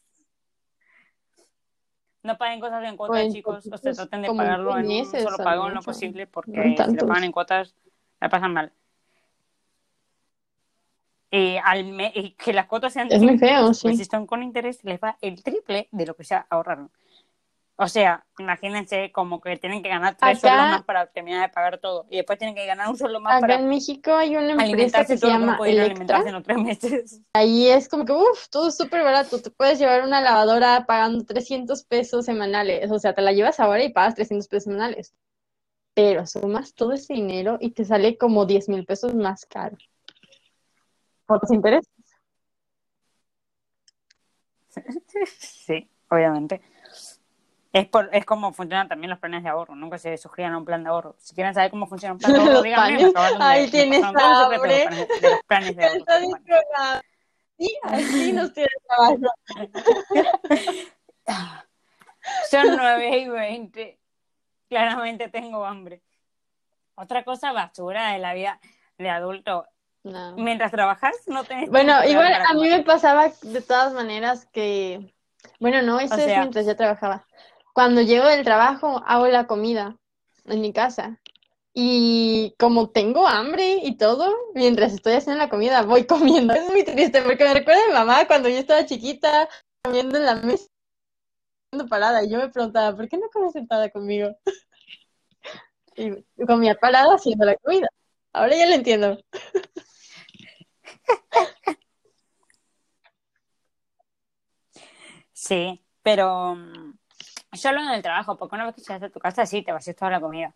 No 2.22 2.36
paguen 2.36 2.60
cosas 2.60 2.84
en 2.84 2.96
cuotas, 2.96 3.22
en 3.22 3.32
chicos. 3.32 3.58
O 3.58 3.60
sea, 3.62 3.70
poquitos, 3.72 3.96
traten 3.96 4.22
de 4.22 4.28
pagarlo 4.34 4.76
en 4.78 4.86
un 4.86 5.06
solo 5.06 5.36
pago 5.38 5.68
en 5.68 5.74
lo 5.74 5.82
posible, 5.82 6.26
porque 6.26 6.76
si 6.76 6.94
lo 6.96 7.06
pagan 7.06 7.24
en 7.24 7.32
cuotas, 7.32 7.74
la 8.20 8.28
pasan 8.28 8.52
mal. 8.52 8.72
Y, 11.30 11.56
al 11.64 11.84
me- 11.84 12.12
y 12.14 12.32
que 12.32 12.52
las 12.52 12.66
cuotas 12.66 12.92
sean 12.92 13.08
Es 13.10 13.22
muy 13.22 13.38
feo, 13.38 13.66
pues 13.66 13.78
sí. 13.78 13.94
si 13.96 14.02
están 14.02 14.26
con 14.26 14.42
interés, 14.42 14.82
les 14.84 15.00
va 15.00 15.16
el 15.20 15.42
triple 15.42 15.88
de 15.92 16.06
lo 16.06 16.14
que 16.16 16.24
ya 16.24 16.44
ahorraron. 16.50 16.90
O 17.82 17.88
sea, 17.88 18.26
imagínense 18.38 19.10
como 19.10 19.40
que 19.40 19.56
tienen 19.56 19.82
que 19.82 19.88
ganar 19.88 20.14
tres 20.14 20.44
Acá- 20.44 20.54
más 20.54 20.82
para 20.84 21.06
terminar 21.06 21.48
de 21.48 21.54
pagar 21.54 21.78
todo. 21.78 22.04
Y 22.10 22.16
después 22.18 22.38
tienen 22.38 22.54
que 22.54 22.66
ganar 22.66 22.90
un 22.90 22.98
sueldo 22.98 23.20
más 23.20 23.36
Acá 23.38 23.40
para 23.40 23.54
en 23.54 23.70
México 23.70 24.12
hay 24.12 24.36
una 24.36 24.52
empresa 24.52 25.02
que 25.06 25.16
se 25.16 25.26
no 25.26 25.32
llama 25.32 25.58
Electra. 25.64 25.84
alimentarse 25.86 26.28
en 26.28 26.34
los 26.34 26.42
tres 26.42 26.58
meses. 26.58 27.20
Ahí 27.32 27.68
es 27.68 27.88
como 27.88 28.04
que, 28.04 28.12
uff, 28.12 28.48
todo 28.50 28.68
es 28.68 28.76
súper 28.76 29.02
barato. 29.02 29.40
Te 29.40 29.50
puedes 29.50 29.78
llevar 29.78 30.02
una 30.02 30.20
lavadora 30.20 30.84
pagando 30.86 31.24
300 31.24 31.82
pesos 31.84 32.26
semanales. 32.26 32.90
O 32.92 32.98
sea, 32.98 33.14
te 33.14 33.22
la 33.22 33.32
llevas 33.32 33.58
ahora 33.60 33.82
y 33.82 33.90
pagas 33.90 34.14
300 34.14 34.46
pesos 34.46 34.64
semanales. 34.64 35.14
Pero 35.94 36.26
sumas 36.26 36.74
todo 36.74 36.92
ese 36.92 37.14
dinero 37.14 37.56
y 37.60 37.70
te 37.70 37.86
sale 37.86 38.18
como 38.18 38.44
10 38.44 38.68
mil 38.68 38.84
pesos 38.84 39.14
más 39.14 39.46
caro. 39.46 39.78
Por 41.24 41.40
los 41.42 41.50
intereses. 41.50 41.88
Sí, 45.38 45.88
obviamente. 46.10 46.60
Es, 47.72 47.86
por, 47.86 48.08
es 48.12 48.24
como 48.24 48.52
funcionan 48.52 48.88
también 48.88 49.10
los 49.10 49.18
planes 49.20 49.44
de 49.44 49.48
ahorro. 49.48 49.76
Nunca 49.76 49.96
se 49.98 50.16
suscriban 50.18 50.52
a 50.54 50.58
un 50.58 50.64
plan 50.64 50.82
de 50.82 50.90
ahorro. 50.90 51.14
Si 51.18 51.34
quieren 51.34 51.54
saber 51.54 51.70
cómo 51.70 51.86
funciona 51.86 52.14
un 52.14 52.18
plan 52.18 52.32
de 52.32 52.40
ahorro, 52.40 52.62
díganme. 52.62 52.96
de- 52.96 53.12
Ahí 53.38 53.64
me 53.64 53.70
tienes 53.70 54.02
hambre. 54.02 54.22
de 54.24 54.58
los 54.58 54.60
planes 54.60 54.86
de, 54.86 55.30
los 55.30 55.42
planes 55.46 55.76
de 55.76 55.84
ahorro. 55.84 55.98
Está 55.98 56.18
descolgado. 56.18 57.00
Sí, 57.58 57.76
así 57.84 58.32
nos 58.32 58.52
tiene 58.54 58.70
trabajo. 58.88 59.16
Son 62.50 62.76
9 62.76 63.18
y 63.18 63.28
20. 63.28 64.00
Claramente 64.68 65.28
tengo 65.28 65.64
hambre. 65.64 66.02
Otra 66.94 67.24
cosa 67.24 67.52
basura 67.52 68.12
de 68.12 68.18
la 68.18 68.34
vida 68.34 68.60
de 68.98 69.10
adulto. 69.10 69.66
No. 70.02 70.34
Mientras 70.36 70.70
trabajas, 70.70 71.14
no 71.26 71.44
tenés 71.44 71.68
Bueno, 71.70 72.02
igual 72.06 72.32
a 72.32 72.54
mí 72.54 72.68
me 72.68 72.82
pasaba 72.82 73.28
de 73.42 73.60
todas 73.60 73.92
maneras 73.92 74.46
que, 74.52 75.14
bueno, 75.58 75.82
no, 75.82 76.00
eso 76.00 76.14
O 76.14 76.18
es 76.18 76.24
sea- 76.24 76.38
mientras 76.40 76.64
yo 76.66 76.74
trabajaba. 76.76 77.26
Cuando 77.72 78.02
llego 78.02 78.26
del 78.26 78.44
trabajo, 78.44 79.02
hago 79.06 79.26
la 79.28 79.46
comida 79.46 79.96
en 80.44 80.60
mi 80.60 80.72
casa. 80.72 81.20
Y 81.72 82.54
como 82.58 82.90
tengo 82.90 83.26
hambre 83.28 83.76
y 83.82 83.96
todo, 83.96 84.34
mientras 84.54 84.92
estoy 84.92 85.14
haciendo 85.14 85.38
la 85.42 85.48
comida, 85.48 85.82
voy 85.82 86.04
comiendo. 86.06 86.54
Es 86.54 86.68
muy 86.68 86.84
triste 86.84 87.22
porque 87.22 87.44
me 87.44 87.54
recuerda 87.54 87.82
a 87.84 87.86
mi 87.88 87.92
mamá 87.92 88.26
cuando 88.26 88.48
yo 88.48 88.56
estaba 88.56 88.86
chiquita, 88.86 89.48
comiendo 89.82 90.18
en 90.18 90.26
la 90.26 90.34
mesa, 90.36 90.66
parada. 91.88 92.24
Y 92.24 92.30
yo 92.30 92.38
me 92.38 92.48
preguntaba, 92.48 92.96
¿por 92.96 93.08
qué 93.08 93.16
no 93.18 93.28
comes 93.32 93.52
sentada 93.52 93.90
conmigo? 93.90 94.36
Y 95.96 96.46
comía 96.46 96.76
parada 96.76 97.16
haciendo 97.16 97.44
la 97.44 97.56
comida. 97.56 97.88
Ahora 98.32 98.56
ya 98.56 98.66
lo 98.66 98.74
entiendo. 98.74 99.18
Sí, 105.32 105.82
pero 106.02 106.54
mm, 107.52 107.56
solo 107.56 107.80
en 107.80 107.90
el 107.90 108.02
trabajo, 108.02 108.36
porque 108.36 108.54
una 108.56 108.66
vez 108.66 108.74
que 108.74 108.82
llegas 108.82 109.02
a 109.02 109.10
tu 109.10 109.20
casa, 109.20 109.46
sí, 109.46 109.62
te 109.62 109.72
vacías 109.72 109.96
toda 109.96 110.10
la 110.10 110.20
comida. 110.20 110.54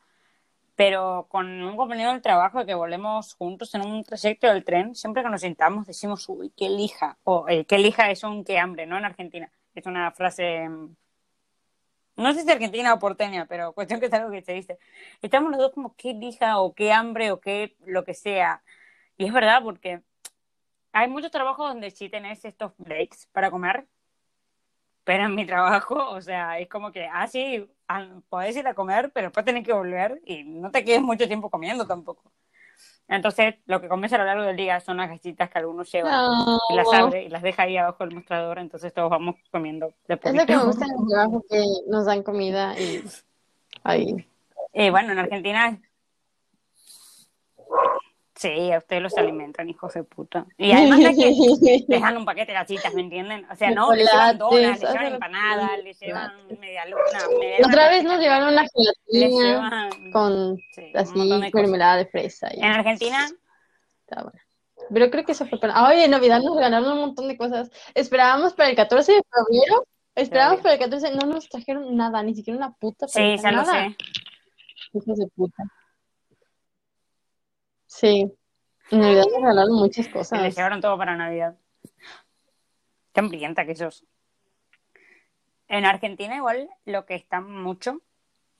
Pero 0.76 1.26
con 1.30 1.46
un 1.62 1.76
compañero 1.76 2.12
del 2.12 2.22
trabajo 2.22 2.66
que 2.66 2.74
volvemos 2.74 3.34
juntos 3.34 3.74
en 3.74 3.82
un 3.86 4.04
trayecto 4.04 4.48
del 4.48 4.64
tren, 4.64 4.94
siempre 4.94 5.22
que 5.22 5.30
nos 5.30 5.42
sentamos 5.42 5.86
decimos, 5.86 6.28
uy, 6.28 6.52
qué 6.56 6.68
lija. 6.68 7.18
O 7.24 7.48
eh, 7.48 7.64
qué 7.66 7.78
lija 7.78 8.10
es 8.10 8.24
un 8.24 8.44
qué 8.44 8.58
hambre, 8.58 8.86
¿no? 8.86 8.98
En 8.98 9.04
Argentina. 9.04 9.50
Es 9.74 9.86
una 9.86 10.10
frase, 10.12 10.68
mm, 10.68 10.96
no 12.16 12.32
sé 12.32 12.42
si 12.42 12.50
argentina 12.50 12.94
o 12.94 12.98
porteña, 12.98 13.46
pero 13.46 13.72
cuestión 13.72 14.00
que 14.00 14.06
es 14.06 14.12
algo 14.12 14.30
que 14.30 14.42
se 14.42 14.52
dice. 14.52 14.78
Estamos 15.22 15.50
los 15.50 15.60
dos 15.60 15.72
como 15.72 15.94
qué 15.96 16.14
lija 16.14 16.60
o 16.60 16.74
qué 16.74 16.92
hambre 16.92 17.32
o 17.32 17.40
qué 17.40 17.76
lo 17.86 18.04
que 18.04 18.14
sea. 18.14 18.62
Y 19.16 19.26
es 19.26 19.32
verdad, 19.32 19.62
porque 19.62 20.02
hay 20.92 21.08
muchos 21.08 21.30
trabajos 21.32 21.68
donde 21.68 21.90
sí 21.90 22.08
tenés 22.08 22.44
estos 22.44 22.72
breaks 22.78 23.26
para 23.32 23.50
comer, 23.50 23.86
pero 25.04 25.26
en 25.26 25.34
mi 25.34 25.46
trabajo, 25.46 26.10
o 26.10 26.20
sea, 26.20 26.58
es 26.58 26.68
como 26.68 26.90
que, 26.90 27.06
ah, 27.12 27.26
sí, 27.26 27.68
ah, 27.88 28.06
podés 28.28 28.56
ir 28.56 28.66
a 28.66 28.74
comer, 28.74 29.10
pero 29.12 29.26
después 29.28 29.44
tenés 29.44 29.64
que 29.64 29.72
volver 29.72 30.20
y 30.24 30.44
no 30.44 30.70
te 30.70 30.84
quedes 30.84 31.02
mucho 31.02 31.26
tiempo 31.28 31.50
comiendo 31.50 31.86
tampoco. 31.86 32.32
Entonces, 33.06 33.56
lo 33.66 33.82
que 33.82 33.88
comes 33.88 34.10
a 34.14 34.18
lo 34.18 34.24
largo 34.24 34.44
del 34.44 34.56
día 34.56 34.80
son 34.80 34.96
las 34.96 35.08
galletitas 35.08 35.50
que 35.50 35.58
algunos 35.58 35.92
llevan 35.92 36.10
No. 36.10 36.58
y 36.70 36.74
las 36.74 36.90
abre 36.90 37.24
y 37.24 37.28
las 37.28 37.42
deja 37.42 37.64
ahí 37.64 37.76
abajo 37.76 38.02
del 38.04 38.14
mostrador, 38.14 38.58
entonces 38.58 38.94
todos 38.94 39.10
vamos 39.10 39.36
comiendo 39.50 39.92
de 40.08 40.14
Es 40.14 40.34
lo 40.34 40.46
que 40.46 40.56
me 40.56 40.64
gusta 40.64 40.86
en 40.86 40.92
el 40.92 41.08
trabajo, 41.08 41.44
que 41.48 41.64
nos 41.86 42.06
dan 42.06 42.22
comida 42.22 42.78
y 42.80 43.04
ahí. 43.82 44.26
Eh, 44.72 44.90
bueno, 44.90 45.12
en 45.12 45.18
Argentina, 45.18 45.78
sí, 48.34 48.72
a 48.72 48.78
ustedes 48.78 49.02
los 49.02 49.16
alimentan, 49.16 49.68
hijos 49.68 49.94
de 49.94 50.04
puta. 50.04 50.46
Y 50.58 50.72
además 50.72 51.00
no 51.00 51.08
es 51.08 51.16
que 51.16 51.84
les 51.88 52.00
dan 52.00 52.16
un 52.16 52.24
paquete 52.24 52.52
de 52.52 52.58
galletitas, 52.58 52.94
¿me 52.94 53.02
entienden? 53.02 53.46
O 53.50 53.56
sea, 53.56 53.70
no, 53.70 53.92
les 53.92 54.10
llevan 54.10 54.38
donas, 54.38 54.80
les 54.80 54.92
llevan 54.92 55.12
empanadas, 55.12 55.84
les 55.84 56.00
llevan 56.00 56.32
media 56.60 56.84
luna, 56.86 57.38
media 57.40 57.66
Otra 57.66 57.88
vez 57.88 58.04
nos 58.04 58.20
llevaron 58.20 58.52
una 58.52 58.62
les 58.62 58.70
gelatina 58.72 59.52
llevan 59.52 60.10
con 60.12 60.58
sí, 60.74 60.92
así 60.94 61.50
mermelada 61.52 61.96
de 61.96 62.06
fresa. 62.06 62.48
y 62.54 62.60
En 62.60 62.72
Argentina, 62.72 63.28
está 64.00 64.22
bueno. 64.22 64.40
Pero 64.92 65.10
creo 65.10 65.24
que 65.24 65.32
eso 65.32 65.46
fue 65.46 65.58
para... 65.58 65.86
Ay, 65.86 66.02
en 66.02 66.10
Navidad 66.10 66.40
nos 66.42 66.54
regalaron 66.54 66.92
un 66.92 67.00
montón 67.00 67.28
de 67.28 67.38
cosas. 67.38 67.70
Esperábamos 67.94 68.52
para 68.52 68.68
el 68.68 68.76
14 68.76 69.12
de 69.12 69.22
febrero. 69.22 69.86
Esperábamos 70.14 70.60
para 70.60 70.74
el 70.74 70.80
14, 70.80 71.10
no 71.12 71.26
nos 71.26 71.48
trajeron 71.48 71.96
nada, 71.96 72.22
ni 72.22 72.34
siquiera 72.34 72.56
una 72.56 72.72
puta 72.72 73.08
sí, 73.08 73.36
ya 73.36 73.50
lo 73.50 73.62
nada. 73.62 73.88
sé. 73.88 73.96
Hijos 74.92 75.18
de 75.18 75.26
puta. 75.34 75.64
Sí. 77.94 78.36
En 78.90 79.00
Navidad 79.00 79.24
nos 79.30 79.40
regalaron 79.40 79.74
muchas 79.76 80.06
Se 80.06 80.10
les 80.10 80.28
cosas. 80.28 80.56
llevaron 80.56 80.80
todo 80.80 80.98
para 80.98 81.16
Navidad. 81.16 81.56
Qué 83.12 83.20
hambrienta 83.20 83.64
que 83.64 83.72
esos. 83.72 84.04
En 85.68 85.84
Argentina 85.84 86.34
igual 86.34 86.68
lo 86.86 87.06
que 87.06 87.14
está 87.14 87.40
mucho, 87.40 88.02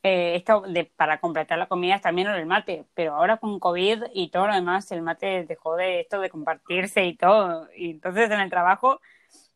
eh, 0.05 0.37
esto 0.37 0.61
de 0.63 0.85
para 0.85 1.19
completar 1.19 1.59
la 1.59 1.67
comida 1.67 1.97
es 1.97 2.03
también 2.03 2.29
el 2.29 2.47
mate, 2.47 2.87
pero 2.95 3.15
ahora 3.15 3.39
con 3.39 3.59
COVID 3.59 4.05
y 4.15 4.31
todo 4.31 4.47
lo 4.47 4.55
demás, 4.55 4.91
el 4.93 5.03
mate 5.03 5.45
dejó 5.45 5.75
de 5.75 6.01
esto 6.01 6.21
de 6.21 6.31
compartirse 6.31 7.05
y 7.05 7.17
todo. 7.17 7.69
Y 7.77 7.91
entonces 7.91 8.31
en 8.31 8.41
el 8.41 8.51
trabajo, 8.51 9.01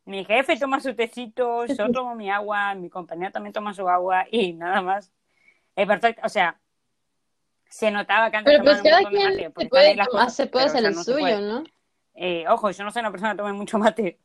mi 0.05 0.25
jefe 0.25 0.59
toma 0.59 0.81
su 0.81 0.97
tecito, 0.97 1.67
yo 1.67 1.93
tomo 1.93 2.17
mi 2.17 2.31
agua, 2.31 2.75
mi 2.75 2.91
compañero 2.91 3.31
también 3.31 3.53
toma 3.53 3.73
su 3.75 3.89
agua 3.89 4.27
y 4.29 4.55
nada 4.55 4.83
más. 4.83 5.13
Es 5.77 5.87
perfecto, 5.87 6.23
o 6.25 6.29
sea, 6.29 6.61
se 7.69 7.91
notaba 7.91 8.31
que 8.31 8.39
antes 8.39 8.53
Pero 8.53 8.65
pues 8.65 8.83
cada 8.83 9.09
quien 9.09 9.31
mate, 9.31 9.53
se 9.57 9.69
puede, 9.69 9.95
las 9.95 10.09
cosas, 10.09 10.35
se 10.35 10.47
puede 10.47 10.67
hacer 10.67 10.85
el 10.85 10.95
no 10.95 11.05
suyo, 11.05 11.19
puede. 11.19 11.41
¿no? 11.43 11.65
Eh, 12.15 12.45
ojo, 12.49 12.71
yo 12.71 12.85
no 12.85 12.91
soy 12.91 13.01
una 13.01 13.11
persona 13.11 13.33
que 13.33 13.39
tome 13.39 13.53
mucho 13.53 13.79
mate. 13.79 14.19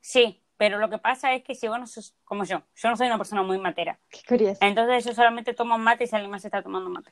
Sí, 0.00 0.42
pero 0.56 0.78
lo 0.78 0.88
que 0.88 0.98
pasa 0.98 1.34
es 1.34 1.42
que 1.42 1.54
si 1.54 1.68
vos 1.68 1.78
no 1.78 1.86
sos 1.86 2.14
como 2.24 2.44
yo, 2.44 2.62
yo 2.74 2.88
no 2.88 2.96
soy 2.96 3.08
una 3.08 3.18
persona 3.18 3.42
muy 3.42 3.58
matera. 3.58 3.98
Qué 4.08 4.20
curioso. 4.26 4.58
Entonces 4.62 5.04
yo 5.04 5.12
solamente 5.12 5.54
tomo 5.54 5.76
mate 5.76 6.06
si 6.06 6.14
alguien 6.14 6.30
más 6.30 6.44
está 6.44 6.62
tomando 6.62 6.88
mate. 6.88 7.10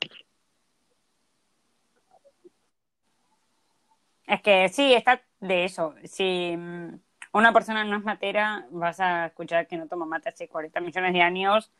Es 4.25 4.41
que 4.41 4.67
sí, 4.69 4.93
está 4.93 5.21
de 5.39 5.65
eso. 5.65 5.95
Si 6.03 6.55
mm, 6.57 6.99
una 7.33 7.53
persona 7.53 7.83
no 7.83 7.97
es 7.97 8.03
matera, 8.03 8.67
vas 8.71 8.99
a 8.99 9.27
escuchar 9.27 9.67
que 9.67 9.77
no 9.77 9.87
toma 9.87 10.05
mate 10.05 10.29
hace 10.29 10.49
40 10.49 10.79
millones 10.81 11.13
de 11.13 11.21
años 11.21 11.71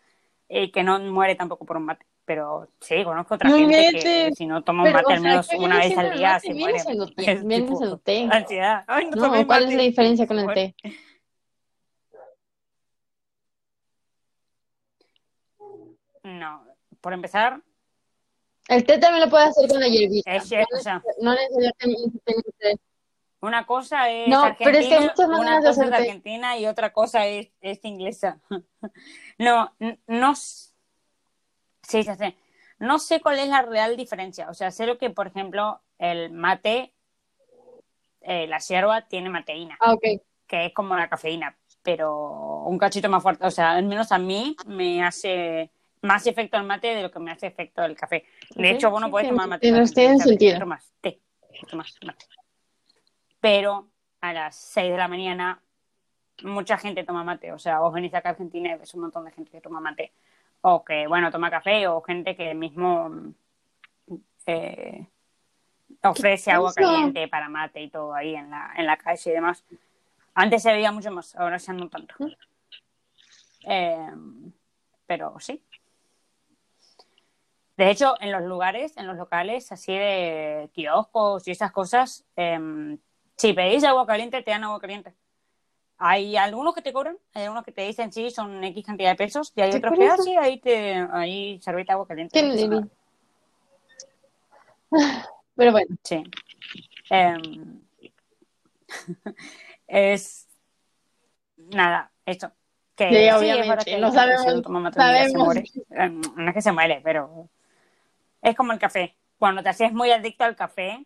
y 0.49 0.71
que 0.71 0.83
no 0.83 0.99
muere 0.99 1.35
tampoco 1.35 1.65
por 1.65 1.77
un 1.77 1.83
mate. 1.85 2.05
Pero 2.25 2.67
sí, 2.81 3.03
conozco 3.05 3.35
otra 3.35 3.49
No 3.49 3.57
gente 3.57 3.91
que 3.93 4.31
si 4.35 4.45
no 4.45 4.61
toma 4.61 4.83
un 4.83 4.89
Pero, 4.89 4.97
mate 4.97 5.13
al 5.13 5.21
menos 5.21 5.47
¿qué 5.47 5.55
una 5.57 5.77
vez 5.77 5.97
al 5.97 6.05
el 6.07 6.17
día 6.17 6.33
mate? 6.33 6.47
se 6.47 6.53
muere. 6.53 6.77
tipo, 6.79 7.77
siendo 7.77 7.97
té. 7.99 8.27
Ansiedad. 8.29 8.83
Ay, 8.87 9.05
no, 9.09 9.27
No, 9.33 9.47
¿cuál 9.47 9.69
es 9.69 9.73
la 9.75 9.83
diferencia 9.83 10.27
con 10.27 10.39
el 10.39 10.53
té? 10.53 10.75
No, 16.23 16.63
por 17.01 17.13
empezar, 17.13 17.61
El 18.67 18.83
té 18.85 18.97
también 18.97 19.23
lo 19.23 19.29
puedes 19.29 19.47
hacer 19.49 19.69
con 19.69 19.79
la 19.79 19.87
hierbita. 19.87 20.35
es, 20.35 20.43
o 20.43 20.77
sea, 20.81 21.01
No 21.21 21.33
necesariamente 21.33 22.19
té. 22.59 22.75
Una 23.39 23.65
cosa 23.65 24.09
es 24.09 24.29
No, 24.29 24.43
argentina, 24.43 24.65
pero 24.71 24.77
es 24.79 24.87
que 24.87 24.99
muchas 24.99 25.27
una 25.39 25.61
cosa 25.61 25.85
es 25.85 25.91
argentina 25.91 26.57
y 26.57 26.65
otra 26.65 26.91
cosa 26.91 27.25
es, 27.27 27.49
es 27.61 27.79
inglesa. 27.85 28.39
no, 29.37 29.73
no. 30.07 30.33
Sí, 31.83 32.03
ya 32.03 32.15
sé. 32.15 32.35
No 32.79 32.99
sé 32.99 33.21
cuál 33.21 33.39
es 33.39 33.47
la 33.47 33.61
real 33.61 33.95
diferencia. 33.95 34.49
O 34.49 34.53
sea, 34.53 34.71
sé 34.71 34.85
lo 34.85 34.97
que, 34.97 35.09
por 35.09 35.27
ejemplo, 35.27 35.81
el 35.99 36.31
mate, 36.31 36.93
eh, 38.21 38.47
la 38.47 38.57
hierba 38.59 39.01
tiene 39.07 39.29
mateína, 39.29 39.77
Ah, 39.79 39.93
ok. 39.93 40.03
que 40.47 40.65
es 40.67 40.73
como 40.73 40.95
la 40.95 41.07
cafeína, 41.07 41.55
pero 41.81 42.63
un 42.65 42.77
cachito 42.77 43.09
más 43.09 43.23
fuerte. 43.23 43.45
O 43.45 43.51
sea, 43.51 43.71
al 43.73 43.85
menos 43.85 44.11
a 44.11 44.17
mí 44.17 44.55
me 44.65 45.03
hace 45.03 45.71
más 46.01 46.27
efecto 46.27 46.57
el 46.57 46.63
mate 46.63 46.87
de 46.93 47.01
lo 47.03 47.11
que 47.11 47.19
me 47.19 47.31
hace 47.31 47.47
efecto 47.47 47.83
el 47.83 47.95
café. 47.95 48.25
De 48.55 48.69
Ok, 48.71 48.75
hecho, 48.75 48.89
vos 48.91 49.01
no 49.01 49.07
sí, 49.07 49.11
podés 49.11 49.23
tiene- 49.27 49.35
tomar 49.35 49.49
mate. 49.49 49.71
para 49.71 49.85
tiene 49.85 50.17
sentido. 50.19 50.59
Tomas 50.59 50.93
té, 51.01 51.19
tomas 51.69 51.95
mate. 52.03 52.25
Pero 53.39 53.87
a 54.21 54.33
las 54.33 54.55
6 54.55 54.91
de 54.91 54.97
la 54.97 55.07
mañana 55.07 55.61
mucha 56.43 56.77
gente 56.77 57.03
toma 57.03 57.23
mate. 57.23 57.51
O 57.51 57.59
sea, 57.59 57.79
vos 57.79 57.93
venís 57.93 58.13
acá 58.13 58.29
a 58.29 58.31
Argentina 58.33 58.71
y 58.71 58.77
ves 58.77 58.93
un 58.93 59.01
montón 59.01 59.25
de 59.25 59.31
gente 59.31 59.51
que 59.51 59.61
toma 59.61 59.79
mate. 59.79 60.11
O 60.61 60.83
que, 60.83 61.07
bueno, 61.07 61.31
toma 61.31 61.49
café 61.49 61.87
o 61.87 62.01
gente 62.01 62.35
que 62.35 62.53
mismo 62.53 63.33
eh, 64.45 65.07
ofrece 66.03 66.51
agua 66.51 66.73
caliente 66.73 67.27
para 67.27 67.49
mate 67.49 67.81
y 67.81 67.89
todo 67.89 68.13
ahí 68.13 68.35
en 68.35 68.49
la, 68.49 68.73
en 68.75 68.85
la 68.85 68.97
calle 68.97 69.31
y 69.31 69.33
demás. 69.33 69.63
Antes 70.33 70.63
se 70.63 70.71
veía 70.71 70.91
mucho 70.91 71.11
más, 71.11 71.35
ahora 71.35 71.57
ya 71.57 71.73
no 71.73 71.89
tanto. 71.89 72.15
Eh, 73.65 74.11
pero 75.05 75.39
sí. 75.39 75.63
De 77.75 77.91
hecho, 77.91 78.15
en 78.19 78.31
los 78.31 78.43
lugares, 78.43 78.97
en 78.97 79.05
los 79.05 79.17
locales, 79.17 79.71
así 79.71 79.93
de 79.93 80.69
kioscos 80.73 81.47
y 81.47 81.51
esas 81.51 81.71
cosas, 81.71 82.25
eh, 82.35 82.97
si 83.37 83.53
pedís 83.53 83.83
agua 83.83 84.05
caliente, 84.05 84.41
te 84.41 84.51
dan 84.51 84.63
agua 84.63 84.79
caliente. 84.79 85.13
Hay 85.99 86.37
algunos 86.37 86.75
que 86.75 86.81
te 86.81 86.93
cobran, 86.93 87.17
hay 87.33 87.43
algunos 87.43 87.63
que 87.63 87.71
te 87.71 87.81
dicen 87.81 88.11
sí, 88.11 88.29
son 88.29 88.63
X 88.63 88.85
cantidad 88.85 89.09
de 89.09 89.15
pesos, 89.15 89.51
y 89.55 89.61
hay 89.61 89.75
otros 89.75 89.97
que, 89.97 90.07
ah, 90.07 90.17
sí, 90.17 90.35
ahí 90.35 90.59
te, 90.59 90.93
ahí 91.11 91.59
servite 91.61 91.91
agua 91.91 92.07
caliente. 92.07 92.39
¿Quién 92.39 92.69
no. 92.69 92.89
Pero 95.55 95.71
bueno, 95.71 95.95
Sí. 96.03 96.23
Em, 97.09 97.81
es 99.87 100.47
nada, 101.57 102.11
eso. 102.25 102.51
Que 102.95 103.09
Sí, 103.09 103.29
obviamente, 103.31 103.85
que 103.85 103.95
que 103.95 104.11
sabemos, 104.11 104.63
toma 104.63 104.91
sabemos. 104.91 105.57
Em, 105.91 106.21
No 106.35 106.49
es 106.49 106.53
que 106.53 106.61
se 106.61 106.71
muere, 106.71 107.01
pero 107.03 107.49
es 108.41 108.55
como 108.55 108.71
el 108.71 108.79
café. 108.79 109.15
Cuando 109.37 109.61
te 109.61 109.69
haces 109.69 109.93
muy 109.93 110.11
adicto 110.11 110.43
al 110.43 110.55
café, 110.55 111.05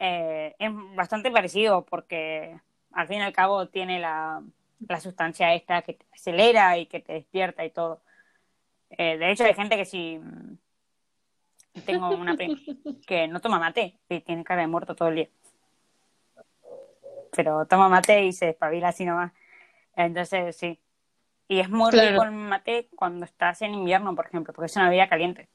eh, 0.00 0.56
es 0.58 0.70
bastante 0.96 1.30
parecido 1.30 1.84
porque 1.84 2.58
al 2.92 3.06
fin 3.06 3.18
y 3.18 3.22
al 3.22 3.32
cabo 3.32 3.68
tiene 3.68 4.00
la, 4.00 4.42
la 4.88 5.00
sustancia 5.00 5.54
esta 5.54 5.82
que 5.82 5.92
te 5.94 6.06
acelera 6.12 6.76
y 6.78 6.86
que 6.86 7.00
te 7.00 7.12
despierta 7.12 7.64
y 7.64 7.70
todo. 7.70 8.02
Eh, 8.90 9.18
de 9.18 9.30
hecho, 9.30 9.44
hay 9.44 9.54
gente 9.54 9.76
que 9.76 9.84
si 9.84 10.20
tengo 11.86 12.10
una 12.10 12.34
prima 12.34 12.58
que 13.06 13.28
no 13.28 13.40
toma 13.40 13.58
mate 13.58 13.98
y 14.08 14.20
tiene 14.20 14.42
cara 14.42 14.62
de 14.62 14.66
muerto 14.66 14.96
todo 14.96 15.08
el 15.08 15.14
día. 15.16 15.28
Pero 17.32 17.66
toma 17.66 17.88
mate 17.88 18.24
y 18.24 18.32
se 18.32 18.46
despabila 18.46 18.88
así 18.88 19.04
nomás. 19.04 19.32
Entonces, 19.94 20.56
sí. 20.56 20.80
Y 21.46 21.60
es 21.60 21.68
muy 21.68 21.90
Claro. 21.90 22.10
rico 22.10 22.22
el 22.24 22.30
mate 22.32 22.88
cuando 22.96 23.24
estás 23.24 23.62
en 23.62 23.74
invierno, 23.74 24.14
por 24.14 24.26
ejemplo, 24.26 24.52
porque 24.52 24.66
es 24.66 24.76
una 24.76 24.88
bebida 24.88 25.08
caliente. 25.08 25.48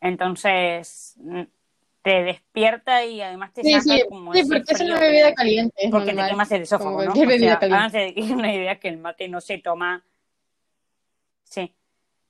Entonces, 0.00 1.16
te 2.06 2.22
despierta 2.22 3.04
y 3.04 3.20
además 3.20 3.52
te 3.52 3.62
sí, 3.64 3.72
saca 3.72 3.82
sí, 3.96 4.04
como 4.08 4.32
sí, 4.32 4.44
porque 4.44 4.62
es 4.72 4.78
frío 4.78 4.90
una 4.92 5.00
que- 5.00 5.06
bebida 5.06 5.34
caliente. 5.34 5.74
es 5.76 5.90
porque 5.90 6.06
te 6.06 6.12
normal, 6.12 6.30
quemas 6.30 6.52
el 6.52 6.62
esófago, 6.62 6.90
como 6.98 7.02
¿no? 7.02 7.12
O 7.12 7.16
sea, 7.38 7.54
háganse 7.54 8.14
una 8.30 8.54
idea 8.54 8.78
que 8.78 8.86
el 8.86 8.98
mate 8.98 9.28
no 9.28 9.40
se 9.40 9.58
toma. 9.58 10.04
Sí. 11.42 11.74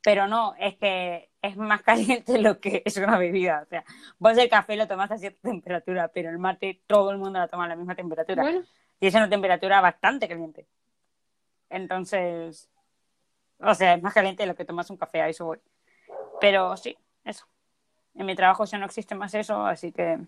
Pero 0.03 0.29
no, 0.29 0.55
es 0.59 0.77
que 0.77 1.29
es 1.43 1.59
más 1.59 1.83
caliente 2.22 2.39
lo 2.39 2.59
que 2.59 2.83
es 2.87 2.97
una 2.97 3.18
bebida. 3.18 3.64
O 3.64 3.68
sea, 3.68 3.85
vos 4.18 4.39
el 4.39 4.49
café 4.49 4.77
lo 4.77 4.89
tomás 4.89 5.11
a 5.11 5.18
cierta 5.18 5.41
temperatura, 5.51 6.09
pero 6.09 6.31
el 6.31 6.39
mate 6.39 6.81
todo 6.87 7.11
el 7.11 7.18
mundo 7.18 7.39
lo 7.39 7.49
toma 7.49 7.66
a 7.66 7.68
la 7.68 7.77
misma 7.77 7.95
temperatura. 7.95 8.45
Bueno, 8.45 8.62
Y 8.99 9.09
es 9.09 9.14
una 9.14 9.29
temperatura 9.29 9.83
bastante 9.83 10.27
caliente. 10.27 10.66
Entonces, 11.68 12.70
o 13.61 13.74
sea, 13.74 13.93
es 13.93 14.03
más 14.03 14.14
caliente 14.14 14.43
de 14.43 14.47
lo 14.47 14.55
que 14.55 14.64
tomas 14.64 14.89
un 14.89 14.97
café, 14.97 15.20
a 15.20 15.29
eso 15.29 15.45
voy. 15.45 15.59
Pero 16.41 16.79
sí, 16.79 16.97
eso. 17.24 17.47
En 18.18 18.26
mi 18.26 18.34
trabajo 18.34 18.64
ya 18.64 18.78
no 18.78 18.86
existe 18.86 19.14
más 19.14 19.34
eso, 19.34 19.64
así 19.66 19.92
que. 19.92 20.18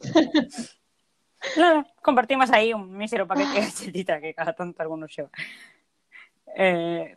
Nada, 1.56 1.86
compartimos 2.02 2.50
ahí 2.50 2.72
un 2.72 2.96
mísero 2.96 3.26
paquete 3.26 3.48
de 3.50 3.60
galletita 3.60 4.20
que 4.20 4.34
cada 4.34 4.52
tanto 4.54 4.82
alguno 4.82 5.06
lleva. 5.06 5.30
Eh, 6.56 7.16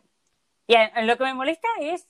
y 0.66 0.74
a- 0.74 1.02
lo 1.02 1.16
que 1.16 1.24
me 1.24 1.34
molesta 1.34 1.68
es. 1.80 2.06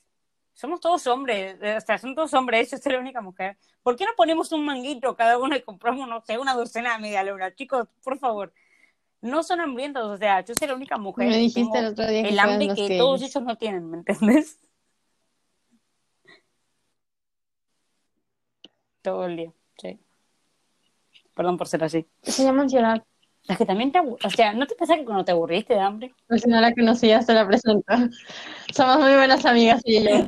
Somos 0.55 0.79
todos 0.79 1.07
hombres, 1.07 1.57
eh, 1.63 1.77
o 1.77 1.81
sea, 1.81 1.97
son 1.97 2.13
todos 2.13 2.31
hombres, 2.35 2.69
yo 2.69 2.77
soy 2.77 2.91
la 2.91 2.99
única 2.99 3.21
mujer. 3.21 3.57
¿Por 3.81 3.95
qué 3.95 4.05
no 4.05 4.11
ponemos 4.15 4.51
un 4.51 4.63
manguito 4.63 5.15
cada 5.15 5.39
uno 5.39 5.55
y 5.55 5.61
compramos, 5.63 6.07
no 6.07 6.21
sé, 6.21 6.37
una 6.37 6.53
docena 6.53 6.93
de 6.93 6.99
media 6.99 7.23
luna? 7.23 7.55
Chicos, 7.55 7.87
por 8.03 8.19
favor, 8.19 8.53
no 9.21 9.41
son 9.41 9.61
hambrientos, 9.61 10.03
o 10.05 10.15
sea, 10.15 10.41
yo 10.41 10.53
soy 10.53 10.67
la 10.67 10.75
única 10.75 10.99
mujer. 10.99 11.27
me 11.27 11.37
dijiste 11.39 11.79
el 11.79 11.85
otro 11.87 12.05
día 12.05 12.21
que 12.21 12.29
el 12.29 12.37
hambre 12.39 12.67
que 12.67 12.75
que 12.89 12.97
todos 12.99 13.21
ellos. 13.21 13.35
ellos 13.35 13.43
no 13.47 13.57
tienen, 13.57 13.89
¿me 13.89 13.97
entiendes? 13.97 14.59
Todo 19.03 19.25
el 19.27 19.37
día, 19.37 19.51
sí. 19.77 19.99
Perdón 21.35 21.57
por 21.57 21.67
ser 21.67 21.83
así. 21.83 22.07
Se 22.23 22.43
llama 22.43 22.63
ansiedad. 22.63 23.03
Es 23.47 23.57
que 23.57 23.65
también 23.65 23.91
te 23.91 23.99
o 23.99 24.29
sea, 24.29 24.53
¿no 24.53 24.65
te 24.65 24.75
pasa 24.75 24.95
que 24.95 25.03
cuando 25.03 25.25
te 25.25 25.31
aburriste 25.33 25.73
de 25.73 25.79
hambre? 25.81 26.13
Pues 26.27 26.47
no 26.47 26.59
la 26.61 26.73
conocí, 26.73 27.09
ya 27.09 27.21
se 27.21 27.33
la 27.33 27.45
presento. 27.45 27.83
Somos 28.73 28.99
muy 28.99 29.13
buenas 29.13 29.45
amigas 29.45 29.81
y 29.83 30.01
yo. 30.03 30.25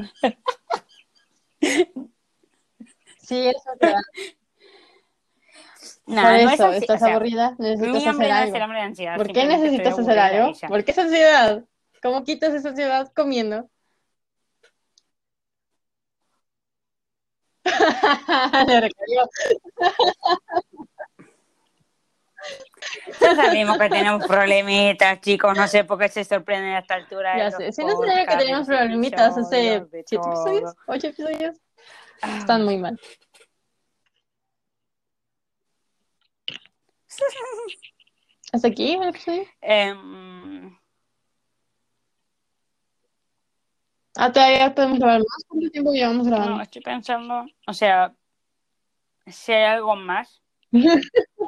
Sí, 3.22 3.48
eso 3.48 3.72
te 3.80 3.88
da. 3.88 4.02
Nada, 6.08 6.30
Por 6.36 6.44
no 6.44 6.50
es 6.50 6.54
eso, 6.60 6.68
ansi- 6.70 6.76
estás 6.76 7.02
o 7.02 7.06
sea, 7.06 7.14
aburrida, 7.16 7.56
Mi 7.58 7.66
necesitas 7.70 8.08
hambre 8.08 8.32
hacer 8.32 8.32
no 8.32 8.36
es 8.44 8.54
algo. 8.54 8.64
hambre 8.64 8.78
de 8.80 8.84
ansiedad. 8.86 9.16
¿Por 9.18 9.32
qué 9.32 9.46
necesitas 9.48 10.00
hacer 10.00 10.20
algo? 10.20 10.54
¿Por 10.68 10.84
qué 10.84 10.92
esa 10.92 11.02
ansiedad? 11.04 11.64
¿Cómo 12.04 12.24
quitas 12.24 12.54
esa 12.54 12.70
ansiedad 12.70 13.12
comiendo? 13.16 13.70
Le 18.68 18.82
recayó. 18.82 19.30
Ya 23.20 23.36
sabemos 23.36 23.78
que 23.78 23.90
tenemos 23.90 24.26
problemitas, 24.28 25.20
chicos. 25.22 25.58
No 25.58 25.68
sé 25.68 25.84
por 25.84 25.98
qué 26.00 26.10
se 26.10 26.24
sorprenden 26.24 26.74
a 26.74 26.80
esta 26.80 26.96
altura. 26.96 27.38
Ya 27.38 27.52
sé. 27.52 27.72
Si 27.72 27.84
no 27.84 27.98
sabía 27.98 28.26
que 28.26 28.38
teníamos 28.38 28.68
problemitas 28.68 29.38
hace 29.38 29.44
siete 29.90 30.00
episodios, 30.00 30.74
ocho 30.88 31.08
episodios. 31.08 31.58
Están 32.38 32.64
muy 32.66 32.78
mal. 32.78 33.00
¿Hasta 38.54 38.68
aquí 38.68 38.94
el 38.94 39.10
episodio? 39.10 39.46
Em, 39.62 40.78
Ah, 44.16 44.32
todavía 44.32 44.74
podemos 44.74 45.00
grabar 45.00 45.20
más. 45.20 45.46
¿Cuánto 45.48 45.70
tiempo 45.70 45.92
llevamos 45.92 46.28
grabando? 46.28 46.56
no, 46.56 46.62
estoy 46.62 46.82
pensando, 46.82 47.46
o 47.68 47.74
sea, 47.74 48.14
si 49.28 49.52
hay 49.52 49.64
algo 49.66 49.96
más, 49.96 50.42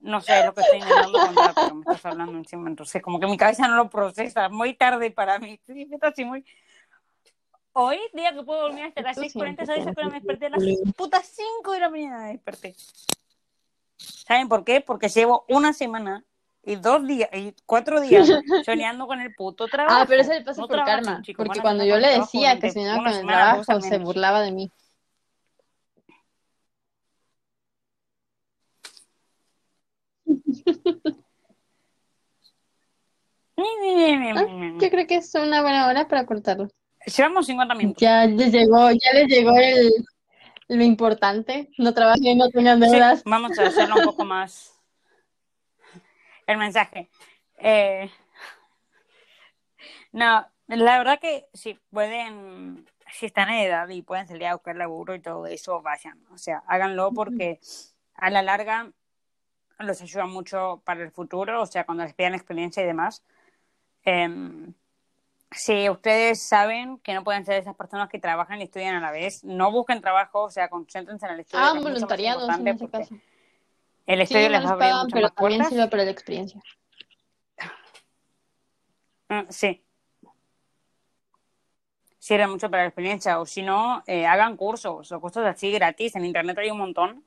no 0.00 0.20
sé 0.20 0.44
lo 0.46 0.54
que 0.54 0.62
estoy 0.62 0.78
intentando 0.78 1.18
contar, 1.18 1.54
pero 1.54 1.74
me 1.74 1.80
estás 1.80 2.06
hablando 2.06 2.38
encima, 2.38 2.70
entonces 2.70 3.02
como 3.02 3.20
que 3.20 3.26
mi 3.26 3.36
cabeza 3.36 3.68
no 3.68 3.76
lo 3.76 3.90
procesa, 3.90 4.48
muy 4.48 4.74
tarde 4.74 5.10
para 5.10 5.38
mí, 5.38 5.60
así 6.00 6.24
muy... 6.24 6.44
Hoy, 7.72 7.98
día 8.14 8.34
que 8.34 8.42
puedo 8.42 8.62
dormir 8.62 8.84
hasta 8.84 9.02
las 9.02 9.16
Esto 9.16 9.38
6.40, 9.38 9.44
siempre 9.44 9.66
¿sabes? 9.66 9.96
Que 9.96 10.04
me 10.04 10.10
desperté 10.12 10.46
a 10.46 10.50
las 10.50 10.64
putas 10.96 11.26
5 11.26 11.72
de 11.72 11.80
la 11.80 11.88
mañana, 11.88 12.18
me 12.24 12.32
desperté. 12.32 12.74
¿Saben 13.96 14.48
por 14.48 14.64
qué? 14.64 14.80
Porque 14.80 15.08
llevo 15.08 15.44
una 15.48 15.72
semana 15.72 16.24
y 16.62 16.76
dos 16.76 17.06
días, 17.06 17.28
y 17.32 17.54
cuatro 17.66 18.00
días 18.00 18.28
soñando 18.64 19.06
con 19.06 19.20
el 19.20 19.34
puto 19.34 19.66
trabajo. 19.68 19.96
Ah, 20.00 20.04
pero 20.06 20.22
eso 20.22 20.32
le 20.32 20.42
pasa 20.42 20.60
No 20.60 20.68
por 20.68 20.76
trabajo, 20.76 21.02
karma. 21.04 21.22
Porque 21.36 21.60
cuando 21.60 21.84
yo 21.84 21.98
le 21.98 22.18
decía 22.18 22.58
que 22.58 22.70
soñaba 22.72 22.98
con 23.02 23.12
el 23.12 23.26
trabajo, 23.26 23.80
se 23.80 23.98
burlaba 23.98 24.42
de 24.42 24.52
mí. 24.52 24.70
Ah, 34.36 34.46
Yo 34.78 34.90
creo 34.90 35.06
que 35.06 35.16
es 35.16 35.34
una 35.34 35.62
buena 35.62 35.86
hora 35.86 36.08
para 36.08 36.24
cortarlo. 36.24 36.68
Llevamos 37.16 37.46
50 37.46 37.74
minutos. 37.74 38.00
Ya 38.00 38.26
les 38.26 38.52
llegó, 38.52 38.90
ya 38.90 39.12
les 39.14 39.26
llegó 39.28 39.56
el, 39.56 39.90
lo 40.68 40.84
importante. 40.84 41.70
No 41.78 41.92
trabajen, 41.94 42.38
no 42.38 42.48
tengan 42.50 42.80
Sí, 42.82 42.90
deudas. 42.90 43.22
vamos 43.24 43.58
a 43.58 43.66
hacerlo 43.66 43.96
un 43.96 44.04
poco 44.04 44.24
más. 44.24 44.79
El 46.50 46.58
mensaje. 46.58 47.08
Eh, 47.58 48.10
No, 50.12 50.46
la 50.66 50.98
verdad 50.98 51.20
que 51.20 51.46
si 51.54 51.74
pueden, 51.90 52.86
si 53.12 53.26
están 53.26 53.48
en 53.50 53.66
edad 53.66 53.88
y 53.88 54.02
pueden 54.02 54.26
salir 54.26 54.46
a 54.46 54.54
buscar 54.54 54.76
laburo 54.76 55.14
y 55.14 55.20
todo 55.20 55.46
eso, 55.46 55.80
vayan. 55.82 56.20
O 56.32 56.38
sea, 56.38 56.62
háganlo 56.66 57.12
porque 57.12 57.60
a 58.14 58.30
la 58.30 58.42
larga, 58.42 58.90
los 59.78 60.02
ayuda 60.02 60.26
mucho 60.26 60.82
para 60.84 61.02
el 61.02 61.12
futuro, 61.12 61.62
o 61.62 61.66
sea, 61.66 61.86
cuando 61.86 62.02
les 62.04 62.14
pidan 62.14 62.34
experiencia 62.34 62.82
y 62.82 62.86
demás. 62.86 63.22
Em, 64.02 64.74
si 65.52 65.88
ustedes 65.88 66.42
saben 66.42 66.98
que 66.98 67.14
no 67.14 67.22
pueden 67.22 67.44
ser 67.46 67.60
esas 67.60 67.76
personas 67.76 68.08
que 68.08 68.18
trabajan 68.18 68.60
y 68.60 68.64
estudian 68.64 68.96
a 68.96 69.00
la 69.00 69.12
vez, 69.12 69.44
no 69.44 69.70
busquen 69.70 70.00
trabajo, 70.00 70.42
o 70.42 70.50
sea, 70.50 70.68
concéntrense 70.68 71.26
en 71.26 71.32
el 71.32 71.40
estudio. 71.40 71.64
Ah, 71.64 71.74
voluntariados 71.80 72.48
en 72.58 72.64
El 74.06 74.20
estudio 74.20 74.48
les 74.48 74.64
va 74.64 74.70
a 74.70 74.72
abrir 74.72 74.94
mucho 74.94 75.08
pero 75.12 75.22
más 75.22 75.34
también 75.34 75.58
puertas. 75.58 75.68
sirve 75.68 75.88
para 75.88 76.04
la 76.04 76.10
experiencia. 76.10 76.60
Mm, 79.28 79.40
Sí. 79.48 79.84
Sirve 82.18 82.46
mucho 82.46 82.70
para 82.70 82.82
la 82.82 82.88
experiencia. 82.88 83.40
O 83.40 83.46
si 83.46 83.62
no, 83.62 84.02
eh, 84.06 84.26
hagan 84.26 84.56
cursos 84.56 85.10
o 85.10 85.20
cosas 85.20 85.46
así 85.46 85.72
gratis. 85.72 86.14
En 86.16 86.24
internet 86.24 86.58
hay 86.58 86.70
un 86.70 86.78
montón 86.78 87.24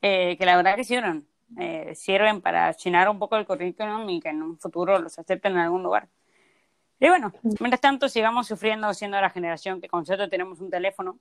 eh, 0.00 0.36
que 0.38 0.46
la 0.46 0.56
verdad 0.56 0.76
que 0.76 0.84
sirven. 0.84 1.26
Eh, 1.58 1.94
sirven 1.94 2.40
para 2.40 2.72
llenar 2.72 3.08
un 3.08 3.18
poco 3.18 3.36
el 3.36 3.46
currículum 3.46 4.08
y 4.10 4.20
que 4.20 4.28
en 4.30 4.42
un 4.42 4.58
futuro 4.58 4.98
los 4.98 5.18
acepten 5.18 5.52
en 5.52 5.58
algún 5.58 5.82
lugar. 5.82 6.08
Y 6.98 7.08
bueno, 7.08 7.32
mientras 7.60 7.80
tanto 7.80 8.08
sigamos 8.08 8.46
sufriendo 8.46 8.92
siendo 8.94 9.20
la 9.20 9.30
generación 9.30 9.80
que 9.80 9.88
con 9.88 10.06
suerte 10.06 10.28
tenemos 10.28 10.60
un 10.60 10.70
teléfono. 10.70 11.18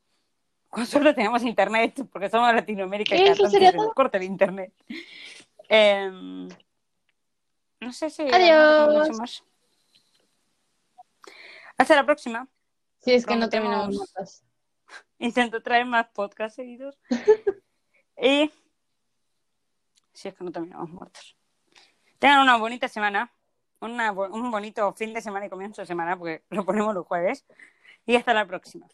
Con 0.76 0.86
suerte 0.86 1.14
tenemos 1.14 1.42
internet, 1.44 2.06
porque 2.12 2.30
somos 2.30 2.54
Latinoamérica 2.54 3.16
y 3.16 3.22
¿Eso 3.22 3.50
sería 3.50 3.72
todo? 3.72 3.94
corta 3.94 4.18
el 4.18 4.24
internet. 4.24 4.74
Em, 5.70 6.50
no 7.80 7.94
sé 7.94 8.10
si... 8.10 8.24
Adiós. 8.24 9.18
más. 9.18 9.42
Hasta 11.78 11.96
la 11.96 12.06
próxima. 12.06 12.50
Si 13.00 13.14
es 13.14 13.26
que 13.26 13.38
no 13.38 13.48
terminamos 13.48 13.96
notas. 13.96 14.44
Intento 15.18 15.64
traer 15.64 15.86
más 15.86 16.08
podcasts 16.10 16.58
seguidos. 16.58 17.00
y 18.22 18.52
si 20.12 20.28
es 20.28 20.36
que 20.36 20.44
no 20.44 20.52
terminamos 20.52 20.90
muertos. 20.90 21.38
Tengan 22.20 22.42
una 22.42 22.58
bonita 22.58 22.90
semana, 22.90 23.32
una 23.80 24.12
un 24.12 24.52
bonito 24.52 24.92
fin 24.92 25.14
de 25.14 25.22
semana 25.22 25.46
y 25.46 25.50
comienzo 25.50 25.82
de 25.82 25.86
semana, 25.86 26.18
porque 26.18 26.44
lo 26.50 26.66
ponemos 26.66 26.94
los 26.94 27.08
jueves. 27.08 27.46
Y 28.06 28.18
hasta 28.18 28.34
la 28.34 28.46
próxima. 28.46 28.86